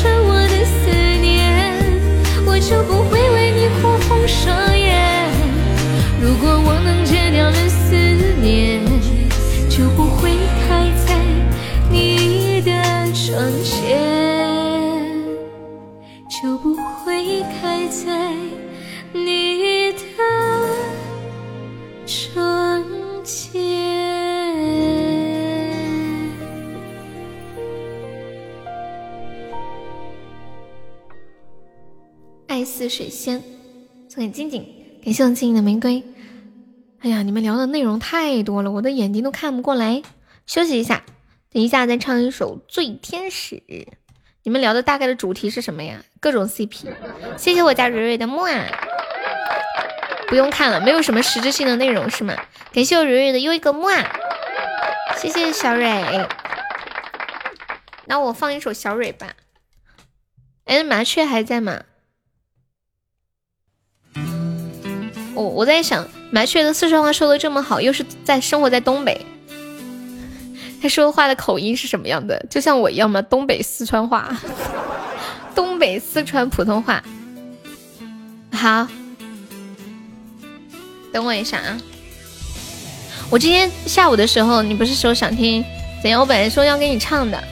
[0.00, 0.88] 成我的思
[1.20, 1.76] 念，
[2.46, 3.21] 我就不会
[32.92, 33.42] 水仙，
[34.06, 34.68] 送给静静，
[35.02, 36.04] 感谢我静静的玫瑰。
[37.00, 40.02] 哎呀，你们聊的内容太多了，我的眼睛都看不过来。
[40.44, 41.02] 休息一下，
[41.50, 43.56] 等一下再唱一首《醉天使》。
[44.42, 46.04] 你们聊的大概的主题是什么呀？
[46.20, 46.88] 各种 CP。
[47.38, 48.66] 谢谢我家蕊蕊的木啊，
[50.28, 52.36] 不用看了，没有什么实质性的内容是吗？
[52.74, 54.20] 感谢我蕊蕊的又一个木啊，
[55.16, 56.28] 谢谢小蕊。
[58.04, 59.32] 那我放一首小蕊吧。
[60.66, 61.84] 哎，麻雀还在吗？
[65.34, 69.18] 我我在想，麻雀的四川话说的这么好，又是在生活在东北，
[70.82, 72.44] 他说话的口音是什么样的？
[72.50, 73.22] 就像我一样吗？
[73.22, 74.36] 东北四川话，
[75.54, 77.02] 东北四川普通话。
[78.52, 78.86] 好，
[81.12, 81.80] 等我一下啊！
[83.30, 85.64] 我今天下午的时候，你不是说想听
[86.02, 86.20] 怎样？
[86.20, 87.42] 我本来说要给你唱的，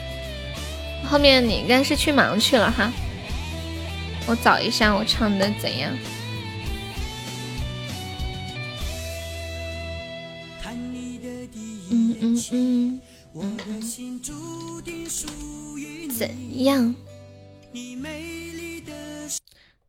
[1.09, 2.91] 后面你应该是去忙去了哈。
[4.27, 5.91] 我找一下我唱的怎样。
[12.21, 13.01] 嗯嗯
[13.33, 13.59] 嗯，
[16.09, 16.93] 怎样？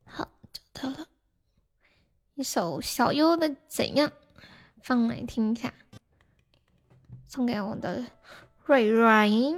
[0.07, 1.07] 好，找到了
[2.35, 4.09] 一首小优的《怎样》，
[4.83, 5.73] 放来听一下，
[7.29, 8.03] 送给我的
[8.65, 9.55] 瑞瑞。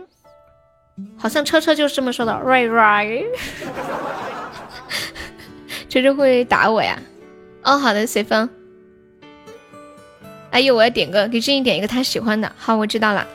[1.16, 3.26] 好像车车就是这么说的，瑞瑞。
[5.88, 7.01] 车车会打我呀？
[7.62, 8.48] 哦，好的，随风。
[10.55, 12.52] 哎呦，我要点个给静怡点一个他喜欢的。
[12.56, 13.26] 好，我知道了。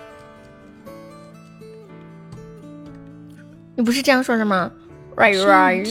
[3.75, 4.71] 你不是这样说的吗？
[5.17, 5.83] 瑞瑞。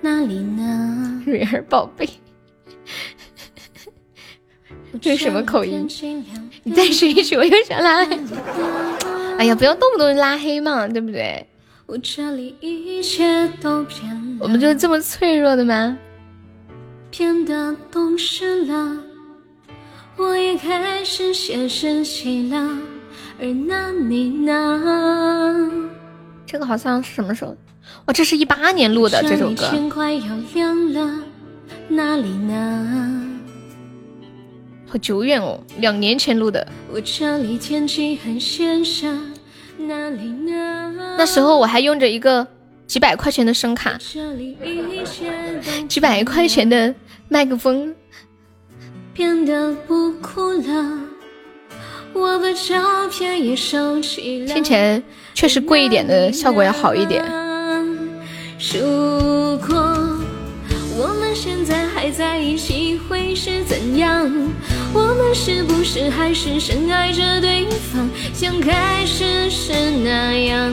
[0.00, 1.22] 哪里呢？
[1.24, 2.08] 蕊儿宝贝。
[5.00, 5.86] 这是什么口音？
[6.64, 8.18] 你再试一句，我又想拉黑。
[9.38, 11.46] 哎呀，不要动不动就拉黑嘛，对不对？
[11.86, 11.92] 我
[14.48, 15.96] 们就这么脆弱的吗？
[17.10, 18.96] 变得懂事了，
[20.16, 22.78] 我也开始写日记了。
[23.40, 25.70] 而那你呢？
[26.46, 27.56] 这个好像是什么时候？
[28.06, 29.68] 哇，这是一八年录的这首歌。
[29.70, 31.22] 天快要亮了，
[31.88, 33.24] 哪里呢？
[34.86, 36.66] 好久远哦，两年前录的。
[36.92, 39.12] 我这里天气很炎热，
[39.86, 41.16] 哪里呢？
[41.16, 42.46] 那时候我还用着一个
[42.88, 43.98] 几百块钱的声卡，
[45.86, 46.94] 几百块钱的
[47.28, 47.94] 麦克风。
[49.12, 51.00] 变得不哭了，
[52.14, 54.54] 我把照片也收起了。
[54.54, 55.02] 听起来
[55.34, 57.22] 确实贵一点的效果要好一点。
[58.72, 59.76] 如果
[60.96, 64.30] 我们现在还在一起，会是怎样？
[64.94, 68.08] 我们是不是还是深爱着对方？
[68.32, 70.72] 像开始时那样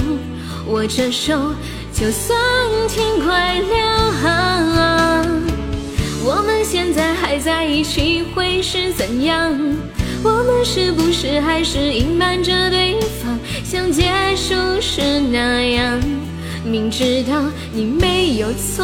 [0.67, 1.51] 握着手，
[1.95, 2.37] 就算
[2.89, 3.85] 天快亮。
[6.25, 9.57] 我们现在还在一起会是怎样？
[10.21, 13.39] 我们是不是还是隐瞒着对方？
[13.63, 16.01] 像结束时那样，
[16.65, 17.41] 明知道
[17.71, 18.83] 你没有错，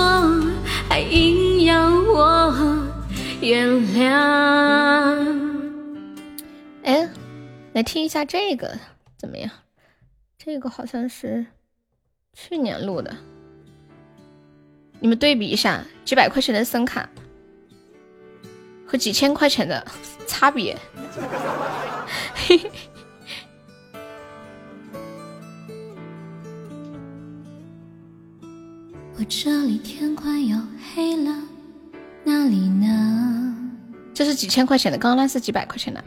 [0.88, 2.56] 还硬要我
[3.42, 4.08] 原谅。
[6.84, 7.10] 哎，
[7.74, 8.80] 来听一下这个
[9.18, 9.52] 怎么样？
[10.38, 11.46] 这个好像是
[12.34, 13.16] 去年录的，
[15.00, 17.10] 你们对比一下几百块钱的声卡
[18.86, 19.86] 和几千块钱的
[20.28, 20.78] 差别。
[29.18, 30.58] 我这里天快要
[30.96, 31.32] 黑了，
[32.24, 33.56] 哪里呢？
[34.14, 36.04] 这是几千块钱的，刚刚那是几百块钱的。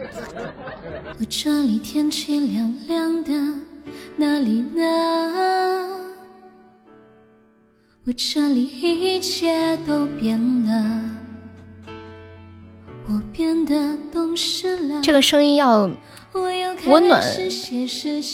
[1.18, 3.32] 我这里天气凉凉的，
[4.16, 6.03] 哪里呢？
[8.06, 11.00] 我这里一切都变了，
[13.06, 15.00] 我变得懂事了。
[15.00, 15.90] 这个声音要
[16.84, 17.24] 温暖、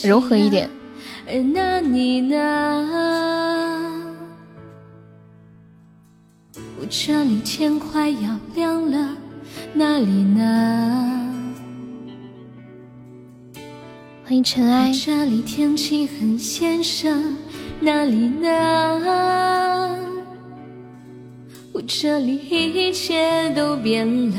[0.03, 0.69] 柔和一点。
[1.25, 2.37] 而那你呢？
[6.53, 9.15] 我这里天快要亮了。
[9.73, 11.33] 哪里呢？
[14.25, 14.91] 欢迎尘埃。
[14.91, 17.37] 这里天气很先生，
[17.81, 18.47] 哪里呢？
[21.73, 24.37] 我这里一切都变了，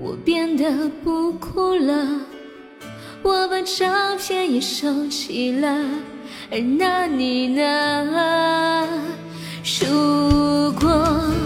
[0.00, 2.22] 我变得不哭了，
[3.22, 3.86] 我把照
[4.18, 5.68] 片也收起了，
[6.50, 8.88] 而那你呢？
[9.80, 11.45] 如果。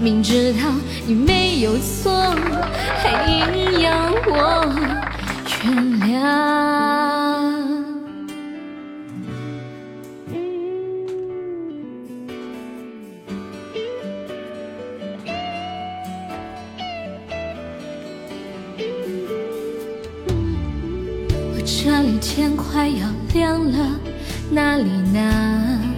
[0.00, 0.60] 明知道
[1.06, 2.12] 你没有错，
[3.02, 4.64] 还硬要我
[5.64, 6.08] 原谅。
[21.50, 24.00] 我这里天快要亮了，
[24.50, 25.97] 哪里呢？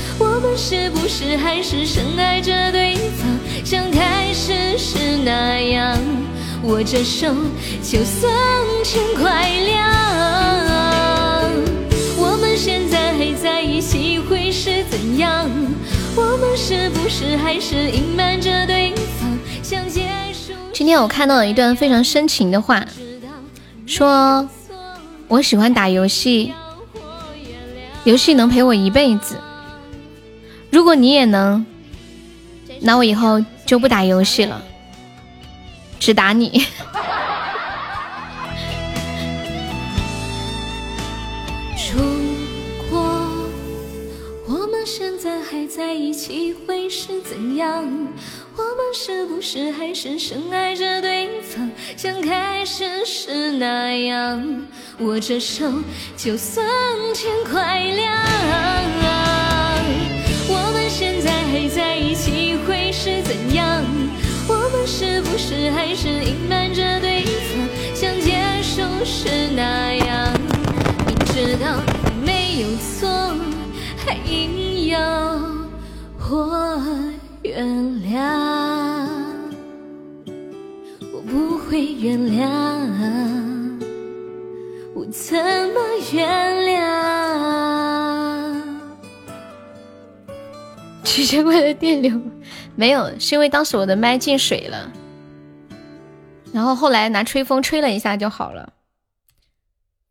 [0.21, 3.25] 我们是不是还是深爱着对方，
[3.65, 5.97] 像开始时那样
[6.63, 7.27] 握着手，
[7.81, 8.31] 就算
[8.83, 9.89] 天快亮。
[12.17, 15.49] 我们现在还在一起会是怎样？
[16.15, 19.27] 我们是不是还是隐瞒着对方，
[19.63, 20.53] 像结束？
[20.71, 22.85] 今天我看到了一段非常深情的话，
[23.87, 24.47] 说
[25.27, 26.53] 我喜欢打游戏，
[28.03, 29.35] 游戏能陪我一辈子。
[30.71, 31.65] 如果你也能，
[32.79, 34.63] 那我以后就不打游戏了，
[35.99, 36.65] 只打你。
[41.93, 42.01] 如
[42.89, 42.99] 果
[44.47, 47.83] 我们现在还在一起，会是怎样？
[48.55, 54.65] 我们是不是还是深爱着对方，像开始时那样
[54.99, 55.69] 握着手，
[56.15, 56.65] 就算
[57.13, 58.11] 天快亮。
[61.51, 63.83] 还在一起会是怎样？
[64.47, 70.31] 我们是不是还是隐瞒着对方，像结束时那样？
[71.05, 71.75] 明知道
[72.05, 73.35] 你没有错，
[73.97, 74.97] 还硬要
[76.29, 76.81] 我
[77.43, 77.67] 原
[78.07, 78.09] 谅。
[81.11, 82.47] 我不会原谅，
[84.93, 85.81] 我怎么
[86.13, 86.60] 原谅？
[91.31, 92.11] 几千块的电流
[92.75, 94.91] 没有，是因为当时我的麦进水了，
[96.51, 98.73] 然后后来拿吹风吹了一下就好了。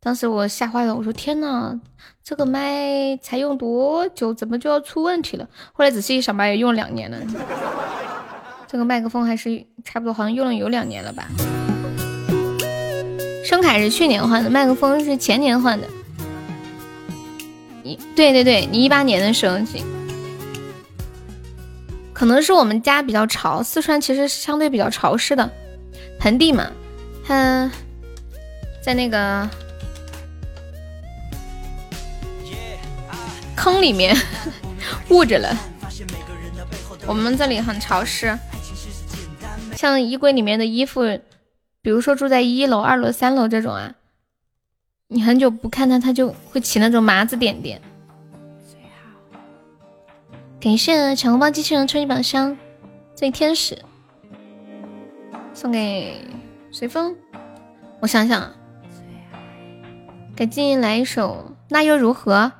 [0.00, 1.78] 当时我吓坏了，我说天呐，
[2.24, 5.46] 这个麦才用多久，怎么就要出问题了？
[5.74, 7.18] 后来仔细一想吧，也用两年了。
[8.66, 11.28] 这个麦克风还是差不多，好像用了有两年了吧。
[13.44, 15.86] 声卡是去年换的，麦克风是前年换的。
[17.82, 19.58] 你对对对，你一八年的时候，
[22.20, 25.50] 可能是我们家比较潮，四川其实相对比较潮湿的
[26.18, 26.70] 盆地嘛，
[27.24, 27.72] 它
[28.82, 29.48] 在那个。
[33.56, 34.14] 坑里面
[35.08, 35.56] 捂着了，
[37.06, 38.38] 我们这里很潮湿，
[39.74, 41.00] 像衣柜里面的衣服，
[41.80, 43.94] 比如说住在一楼、二楼、三楼这种啊，
[45.08, 47.80] 你很久不看它，它就会起那种麻子点点。
[50.60, 52.54] 感谢抢红包机器人抽一宝箱，
[53.16, 53.78] 这天使
[55.54, 56.22] 送给
[56.70, 57.16] 随风。
[57.98, 58.52] 我想想，
[60.36, 62.52] 给静音来一首，那又如何？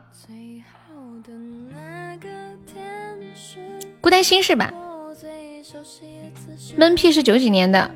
[4.01, 4.73] 孤单心是吧？
[6.79, 7.91] 闷屁是九几年的，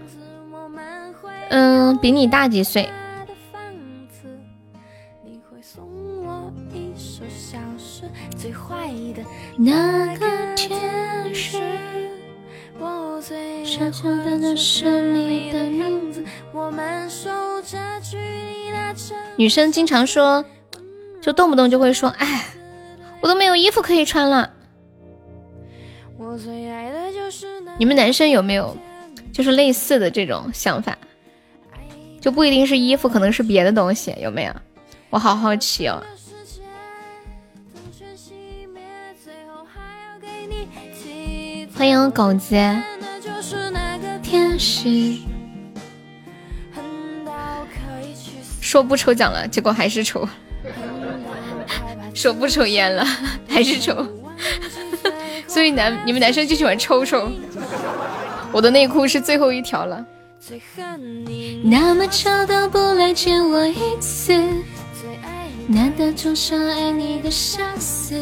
[1.49, 2.91] 嗯，比你大几岁。
[9.57, 10.27] 那个
[10.57, 11.59] 天使，
[12.79, 13.65] 我最
[14.41, 16.25] 的是你的影子。
[16.53, 17.31] 我们守
[17.63, 18.95] 着距离的
[19.37, 20.45] 女生经常说，
[21.21, 22.47] 就动不动就会说，哎，
[23.21, 24.51] 我都没有衣服可以穿了。
[27.79, 28.77] 你们男生有没有
[29.33, 30.99] 就是类似的这种想法？
[32.21, 34.53] 就不一定是衣服，可能是别的东西，有没有？
[35.11, 36.03] 我好好奇哦。
[41.77, 42.57] 欢迎狗子。
[48.61, 50.27] 说不抽奖了，结果还是抽。
[52.15, 53.05] 说不抽烟了，
[53.49, 54.07] 还是抽。
[55.47, 57.29] 所以男你们男生就喜欢抽抽，
[58.53, 60.05] 我的内裤是最后一条了。
[61.65, 64.33] 那么巧都不来见我一次，
[65.67, 68.21] 难得总想爱你的相思，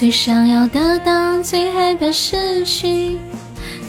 [0.00, 3.18] 最想要得到，最害怕失去，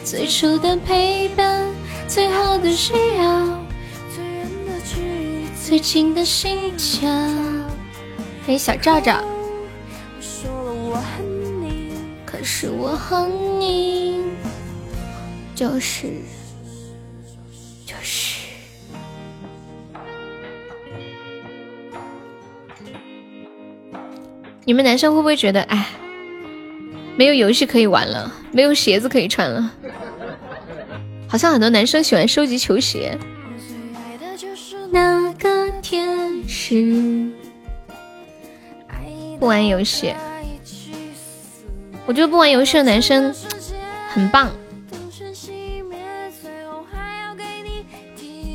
[0.04, 1.66] 最初的陪伴，
[2.06, 3.46] 最好的需要，
[4.14, 7.10] 最远的距离，最近的心跳。
[8.46, 9.24] 欢迎小赵赵。
[12.26, 14.22] 可是我恨你，
[15.56, 16.08] 就是
[17.86, 18.42] 就是。
[24.66, 25.88] 你们男生会不会觉得，哎，
[27.18, 29.72] 没有游戏可以玩了，没有鞋子可以穿了？
[31.28, 33.18] 好像很多男生喜欢收集球鞋。
[34.92, 37.30] 那个天使。
[39.40, 40.14] 不玩游戏，
[42.06, 43.34] 我觉得不玩游戏的男生
[44.10, 44.52] 很棒。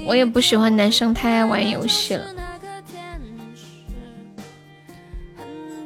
[0.07, 2.27] 我也不喜欢男生太爱玩游戏了。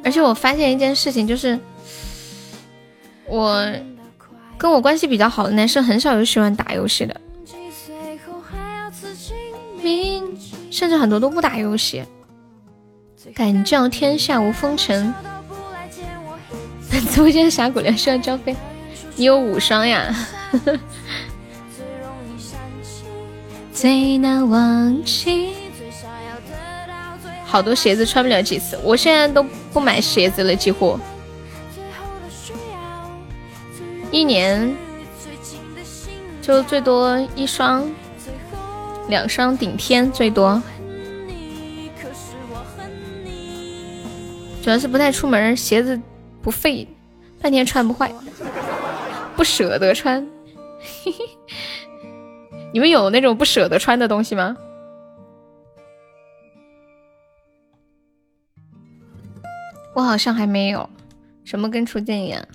[0.03, 1.59] 而且我发现一件事情，就是
[3.31, 3.65] 我
[4.57, 7.15] 跟我关系比较好的男生很少有喜欢打游戏的，
[10.69, 12.03] 甚至很多都不打游戏。
[13.33, 15.13] 敢叫天下无风尘。
[16.89, 18.53] 直播间峡谷粮需要交费，
[19.15, 20.13] 你有五双呀。
[23.71, 25.51] 最难忘记。
[27.45, 29.41] 好多鞋子穿不了几次，我现在都
[29.71, 30.99] 不买鞋子了，几乎。
[34.11, 34.75] 一年
[36.41, 37.89] 就最多一双、
[39.07, 40.61] 两双顶天最多。
[44.61, 45.99] 主要是不太出门，鞋子
[46.41, 46.87] 不废，
[47.41, 48.13] 半天穿不坏，
[49.35, 50.27] 不舍得穿。
[52.73, 54.55] 你们有那种不舍得穿的东西吗？
[59.93, 60.89] 我好像还没有。
[61.43, 62.45] 什么跟初见一样？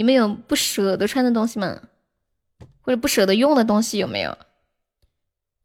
[0.00, 1.78] 你们有不舍得穿的东西吗？
[2.80, 4.34] 或者不舍得用的东西有没有？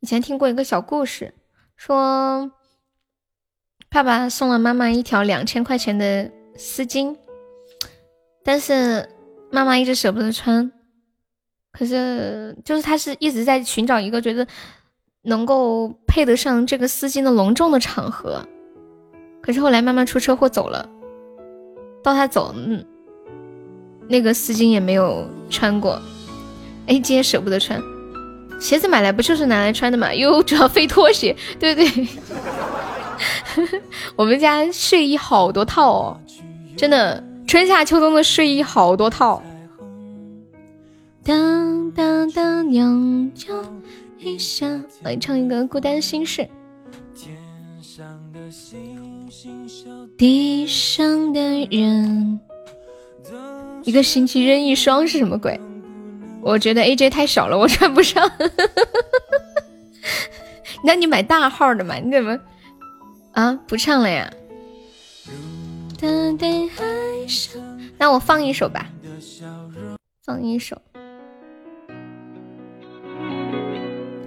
[0.02, 1.34] 以前听过一个小故事，
[1.78, 2.52] 说。
[3.90, 7.16] 爸爸送了妈妈一条两千块钱的丝巾，
[8.44, 9.07] 但是
[9.49, 10.70] 妈妈一直舍不得穿。
[11.72, 14.45] 可是，就是他是一直在寻找一个觉得
[15.22, 18.45] 能够配得上这个丝巾的隆重的场合。
[19.41, 20.90] 可是后来妈妈出车祸走了，
[22.03, 22.86] 到他走，嗯，
[24.07, 26.02] 那个丝巾也没有穿过。
[26.88, 27.82] 哎，今天舍不得穿。
[28.60, 30.14] 鞋子买来不就是拿来穿的嘛？
[30.15, 32.07] 又主要费拖鞋，对 不对。
[34.15, 36.19] 我们家睡衣好多套哦，
[36.77, 39.41] 真的，春夏秋冬的睡衣好多套。
[41.23, 43.53] 当当当，娘叫
[44.19, 44.84] 一声。
[45.02, 46.41] 来唱一个《孤单心事》。
[47.15, 47.36] 天
[47.82, 49.68] 上的星星
[50.18, 51.40] 地上的
[51.72, 52.40] 人，
[53.86, 55.60] 一个星期扔一双是什么鬼？
[56.41, 58.30] 我觉得 AJ 太小了，我穿不上。
[60.84, 61.95] 那你买大号的嘛？
[61.95, 62.38] 你怎么
[63.34, 63.57] 啊？
[63.68, 64.30] 不唱了呀？
[67.98, 68.88] 那我放一首吧，
[70.24, 70.82] 放一首。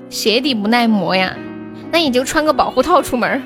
[0.08, 1.36] 鞋底不耐磨呀？
[1.92, 3.42] 那你就穿个保护套出门。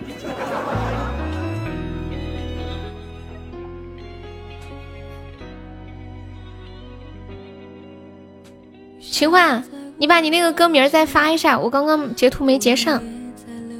[9.12, 9.62] 秦焕，
[9.98, 13.02] 你把你那个歌名再发一下，我刚刚截图没截上，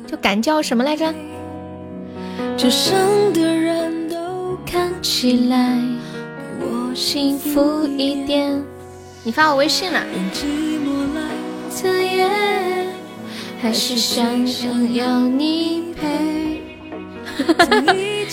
[0.06, 1.12] 就敢叫什么来着？
[2.54, 5.78] 这生的人都看起来
[6.36, 8.62] 比我幸福一点。
[9.24, 10.02] 你发我微信了。
[13.62, 16.60] 还是想想要你陪。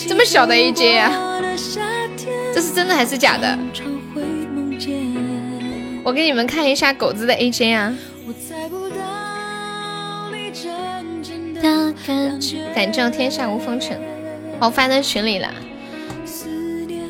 [0.05, 1.39] 这么小的 AJ 啊？
[2.53, 3.57] 这是真的还是假的？
[6.10, 7.94] 我给你们看一下狗子的 AJ 啊！
[12.73, 13.95] 敢叫天下无风尘，
[14.60, 15.53] 我发在群里了。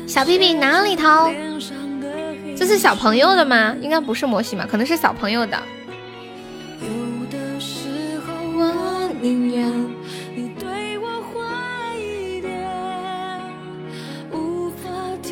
[0.06, 1.32] 小屁屁哪里逃？
[2.54, 3.74] 这是小朋友的吗？
[3.80, 4.68] 应该不是模型吧？
[4.70, 5.58] 可能是小朋友的。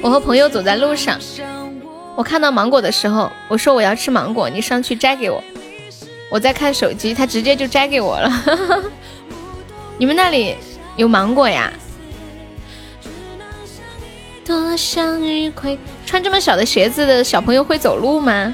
[0.01, 1.19] 我和朋友走在路上。
[2.19, 5.41] 我看到芒果的时候，我说我要吃芒果，你上去摘给我。
[6.29, 8.29] 我在看手机，他直接就摘给我了。
[9.99, 10.57] 你们那里
[10.97, 11.73] 有芒果呀？
[14.45, 18.53] 多向日葵，穿这么小的鞋子的小朋友会走路吗？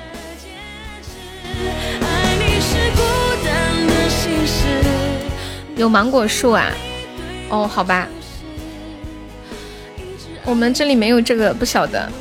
[5.74, 6.70] 有芒果树啊？
[7.48, 8.06] 哦，好吧，
[10.44, 12.12] 我们这里没有这个，不晓得。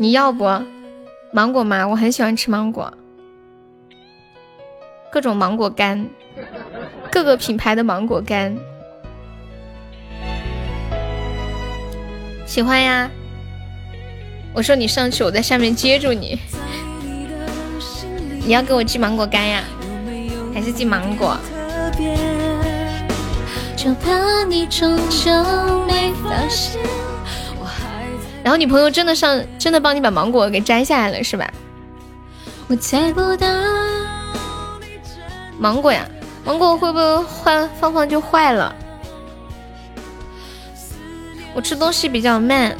[0.00, 0.46] 你要不
[1.30, 1.86] 芒果吗？
[1.86, 2.90] 我很喜欢吃芒果，
[5.12, 6.08] 各种芒果干，
[7.12, 8.56] 各个品牌的芒果干，
[12.46, 13.10] 喜欢呀。
[14.54, 16.40] 我说你上去，我在下面接住你。
[18.46, 19.62] 你要给我寄芒果干呀，
[20.54, 21.36] 还是寄芒果？
[23.76, 25.30] 就怕你终究
[25.86, 26.80] 没发现。
[28.42, 31.50] 然后你朋友真的上，真的帮你把芒果给摘下来了，是吧？
[32.68, 33.46] 我猜不到
[35.58, 36.08] 芒果呀，
[36.44, 37.68] 芒果会不会坏？
[37.80, 38.74] 放放就坏了。
[41.52, 42.76] 我吃东西比较慢。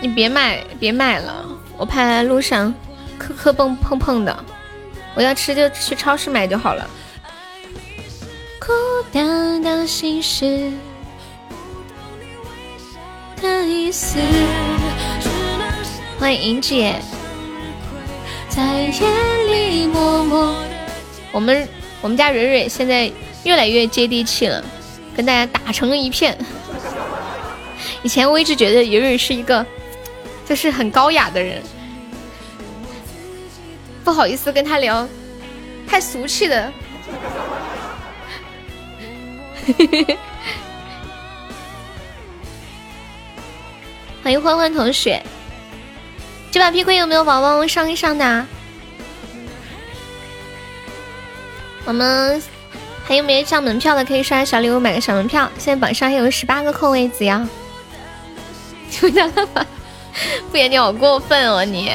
[0.00, 1.44] 你别买，别买了，
[1.76, 2.72] 我怕路上。
[3.18, 4.44] 磕磕碰碰碰的，
[5.14, 6.88] 我要吃就去超市买就好了。
[8.60, 8.72] 孤
[9.12, 10.70] 单的心事
[13.42, 14.18] 的意思。
[16.18, 16.94] 欢迎莹姐。
[18.48, 18.90] 在夜
[19.46, 20.54] 里默默。
[21.30, 21.68] 我们
[22.00, 23.10] 我们家蕊蕊现在
[23.44, 24.64] 越来越接地气了，
[25.16, 26.36] 跟大家打成一片。
[28.02, 29.64] 以前我一直觉得蕊蕊是一个
[30.44, 31.62] 就是很高雅的人。
[34.08, 35.06] 不好意思跟他聊，
[35.86, 36.72] 太俗气的。
[44.22, 45.22] 欢迎欢欢同学，
[46.50, 48.46] 这把 PK 有没有宝宝上一上的？
[51.84, 52.42] 我们
[53.04, 54.02] 还有没有上门票的？
[54.02, 55.50] 可以刷小礼物买个小门票。
[55.58, 57.46] 现在榜上还有十八个空位子呀！
[58.90, 59.66] 就这样吧，
[60.50, 61.92] 不言你好过分哦你。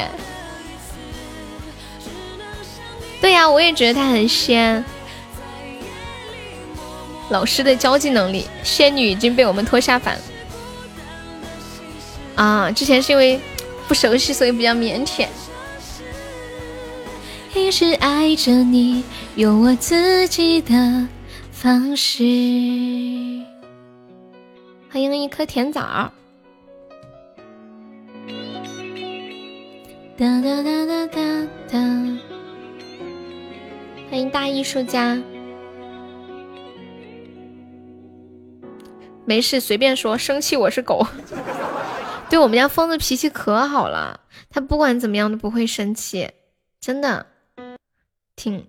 [3.24, 4.84] 对呀，我也觉得他很仙。
[7.30, 10.18] 老师的交际能力，仙女已经被我们拖下凡。
[12.34, 13.40] 啊，之前是因为
[13.88, 15.26] 不熟悉，所以比较腼腆。
[17.54, 19.02] 一直爱着你，
[19.36, 21.08] 用我自己的
[21.50, 22.22] 方式。
[24.92, 25.80] 欢迎一颗甜枣。
[30.18, 32.33] 哒哒哒哒哒哒。
[34.14, 35.20] 欢迎大艺术家，
[39.24, 40.16] 没事，随便说。
[40.16, 41.04] 生气我是狗。
[42.30, 44.20] 对我们家疯子脾气可好了，
[44.50, 46.30] 他不管怎么样都不会生气，
[46.80, 47.26] 真的，
[48.36, 48.68] 挺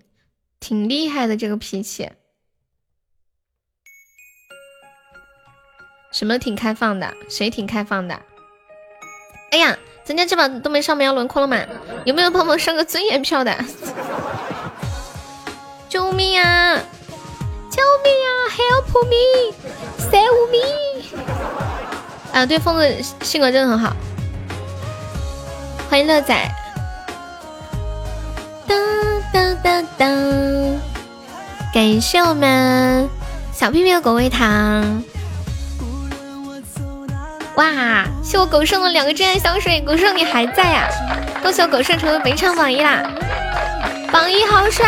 [0.58, 2.10] 挺厉害的这个脾气。
[6.10, 7.14] 什么挺开放的？
[7.28, 8.20] 谁挺开放的？
[9.52, 11.56] 哎呀，咱家这把都没上秒轮廓了吗？
[12.04, 13.56] 有没有帮忙上个尊严票的？
[15.96, 16.78] 救命啊！
[17.70, 20.58] 救命啊！Help me！Save me！
[22.34, 23.96] 啊，对，疯子性格真的很好。
[25.88, 26.36] 欢迎乐仔。
[28.68, 28.78] 当
[29.32, 30.06] 当当当！
[31.72, 33.08] 感谢我们
[33.54, 35.02] 小屁屁的狗味糖。
[37.54, 38.04] 哇！
[38.22, 40.90] 谢我狗剩的两个真爱香水，狗剩你还在呀？
[41.42, 43.02] 恭喜我狗剩成为本场榜一啦！
[44.12, 44.84] 榜一好帅！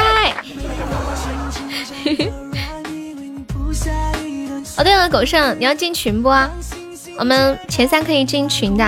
[4.77, 6.29] 哦，对了，狗剩，你要进群不？
[7.19, 8.85] 我们前三可以进群的。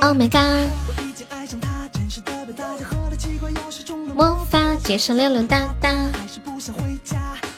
[0.00, 0.68] Oh my god！
[4.14, 5.90] 魔法街上溜溜达达，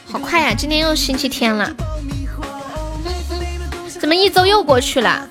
[0.07, 0.55] 好快呀！
[0.57, 1.70] 今天又星期天了，
[3.98, 5.28] 怎么一周又过去了？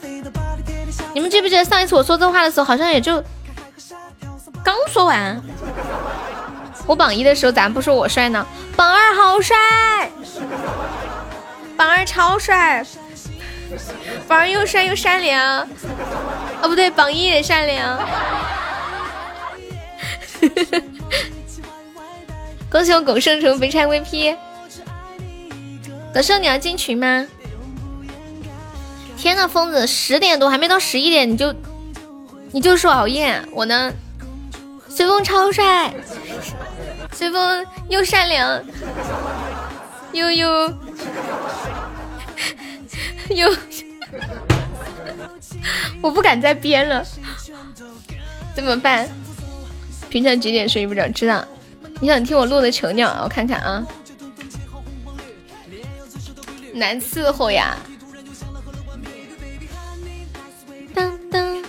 [1.13, 3.23] 你们记不记得上一次我说这话的时候，好像也就
[4.63, 5.41] 刚说完。
[6.89, 8.43] 我榜一的时候，咋不说我帅呢？
[8.75, 9.55] 榜二好帅，
[11.77, 12.83] 榜二超帅，
[14.27, 15.61] 榜二又帅又善良。
[16.63, 17.99] 哦，不对，榜一也善良。
[22.71, 24.35] 恭喜我狗剩成肥差 VP。
[26.11, 27.27] 狗剩，你要进群吗？
[29.15, 31.53] 天呐，疯子，十点多还没到十一点，你就
[32.51, 33.39] 你就说熬夜？
[33.51, 33.93] 我呢？
[34.89, 35.93] 随风超帅。
[37.19, 38.63] 随风又善良，
[40.13, 40.73] 又又
[43.35, 43.53] 又，
[46.01, 47.05] 我不敢再编了，
[48.55, 49.05] 怎么办？
[50.09, 51.05] 平常几点睡不着？
[51.09, 51.43] 知道？
[51.99, 53.13] 你想听我录的囚鸟？
[53.21, 53.85] 我看看啊，
[56.73, 57.75] 难伺候呀！
[60.93, 61.61] 当当，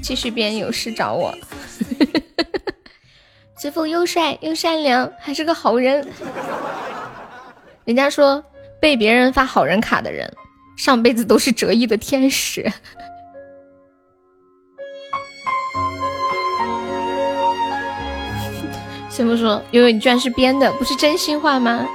[0.00, 1.36] 继续编，有事找我。
[3.60, 6.08] 随风又帅又善良，还是个好人。
[7.84, 8.42] 人家说
[8.80, 10.32] 被别人发好人卡的人，
[10.78, 12.64] 上辈子都是折翼的天使。
[19.10, 21.86] 先不说：“悠悠，你居然是编的，不是真心话吗？”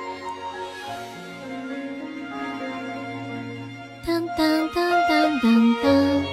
[4.05, 6.23] 当当当当当当，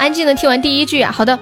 [0.00, 1.38] 安静的听完第一句啊，好的。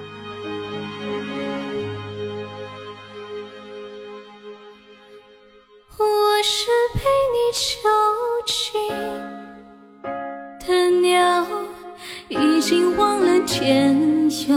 [12.30, 14.56] 已经忘了天有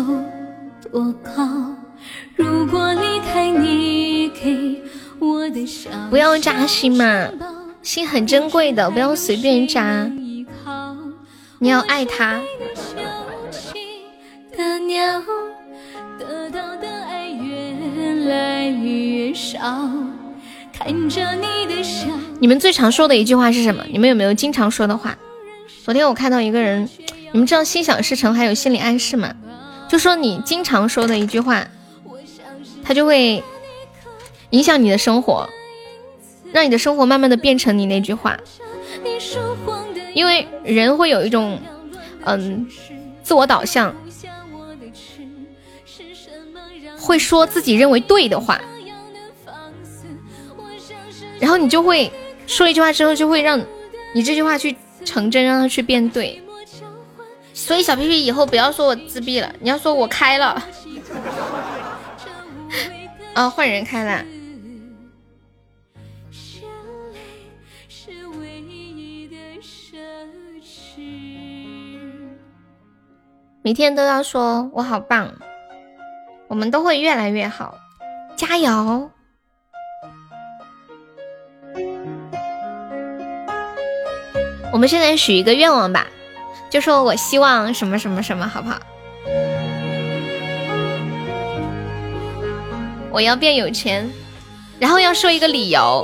[0.92, 1.76] 多高。
[2.36, 4.80] 如果离开你给
[5.20, 7.28] 我的小不要扎心嘛，
[7.82, 10.08] 心很珍贵的，不要随便扎。
[11.58, 12.40] 你要爱他。
[14.56, 15.24] 的鸟
[16.20, 19.60] 得到的爱越来越少。
[20.72, 22.08] 看着你的笑。
[22.40, 23.84] 你们最常说的一句话是什么？
[23.90, 25.18] 你们有没有经常说的话？
[25.84, 26.88] 昨天我看到一个人，
[27.34, 29.36] 你们知道心想事成还有心理暗示吗？
[29.90, 31.68] 就说你经常说的一句话，
[32.84, 33.44] 它就会
[34.52, 35.50] 影响你的生活，
[36.52, 38.38] 让你的生活慢慢的变成你那句话。
[40.14, 41.60] 因为人会有一种
[42.24, 42.68] 嗯
[43.24, 43.96] 自我导向，
[47.00, 48.62] 会说自己认为对的话。
[51.40, 52.12] 然后你就会
[52.46, 53.60] 说一句话之后，就会让
[54.14, 56.40] 你这句话去成真，让它去变对。
[57.54, 60.62] 所以小皮皮以后不要说我自闭了，你要说我开了。
[63.34, 64.26] 啊，换人开了。
[73.62, 75.34] 每天都要说我好棒，
[76.48, 77.78] 我们都会越来越好，
[78.36, 79.10] 加油。
[84.74, 86.08] 我们现在许一个愿望吧，
[86.74, 88.80] 就说我希望什么什么什么，好不好？
[93.12, 94.10] 我要变有钱，
[94.80, 96.04] 然后要说一个理由，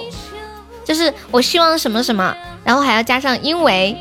[0.86, 3.98] 就是我希望什么什么，然后还要加上因为，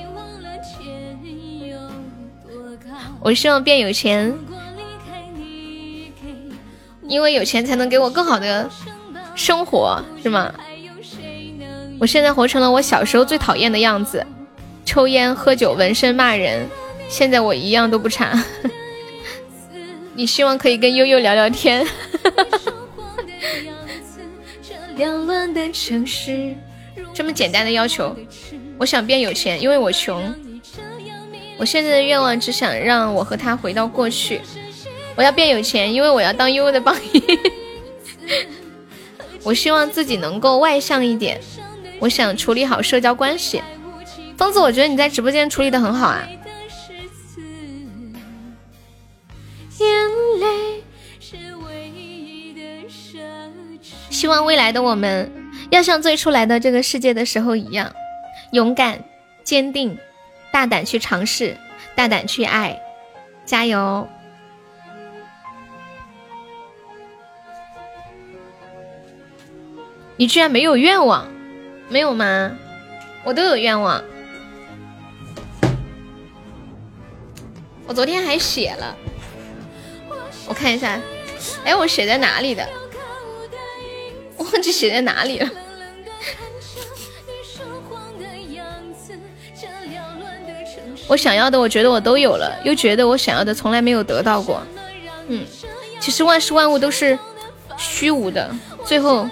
[3.20, 4.36] 我希望变有钱，
[7.07, 8.69] 因为有钱才能给我更好的
[9.35, 10.53] 生活，是吗？
[11.99, 14.27] 我现在活成了我小时候最讨厌的样子，
[14.89, 16.66] 抽烟、喝酒、纹身、骂人。
[17.10, 18.43] 现在我一样都不差。
[20.16, 21.86] 你希望可以跟悠悠聊聊天。
[27.12, 28.16] 这么简单的要求，
[28.78, 30.35] 我想变有钱，因为我穷。
[31.59, 34.40] 我现在的愿望只想让我和他回到过去。
[35.16, 37.23] 我要变有钱，因为我要当悠悠的榜一。
[39.44, 41.39] 我希望自己能够外向一点。
[41.98, 43.62] 我想处理好社交关系。
[44.39, 46.27] 疯子，我觉得你在直播间处理的很好啊。
[54.09, 55.31] 希望未来的我们
[55.70, 57.93] 要像最初来到这个世界的时候一样，
[58.52, 59.05] 勇敢、
[59.43, 59.98] 坚定、
[60.52, 61.56] 大胆去尝试，
[61.97, 62.81] 大胆去爱，
[63.44, 64.09] 加油！
[70.16, 71.28] 你居然没有愿望，
[71.89, 72.56] 没有吗？
[73.24, 74.02] 我都有愿望，
[77.89, 78.94] 我昨天还写了，
[80.47, 81.00] 我看一下，
[81.65, 82.68] 哎，我写在哪里的？
[84.36, 85.50] 忘记写在哪里了。
[91.08, 94.62] 我想要的，我觉得我都有了，又觉得我想要的从来没有得到过。
[95.28, 95.47] 嗯，
[95.99, 97.18] 其实万事万物都是
[97.78, 99.26] 虚无的，最后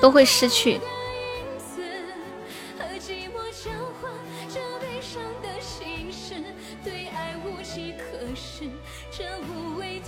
[0.00, 0.80] 都会失去。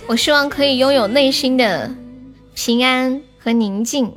[0.09, 1.95] 我希望可以拥有内心的。
[2.55, 4.11] 平安和宁静，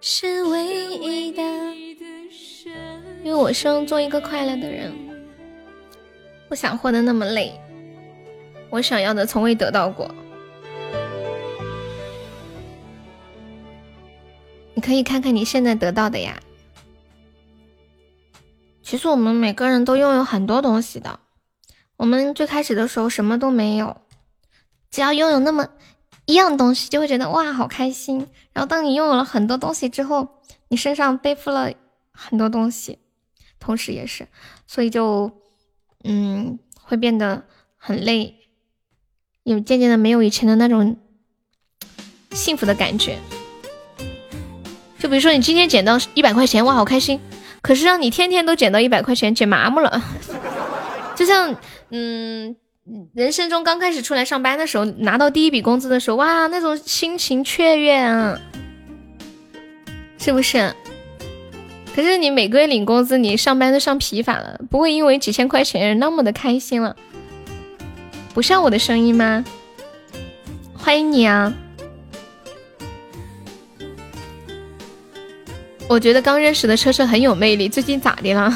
[0.00, 0.64] 是唯
[0.96, 1.42] 一的。
[3.22, 4.90] 因为我希望做一个快乐的人，
[6.48, 7.52] 不想活得那么累。
[8.70, 10.10] 我想要的从未得到过。
[14.72, 16.40] 你可以看看你现在得到的呀。
[18.82, 21.20] 其实我们每个人都拥有很多东西的。
[21.96, 23.96] 我们最开始的时候什么都没有。
[24.90, 25.68] 只要拥有那么
[26.26, 28.28] 一样东西，就会觉得哇，好开心。
[28.52, 31.72] 然后当你拥有了很多东西之后，你身上背负了
[32.12, 32.98] 很多东西，
[33.58, 34.28] 同时也是，
[34.66, 35.32] 所以就
[36.04, 37.44] 嗯，会变得
[37.76, 38.36] 很累，
[39.42, 40.96] 也渐渐的没有以前的那种
[42.30, 43.18] 幸福的感觉。
[44.98, 47.20] 就比如说，你今天捡到一百块钱，哇，好开心。
[47.60, 50.02] 可是让你天天都捡到一百块钱，捡麻木了。
[51.16, 51.54] 就像
[51.94, 52.56] 嗯。
[53.14, 58.38] 人生中刚开始出来上班的时候，拿到第一笔工资的时候，哇，那种心情雀跃啊，
[60.18, 60.74] 是不是？
[61.94, 66.94] 可是你每个月领工资，你上班都上疲乏了，不会因为几千块钱那么的开心了。
[68.34, 69.42] 不像我的声音吗？
[70.74, 71.54] 欢迎你啊！
[75.88, 78.52] 我觉得刚认识的车车很有魅力，最近咋的了？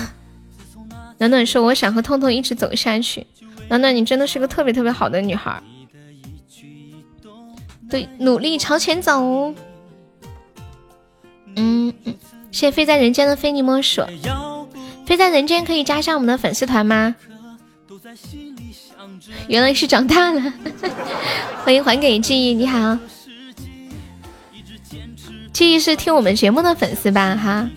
[1.18, 3.26] 暖暖说：“我想和痛痛一直走下去。”
[3.68, 5.62] 暖暖，你真的是个特别特别好的女孩。
[7.90, 9.55] 对，努力朝前走。
[11.56, 12.14] 嗯嗯，
[12.52, 14.02] 谢谢飞在人间的非你莫属。
[15.06, 17.14] 飞在人间可以加上我们的粉丝团吗？
[19.48, 20.52] 原来是长大了。
[21.64, 22.98] 欢迎还给记忆，你好。
[25.52, 27.34] 记忆是听我们节目的粉丝吧？
[27.34, 27.68] 哈。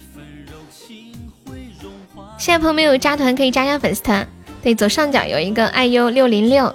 [2.41, 4.27] 现在朋友没有加团，可以加下粉丝团。
[4.63, 6.73] 对，左上角有一个爱优六零六，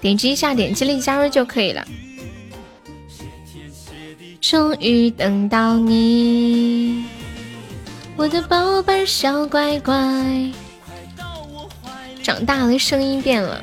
[0.00, 1.86] 点击一下，点击立即加入就可以了。
[4.40, 7.04] 终于等到你，
[8.16, 9.94] 我的宝贝小乖乖，
[12.20, 13.62] 长大了，声音变了。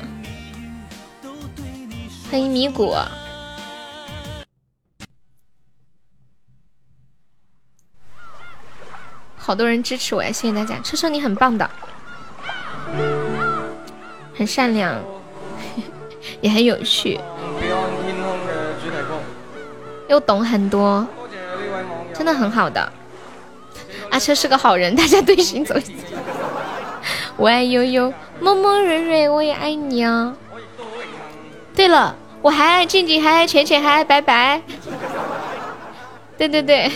[2.30, 3.06] 欢迎米果，
[9.44, 11.68] 好多人支持我呀，谢谢大家，车车你很棒的。
[14.38, 14.96] 很善良，
[16.40, 17.18] 也很有趣，
[20.06, 21.04] 又懂很多，
[22.14, 22.92] 真的很好的。
[24.10, 25.74] 阿车是个好人，大家对心走。
[27.36, 30.36] 我爱悠悠，么么蕊蕊，我也爱你啊。
[31.74, 34.62] 对了，我还爱静静，还爱浅浅，还爱白白。
[36.38, 36.90] 对对对，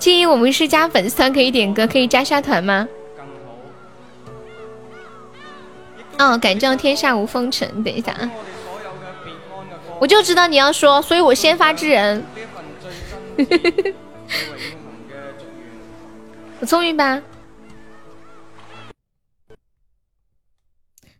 [0.00, 2.88] 建议我们是加粉丝团可以点歌，可以加下团吗？
[6.18, 7.84] 哦，敢叫天下无风尘。
[7.84, 8.30] 等一下啊，
[10.00, 12.24] 我就知道你要说，所以我先发制人。
[16.60, 17.20] 我聪明吧？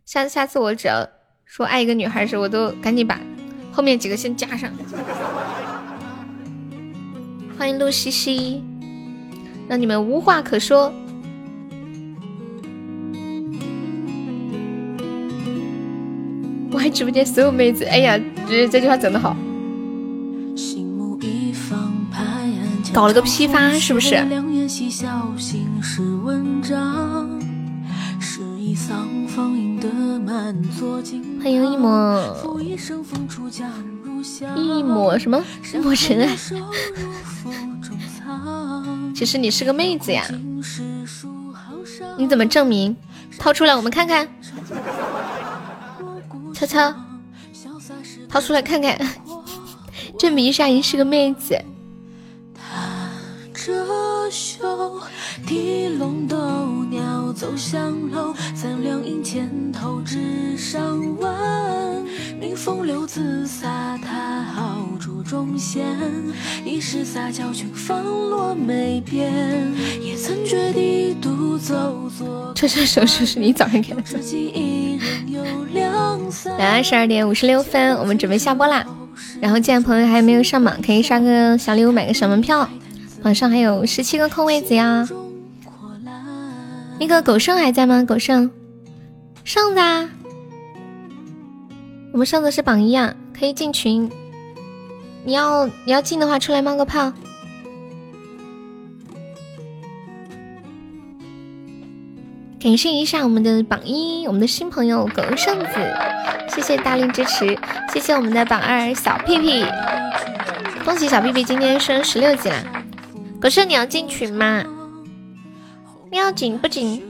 [0.05, 1.07] 下下次我只要
[1.45, 3.19] 说爱一个女孩时，我都赶紧把
[3.71, 4.71] 后面几个先加上。
[7.57, 8.63] 欢迎陆西西，
[9.71, 10.91] 让你们无话可说。
[16.73, 18.19] 我爱直播间所有妹子，哎呀，
[18.49, 19.33] 这这句话整的好。
[22.93, 24.17] 搞了个批发，是不是？
[31.41, 32.21] 欢迎一抹
[34.57, 35.41] 一抹什么
[35.73, 36.27] 一抹尘埃。
[39.15, 40.25] 其实你是个妹子呀，
[42.17, 42.95] 你怎么证明？
[43.37, 44.27] 掏出来我们看看。
[46.53, 46.93] 悄悄
[48.29, 48.97] 掏出来看看，
[50.19, 51.59] 证明一下你是个妹子。
[54.31, 55.01] 遮羞，
[55.45, 56.37] 提笼斗
[56.89, 60.81] 鸟走向楼，三两银钱投掷上
[61.19, 62.01] 万。
[62.39, 65.85] 民风流自飒沓，豪猪中仙。
[66.63, 69.29] 一时撒娇却放落梅边，
[70.01, 72.53] 也曾绝地独走作。
[72.55, 74.01] 这这首诗是你早上给的。
[76.57, 78.85] 来，二十二点五十六分，我们准备下播啦。
[79.41, 82.69] 然后，既然朋友还没有上榜，可以刷个小礼物，买个小门票。
[83.23, 85.07] 榜上还有十七个空位子呀，
[86.99, 88.03] 那个狗剩还在吗？
[88.03, 88.49] 狗剩，
[89.43, 90.09] 剩子啊，
[92.11, 94.09] 我们剩子是榜一啊，可以进群。
[95.23, 97.13] 你要你要进的话，出来冒个泡。
[102.59, 105.67] 感谢一下我们的榜一，我们的新朋友狗剩子，
[106.49, 107.55] 谢谢大力支持，
[107.93, 109.63] 谢谢我们的榜二小屁屁，
[110.83, 112.55] 恭喜小屁屁今天升十六级了。
[113.41, 114.63] 可是你要进群吗？
[116.11, 117.03] 你要进不进？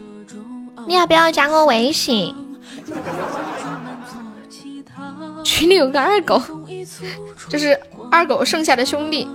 [0.88, 2.34] 你要不要加我微信？
[5.44, 6.42] 群里有个二狗，
[7.50, 7.78] 就是
[8.10, 9.28] 二狗剩下的兄弟。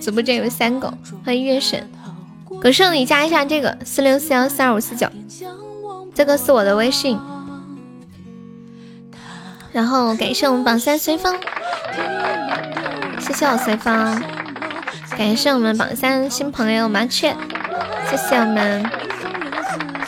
[0.00, 0.92] 直播间有三狗，
[1.24, 1.88] 欢迎月神。
[2.60, 5.06] 葛胜你加一下这个四六四幺四二五四九，
[6.14, 7.18] 这个是我的微信。
[9.74, 11.34] 然后感谢我们榜三随风，
[13.18, 14.22] 谢谢我随风，
[15.18, 17.34] 感谢我们榜三新朋友麻雀，
[18.08, 18.88] 谢谢我们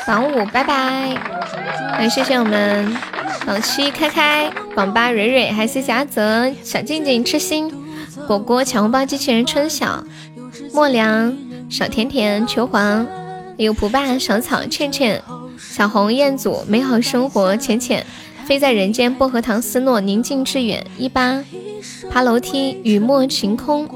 [0.06, 1.18] 榜五拜拜，
[2.00, 2.96] 也谢谢我们
[3.44, 7.68] 榜七开开，榜八蕊蕊，还谢谢阿泽小静静痴心
[8.28, 10.04] 果果抢红包机器人春晓
[10.72, 11.36] 莫良
[11.68, 13.04] 小甜甜球皇，
[13.56, 15.20] 有蒲霸小草倩倩
[15.58, 18.06] 小红彦祖美好生活浅浅。
[18.46, 21.42] 飞在人间，薄荷糖思诺，宁静致远，一八
[22.08, 23.88] 爬楼梯，雨墨晴空，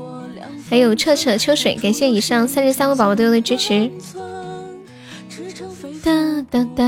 [0.69, 3.89] 还有彻彻秋水，感谢以上三十三位宝宝对我的支持。
[6.03, 6.85] 哒哒哒。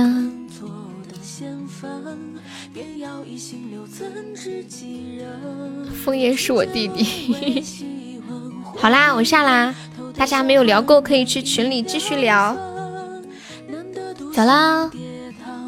[6.04, 7.64] 枫叶是我弟弟。
[8.76, 9.72] 好啦，我下啦，
[10.16, 12.56] 大家没有聊够，可以去群里继续聊。
[14.34, 14.90] 走啦。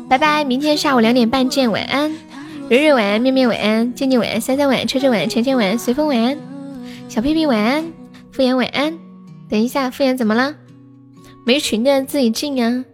[0.09, 2.13] 拜拜，明天下午两点半见，晚安，
[2.69, 6.39] 蕊蕊晚安，面面晚安，静静晚安，三三晚安，车车晚安，浅浅晚安，随风晚安，
[7.09, 7.93] 小屁屁晚安，
[8.31, 8.99] 敷衍晚安。
[9.49, 10.57] 等一下，敷衍怎么了？
[11.47, 12.85] 没群的自己进啊。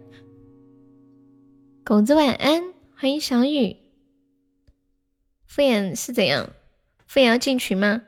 [1.83, 2.63] 狗子晚安，
[2.95, 3.77] 欢迎小雨。
[5.45, 6.49] 敷衍是怎样？
[7.05, 8.01] 敷衍要进群吗？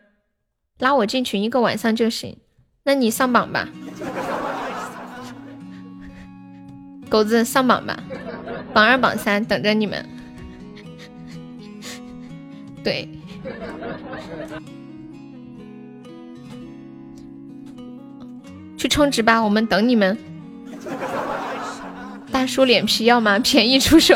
[0.79, 2.37] 拉我进群一个晚上就行。
[2.83, 3.69] 那你上榜吧。
[7.09, 8.01] 狗子上榜吧。
[8.73, 10.03] 榜二、榜三等着你们，
[12.83, 13.07] 对，
[18.77, 20.17] 去充值吧，我们等你们。
[22.31, 23.37] 大叔脸皮要吗？
[23.39, 24.15] 便宜出手，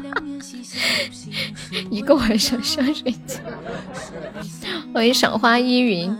[1.90, 3.42] 一个晚上香水钱。
[4.92, 6.14] 欢迎赏花依云，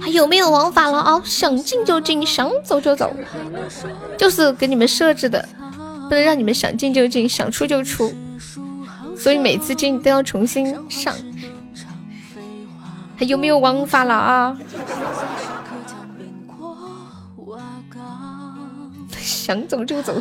[0.00, 1.20] 还有没有王法了啊？
[1.24, 3.14] 想进就进，想走就走。
[4.18, 5.48] 就是给你们设置的，
[6.08, 8.12] 不能让你们想进就进，想出就出，
[9.16, 11.14] 所以每次进都要重新上。
[13.16, 14.56] 还有没有王法了啊？
[19.20, 20.20] 想走就走，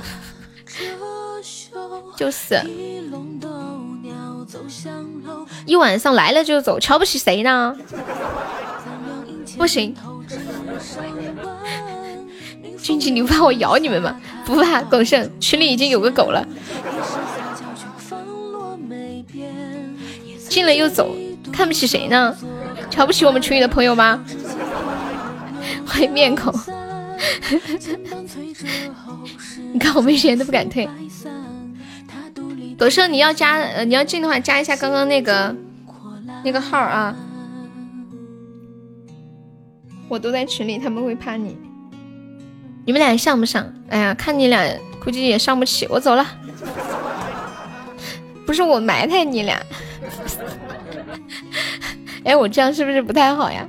[2.17, 2.61] 就是
[5.66, 7.75] 一晚上来了就走，瞧不起谁呢？
[9.59, 9.93] 不行。
[12.81, 14.15] 君君，你不怕我咬你们吗？
[14.45, 16.47] 不怕，狗剩群里已经有个狗了，
[20.47, 21.13] 进了又走，
[21.51, 22.33] 看不起谁呢？
[22.89, 24.23] 瞧不起我们群里的朋友吗？
[25.85, 26.53] 欢迎面孔，
[29.73, 30.88] 你看我们一人都不敢退。
[32.77, 35.53] 朵生，你要加，你要进的话，加一下刚刚那个
[36.45, 37.13] 那个号啊。
[40.09, 41.57] 我都在群里，他们会怕你。
[42.85, 43.71] 你们俩上不上？
[43.89, 44.67] 哎呀，看你俩
[45.03, 46.25] 估计也上不起，我走了。
[48.45, 49.61] 不是我埋汰你俩。
[52.25, 53.67] 哎，我这样是不是不太好呀？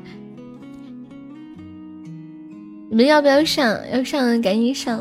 [2.88, 3.78] 你们要不要上？
[3.92, 4.98] 要上赶紧上！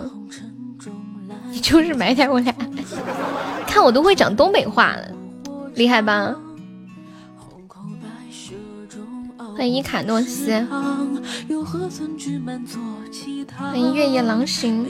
[1.52, 2.54] 你就是埋汰我俩，
[3.66, 5.08] 看我都会讲东北话了，
[5.74, 6.36] 厉害吧？
[9.60, 10.66] 欢迎伊卡诺斯，
[13.58, 14.88] 欢迎月夜狼行，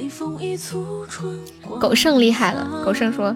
[1.80, 2.84] 狗剩厉害了！
[2.86, 3.36] 狗剩说：“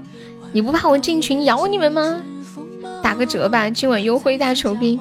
[0.53, 2.21] 你不怕我进群咬你们吗？”
[3.01, 4.99] 打个折吧，今晚优惠大酬宾。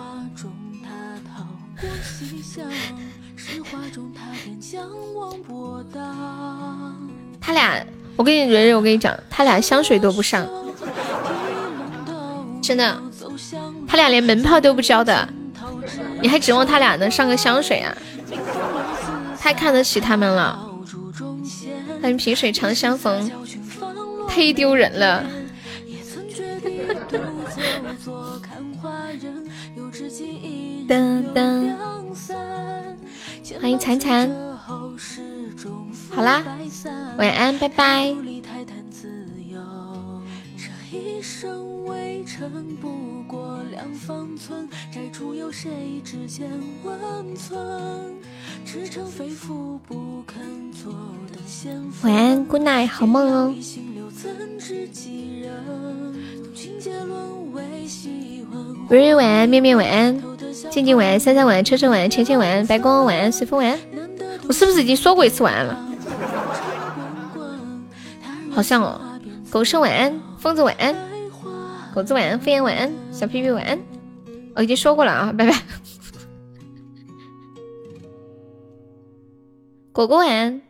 [7.42, 7.84] 他俩，
[8.16, 10.48] 我跟你蕊蕊，我跟你讲，他俩香水都不上，
[12.62, 12.96] 真的，
[13.86, 15.28] 他俩连门票都不交的，
[16.22, 17.94] 你还指望他俩能上个香水啊？
[19.38, 20.70] 太看得起他们了。
[22.00, 23.30] 欢迎萍水长相逢，
[24.28, 25.26] 忒丢人了。
[33.60, 34.30] 欢迎残残，
[36.14, 36.42] 好啦，
[37.18, 38.14] 晚安，拜拜。
[52.02, 53.54] 晚安，Good night，好梦哦。
[58.88, 60.22] 瑞瑞晚安，面面晚安，
[60.70, 63.78] 静静晚安，三三晚安，车车晚安，芊芊晚安，白光晚安，随风晚安。
[64.48, 65.88] 我是不是已经说过一次晚安了？
[68.50, 69.00] 好像哦。
[69.48, 70.94] 狗剩晚安，疯子晚安，
[71.94, 73.78] 狗子晚安，飞燕晚安，小屁屁晚安。
[74.54, 75.54] 我已经说过了啊，拜拜。
[79.92, 80.62] 果果晚安。